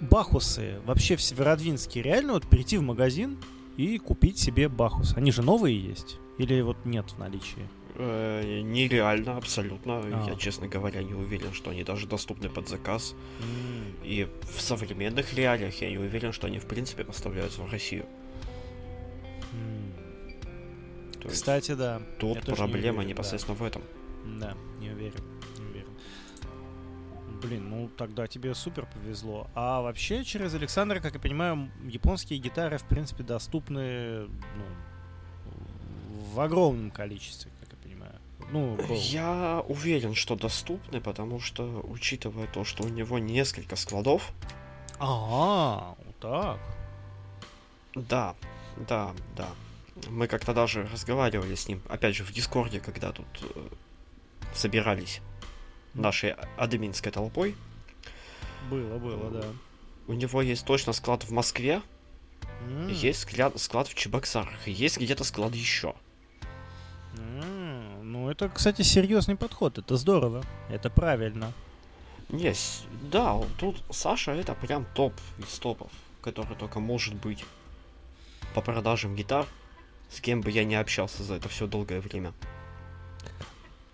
[0.00, 3.36] бахусы вообще в Северодвинске реально вот прийти в магазин
[3.76, 5.14] и купить себе бахус?
[5.16, 6.18] Они же новые есть?
[6.38, 7.68] Или вот нет в наличии?
[7.96, 10.00] Э, нереально, абсолютно.
[10.04, 10.26] А.
[10.30, 13.16] Я, честно говоря, не уверен, что они даже доступны под заказ.
[14.04, 18.06] И в современных реалиях я не уверен, что они в принципе поставляются в Россию.
[19.52, 19.83] М.
[21.24, 22.00] То Кстати, да.
[22.20, 23.10] тут я тоже не проблема уверен, да.
[23.14, 23.82] непосредственно в этом.
[24.38, 25.20] Да, не уверен,
[25.58, 25.88] не уверен.
[27.42, 29.48] Блин, ну тогда тебе супер повезло.
[29.54, 34.64] А вообще через Александра, как я понимаю, японские гитары, в принципе, доступны ну,
[36.34, 38.12] в огромном количестве, как я понимаю.
[38.52, 38.94] Ну, был.
[38.96, 44.30] Я уверен, что доступны, потому что, учитывая то, что у него несколько складов,
[44.98, 46.58] А, вот так.
[47.94, 48.34] да,
[48.88, 49.48] да, да.
[50.08, 53.68] Мы как-то даже разговаривали с ним, опять же, в Дискорде, когда тут э,
[54.54, 55.20] собирались
[55.94, 57.54] нашей админской толпой.
[58.70, 59.46] Было, было, да.
[60.06, 61.82] У него есть точно склад в Москве,
[62.66, 65.94] М, есть скля- склад в Чебоксарах, есть где-то склад еще.
[67.16, 69.78] м, Ну, это, кстати, серьезный подход.
[69.78, 70.42] Это здорово.
[70.68, 71.52] Это правильно.
[72.30, 75.90] С- да, тут Саша это прям топ из топов,
[76.22, 77.44] который только может быть
[78.54, 79.46] по продажам гитар.
[80.10, 82.32] С кем бы я не общался за это все долгое время.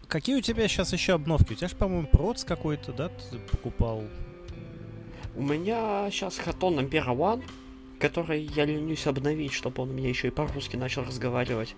[0.08, 1.52] Какие у тебя сейчас еще обновки?
[1.52, 4.04] У тебя же, по-моему, проц какой-то, да, ты покупал?
[5.36, 7.44] У меня сейчас Хатон Ampera One,
[8.00, 11.76] который я ленюсь обновить, чтобы он у меня еще и по-русски начал разговаривать.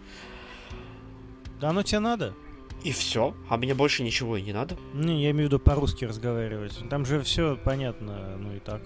[1.60, 2.34] Да оно тебе надо?
[2.82, 4.76] И все, а мне больше ничего и не надо.
[4.94, 6.76] Не, я имею в виду по-русски разговаривать.
[6.90, 8.82] Там же все понятно, ну и так.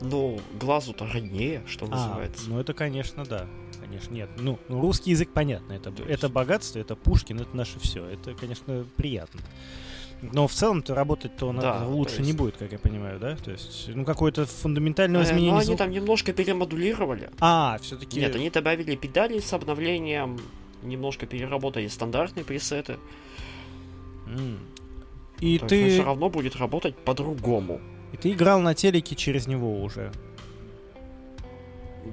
[0.00, 2.48] Ну, глазу-то роднее, что А, называется.
[2.48, 3.46] ну это, конечно, да.
[3.80, 4.28] Конечно, нет.
[4.38, 5.72] Ну, ну, русский язык понятно.
[5.72, 8.04] Это, это богатство, это Пушкин, это наше все.
[8.06, 9.40] Это, конечно, приятно.
[10.22, 13.36] Но в целом-то работать-то Да, лучше то есть- не будет, как я понимаю, да?
[13.36, 17.30] То есть, ну, какое-то фундаментальное Э, изменение но они звука- там немножко перемодулировали.
[17.40, 18.20] А, все-таки...
[18.20, 20.38] Нет, они добавили педали с обновлением,
[20.82, 22.98] немножко переработали стандартные пресеты.
[25.40, 25.90] И То есть ты...
[25.90, 27.80] все равно будет работать по-другому.
[28.12, 30.12] И ты играл на телеке через него уже.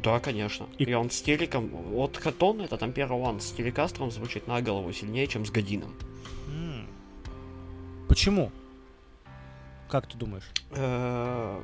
[0.03, 0.67] Да, конечно.
[0.77, 1.67] И- И, он с телеком...
[1.69, 5.93] Вот Хатон, этот Ampere One, с телекастером звучит на голову сильнее, чем с Годином.
[6.49, 6.87] М.
[8.07, 8.51] Почему?
[9.89, 10.49] Как ты думаешь?
[10.71, 11.61] Э,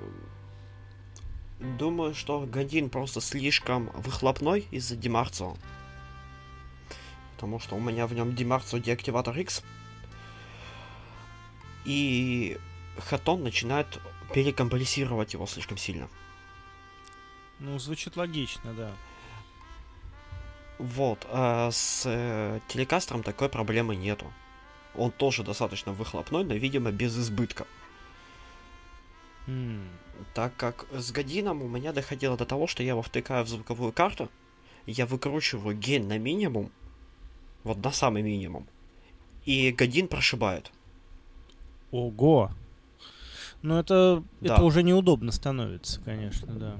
[1.77, 5.55] Думаю, что Годин просто слишком выхлопной из-за Демарцо.
[7.35, 9.63] Потому что у меня в нем Демарцо деактиватор X.
[11.85, 12.57] И
[12.97, 13.99] Хатон начинает
[14.33, 16.09] перекомпрессировать его слишком сильно.
[17.59, 18.91] Ну, звучит логично, да.
[20.79, 24.31] Вот, а с э, телекастером такой проблемы нету.
[24.95, 27.65] Он тоже достаточно выхлопной, но, видимо, без избытка.
[29.47, 29.87] М.
[30.33, 33.91] Так как с Годином у меня доходило до того, что я его втыкаю в звуковую
[33.91, 34.29] карту,
[34.85, 36.71] я выкручиваю гейн на минимум,
[37.63, 38.67] вот на самый минимум,
[39.45, 40.71] и Годин прошибает.
[41.91, 42.51] Ого!
[43.63, 44.55] Ну, это, Да.
[44.55, 46.75] это уже неудобно становится, конечно, да.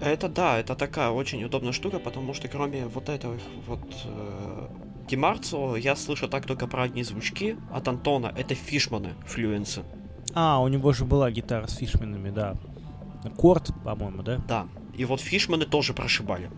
[0.00, 4.68] Это да, это такая очень удобная штука, потому что кроме вот этого вот э,
[5.08, 9.82] Демарцо, я слышу так только про одни звучки, от Антона это фишманы, флюенсы.
[10.34, 12.54] А, у него же была гитара с фишменами, да.
[13.36, 14.40] Корт, по-моему, да?
[14.48, 14.66] Да.
[14.96, 16.50] И вот фишманы тоже прошибали.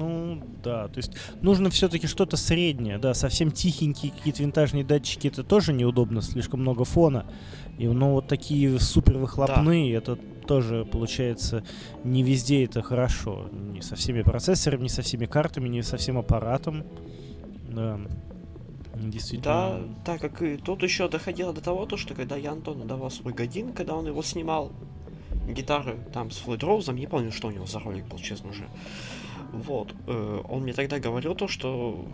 [0.00, 1.12] Ну, да, то есть
[1.42, 6.84] нужно все-таки что-то среднее, да, совсем тихенькие какие-то винтажные датчики, это тоже неудобно, слишком много
[6.84, 7.26] фона.
[7.80, 10.16] И, ну, вот такие супер выхлопные, это
[10.46, 11.64] тоже, получается,
[12.04, 13.48] не везде это хорошо.
[13.52, 16.84] Не со всеми процессорами, не со всеми картами, не со всем аппаратом.
[17.70, 17.98] Да.
[18.94, 19.44] Действительно.
[19.44, 23.10] Да, так как и тут еще доходило до того, то, что когда я Антону давал
[23.10, 24.72] свой годин, когда он его снимал,
[25.48, 28.68] гитары там с Флойд Роузом, не помню, что у него за ролик был, честно уже.
[29.54, 32.04] Вот, э, он мне тогда говорил то, что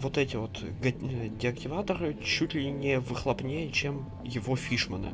[0.00, 0.92] вот эти вот э,
[1.40, 5.08] деактиваторы чуть ли не выхлопнее, чем его фишманы.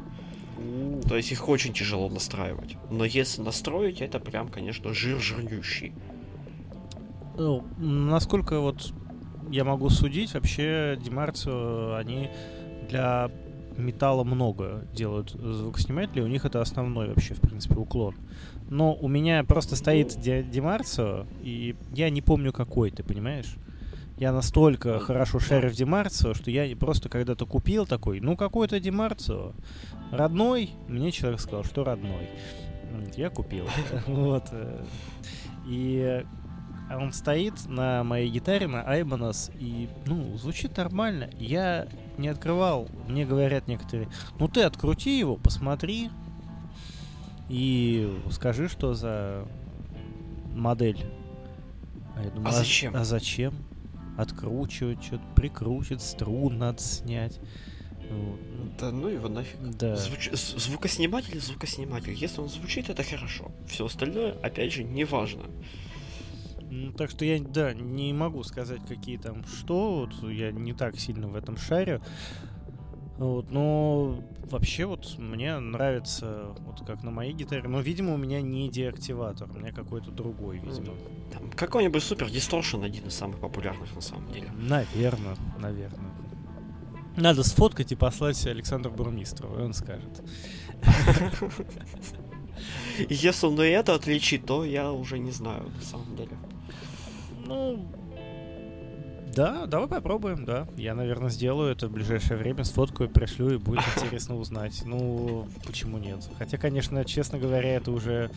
[1.09, 2.77] То есть их очень тяжело настраивать.
[2.91, 5.93] Но если настроить, это прям, конечно, жир жирнющий.
[7.37, 8.93] Ну, насколько вот
[9.51, 12.31] я могу судить, вообще Демарцио, они
[12.89, 13.31] для
[13.77, 18.15] металла много делают звукосниматели, у них это основной вообще, в принципе, уклон.
[18.69, 23.57] Но у меня просто стоит Ди- Демарцио, и я не помню какой, ты понимаешь?
[24.19, 29.53] Я настолько хорошо шарю в Демарцио, что я просто когда-то купил такой, ну какой-то Демарцио.
[30.11, 32.29] Родной, мне человек сказал, что родной.
[33.17, 33.67] Я купил.
[34.07, 34.49] Вот.
[34.53, 34.85] э,
[35.67, 36.25] И
[36.91, 41.31] а он стоит на моей гитаре, на Ibanez, и, ну, звучит нормально.
[41.39, 44.09] Я не открывал, мне говорят некоторые,
[44.39, 46.11] ну ты открути его, посмотри,
[47.49, 49.47] и скажи, что за
[50.55, 51.07] модель.
[52.15, 52.95] А, я думаю, А зачем?
[52.95, 53.55] А зачем?
[54.23, 57.41] Откручивать, что-то прикручивать, струн надо снять.
[58.11, 58.41] Вот.
[58.79, 59.59] Да ну его нафиг.
[59.61, 59.95] Да.
[59.95, 62.13] Звуч- Звукосниматель, звукосниматель.
[62.15, 63.51] Если он звучит, это хорошо.
[63.67, 65.45] Все остальное, опять же, не важно.
[66.71, 70.99] Ну, так что я, да, не могу сказать, какие там что, вот, я не так
[70.99, 72.01] сильно в этом шарю.
[73.19, 78.41] Вот, но вообще вот мне нравится, вот как на моей гитаре, но, видимо, у меня
[78.41, 80.95] не деактиватор, у меня какой-то другой, видимо.
[81.33, 84.51] Там какой-нибудь супер дисторшн один из самых популярных на самом деле.
[84.57, 86.11] Наверное, наверное.
[87.17, 90.23] Надо сфоткать и послать Александру Бурмистрову, и он скажет.
[93.09, 96.37] Если он и это отличит, то я уже не знаю, на самом деле.
[97.47, 97.87] Ну,
[99.35, 100.67] да, давай попробуем, да.
[100.77, 104.83] Я, наверное, сделаю это в ближайшее время, сфоткаю, пришлю, и будет интересно узнать.
[104.85, 106.29] Ну, почему нет?
[106.39, 108.31] Хотя, конечно, честно говоря, это уже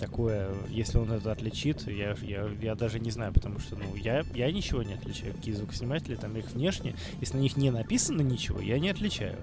[0.00, 4.24] такое, если он это отличит, я, я, я даже не знаю, потому что, ну, я,
[4.34, 5.34] я ничего не отличаю.
[5.34, 9.36] Какие звукосниматели, там их внешне, если на них не написано ничего, я не отличаю.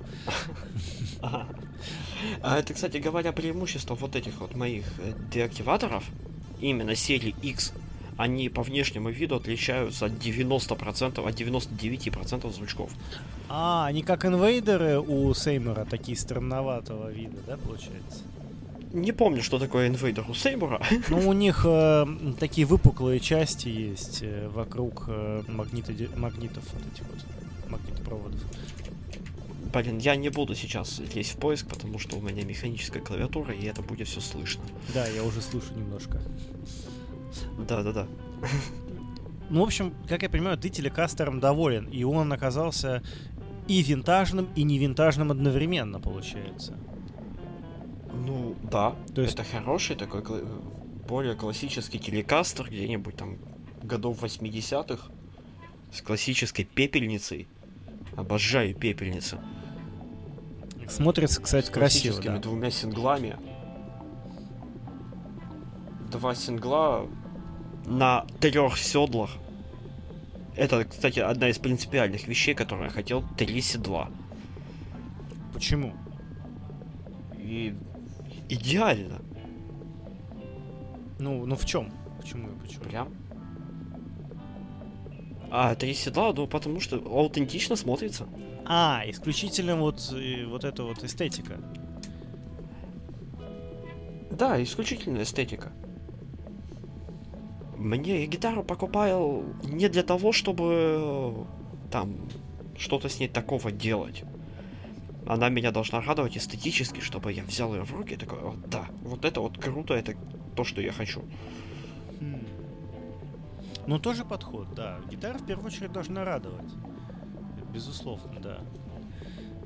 [2.42, 6.06] А это, кстати говоря, преимущество вот этих вот моих э, деактиваторов
[6.62, 7.74] именно серии X,
[8.18, 12.92] они по внешнему виду отличаются от 90%, от 99% звучков.
[13.50, 18.24] А, они как инвейдеры у Сеймора, такие странноватого вида, да, получается?
[18.94, 20.80] Не помню, что такое инвейдер у Сеймура.
[21.10, 22.06] Ну, у них э,
[22.40, 28.40] такие выпуклые части есть э, вокруг э, магнито, магнитов, вот этих вот магнитопроводов.
[29.74, 33.66] Блин, я не буду сейчас лезть в поиск, потому что у меня механическая клавиатура, и
[33.66, 34.64] это будет все слышно.
[34.94, 36.22] Да, я уже слышу немножко.
[37.68, 38.08] Да-да-да.
[39.50, 43.04] Ну, в общем, как я понимаю, ты телекастером доволен, и он оказался
[43.68, 46.78] и винтажным, и не винтажным одновременно, получается.
[48.14, 48.96] Ну, да.
[49.14, 49.34] То есть...
[49.34, 50.24] Это хороший такой
[51.08, 53.38] более классический телекастер, где-нибудь там
[53.82, 55.12] годов 80-х,
[55.92, 57.48] с классической пепельницей.
[58.16, 59.40] Обожаю пепельницу.
[60.88, 62.22] Смотрится, кстати, с красиво.
[62.22, 62.38] да.
[62.40, 63.38] двумя синглами.
[66.12, 67.08] Два сингла
[67.86, 69.32] на трех седлах.
[70.56, 73.24] Это, кстати, одна из принципиальных вещей, которые я хотел.
[73.38, 74.10] Три седла.
[75.54, 75.94] Почему?
[77.38, 77.76] И
[78.50, 79.22] идеально.
[81.20, 81.92] Ну, ну в чем?
[82.22, 82.84] Почему и почему?
[82.84, 83.14] Прям.
[85.50, 88.28] А, три седла, ну потому что аутентично смотрится.
[88.66, 90.14] А, исключительно вот,
[90.48, 91.60] вот эта вот эстетика.
[94.32, 95.72] Да, исключительно эстетика.
[97.84, 101.46] Мне гитару покупал не для того, чтобы
[101.92, 102.16] там
[102.78, 104.24] что-то с ней такого делать
[105.26, 108.88] она меня должна радовать эстетически, чтобы я взял ее в руки и такой, вот да,
[109.02, 110.16] вот это вот круто, это
[110.56, 111.22] то, что я хочу.
[112.20, 112.46] Хм.
[113.88, 115.00] Ну, тоже подход, да.
[115.10, 116.72] Гитара в первую очередь должна радовать.
[117.74, 118.60] Безусловно, да.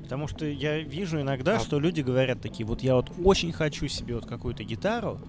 [0.02, 1.60] Потому что я вижу иногда, а...
[1.60, 5.20] что люди говорят такие, вот я вот очень хочу себе вот какую-то гитару,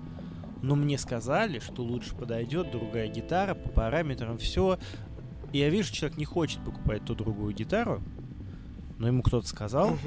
[0.61, 4.77] но мне сказали, что лучше подойдет другая гитара по параметрам, все.
[5.51, 8.01] И я вижу, человек не хочет покупать ту другую гитару,
[8.97, 9.97] но ему кто-то сказал,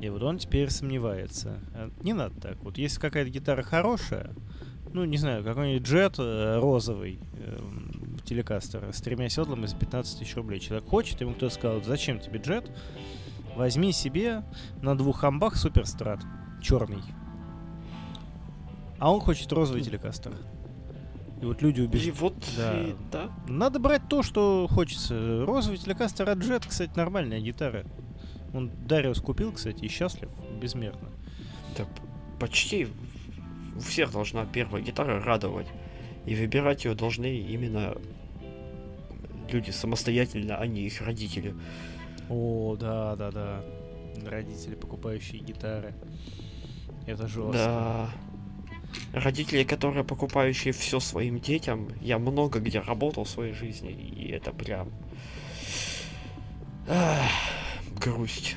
[0.00, 1.60] и вот он теперь сомневается.
[1.74, 2.56] А не надо так.
[2.62, 4.34] Вот если какая-то гитара хорошая,
[4.92, 7.58] ну, не знаю, какой-нибудь джет э, розовый, э,
[8.24, 10.60] телекастер с тремя седлами за 15 тысяч рублей.
[10.60, 12.70] Человек хочет, ему кто-то сказал, зачем тебе джет?
[13.56, 14.42] Возьми себе
[14.82, 16.20] на двух амбах суперстрат,
[16.62, 17.02] черный.
[18.98, 20.32] А он хочет розовый телекастер.
[21.40, 22.08] И вот люди убежали.
[22.08, 22.82] И вот, да.
[22.82, 23.30] И, да.
[23.46, 25.44] Надо брать то, что хочется.
[25.44, 27.84] Розовый телекастер от Jet, кстати, нормальная гитара.
[28.54, 31.10] Он Дариус купил, кстати, и счастлив безмерно.
[31.76, 31.84] Да,
[32.40, 32.88] почти
[33.76, 35.66] у всех должна первая гитара радовать.
[36.24, 37.94] И выбирать ее должны именно
[39.50, 41.54] люди самостоятельно, а не их родители.
[42.30, 43.64] О, да, да, да.
[44.24, 45.94] Родители, покупающие гитары.
[47.06, 47.52] Это жестко.
[47.52, 48.10] Да
[49.12, 54.52] родители, которые покупающие все своим детям, я много где работал в своей жизни, и это
[54.52, 54.90] прям
[56.88, 57.30] Ах,
[58.00, 58.56] грусть.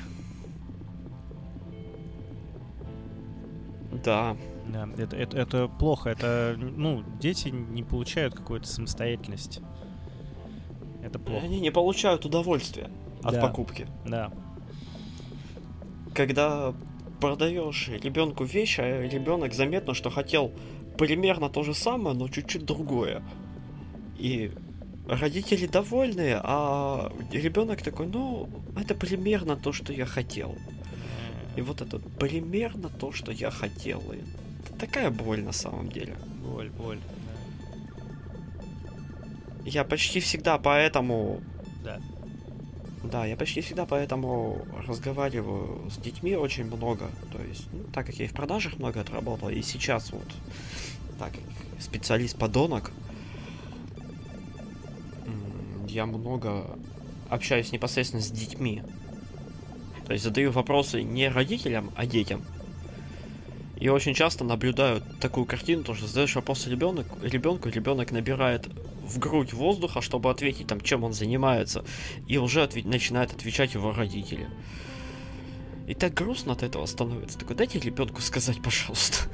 [4.04, 4.36] Да.
[4.68, 6.10] Да, это, это, это плохо.
[6.10, 9.60] Это, ну, дети не получают какую-то самостоятельность.
[11.02, 11.44] Это плохо.
[11.44, 12.88] Они не получают удовольствия
[13.22, 13.40] от да.
[13.40, 13.88] покупки.
[14.06, 14.30] Да.
[16.14, 16.72] Когда
[17.20, 20.52] продаешь ребенку вещь, а ребенок заметно, что хотел
[20.98, 23.22] примерно то же самое, но чуть-чуть другое.
[24.18, 24.50] И
[25.08, 30.56] родители довольны, а ребенок такой, ну, это примерно то, что я хотел.
[31.56, 34.00] И вот это примерно то, что я хотел.
[34.12, 34.18] И
[34.64, 36.16] это такая боль на самом деле.
[36.44, 36.98] Боль, боль.
[36.98, 38.90] Да.
[39.64, 41.40] Я почти всегда поэтому
[41.82, 42.00] да.
[43.02, 47.10] Да, я почти всегда поэтому разговариваю с детьми очень много.
[47.32, 50.26] То есть, ну, так как я и в продажах много отработал, и сейчас вот,
[51.18, 52.92] так как специалист-подонок,
[55.88, 56.78] я много
[57.28, 58.82] общаюсь непосредственно с детьми.
[60.06, 62.42] То есть задаю вопросы не родителям, а детям.
[63.78, 68.68] И очень часто наблюдаю такую картину, то что задаешь вопрос ребенок, ребенку, ребенок набирает
[69.10, 71.84] в грудь воздуха, чтобы ответить там, чем он занимается,
[72.26, 74.48] и уже отве- начинает отвечать его родители.
[75.86, 77.38] И так грустно от этого становится.
[77.38, 79.28] Такой, дайте ребенку сказать, пожалуйста.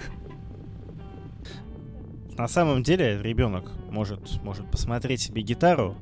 [2.39, 5.97] На самом деле ребенок может, может посмотреть себе гитару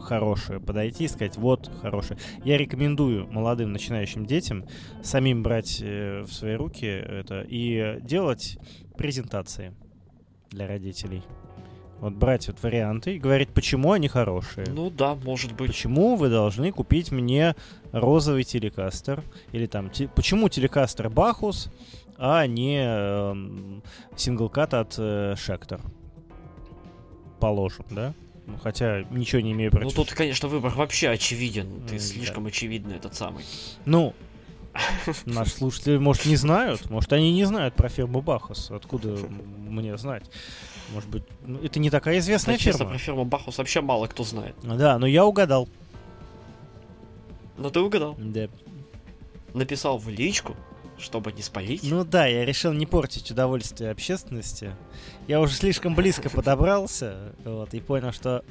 [0.00, 2.18] хорошую, подойти и сказать, вот, хорошая.
[2.44, 4.64] Я рекомендую молодым начинающим детям
[5.02, 8.58] самим брать э, в свои руки это и делать
[8.96, 9.74] презентации
[10.50, 11.22] для родителей.
[12.00, 14.66] Вот брать вот варианты и говорить, почему они хорошие.
[14.70, 15.68] Ну да, может быть.
[15.68, 17.54] Почему вы должны купить мне
[17.92, 19.22] розовый телекастер?
[19.52, 21.70] Или там, те, почему телекастер Бахус,
[22.16, 23.80] а не э,
[24.16, 25.80] синглкат от э, Шектор?
[27.40, 28.12] предположим, да?
[28.46, 29.96] Ну, хотя ничего не имею против.
[29.96, 31.86] Ну тут, конечно, выбор вообще очевиден.
[31.88, 33.44] Ты М, слишком очевидный этот самый.
[33.86, 34.14] Ну,
[35.26, 36.88] наши слушатели, может, не знают.
[36.90, 38.70] Может, они не знают про фирму Бахус.
[38.70, 40.24] Откуда мне знать?
[40.92, 42.90] Может быть, ну, это не такая Да, известная честно, фирма.
[42.90, 44.54] про фирму Бахус вообще мало кто знает.
[44.62, 45.68] Да, но я угадал.
[47.56, 48.16] Но ты угадал.
[48.18, 48.48] Да.
[49.52, 50.56] Написал в личку,
[50.98, 51.82] чтобы не спалить.
[51.82, 54.74] Ну да, я решил не портить удовольствие общественности.
[55.26, 58.44] Я уже слишком близко подобрался, вот, и понял, что,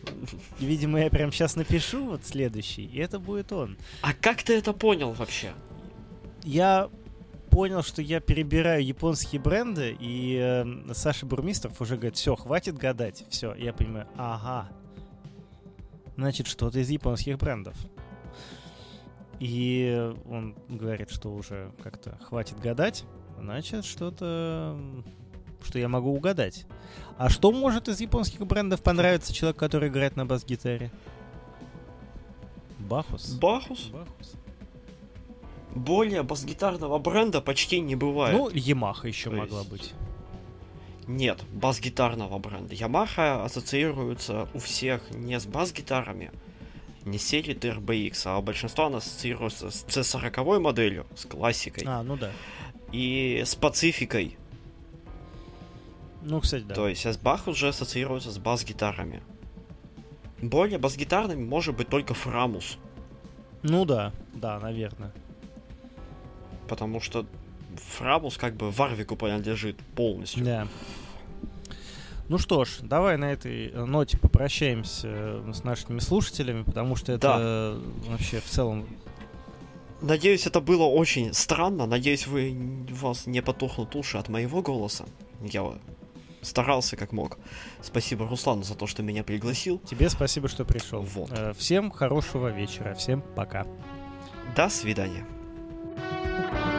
[0.60, 3.78] видимо, я прям сейчас напишу вот следующий, и это будет он.
[4.02, 5.52] А как ты это понял вообще?
[6.50, 6.90] Я
[7.52, 13.24] понял, что я перебираю японские бренды, и э, Саша Бурмистров уже говорит, все, хватит гадать,
[13.30, 13.54] все.
[13.54, 14.68] Я понимаю, ага,
[16.16, 17.76] значит, что-то из японских брендов.
[19.40, 23.04] И он говорит, что уже как-то хватит гадать,
[23.40, 24.76] значит, что-то,
[25.64, 26.66] что я могу угадать.
[27.20, 30.92] А что может из японских брендов понравиться человеку, который играет на бас-гитаре?
[32.80, 33.34] Бахус?
[33.36, 33.90] Бахус?
[33.90, 34.34] Бахус.
[35.76, 38.36] Более бас-гитарного бренда почти не бывает.
[38.38, 39.94] Ну, Ямаха еще То могла есть- быть.
[41.08, 42.76] Нет, бас-гитарного бренда.
[42.76, 46.32] Yamaha ассоциируется у всех не с бас-гитарами,
[47.04, 52.16] не с серией TRBX, а большинство она ассоциируется с C40 моделью, с классикой, А, ну
[52.16, 52.32] да.
[52.92, 54.38] и с пацификой.
[56.22, 56.76] Ну, кстати, да.
[56.76, 59.24] То есть Бах уже ассоциируется с бас-гитарами.
[60.42, 62.78] Более бас-гитарными может быть только Фрамус,
[63.64, 65.12] Ну да, да, наверное.
[66.70, 67.26] Потому что
[67.98, 70.46] Фрамус как бы Варвику принадлежит полностью.
[70.46, 70.68] Да.
[72.30, 77.38] Ну что ж, давай на этой ноте попрощаемся э, с нашими слушателями, потому что это
[77.40, 78.88] э, вообще в целом...
[80.02, 81.88] Надеюсь, это было очень странно.
[81.88, 82.56] Надеюсь, вы
[82.92, 85.06] вас не потухнут уши от моего голоса.
[85.42, 85.74] Я
[86.42, 87.40] старался как мог.
[87.82, 89.80] Спасибо Руслану за то, что меня пригласил.
[89.80, 91.02] Тебе спасибо, что пришел.
[91.02, 91.32] Вот.
[91.32, 93.66] Э, Всем хорошего вечера, всем пока.
[94.56, 95.26] До свидания.
[96.40, 96.79] Thank you.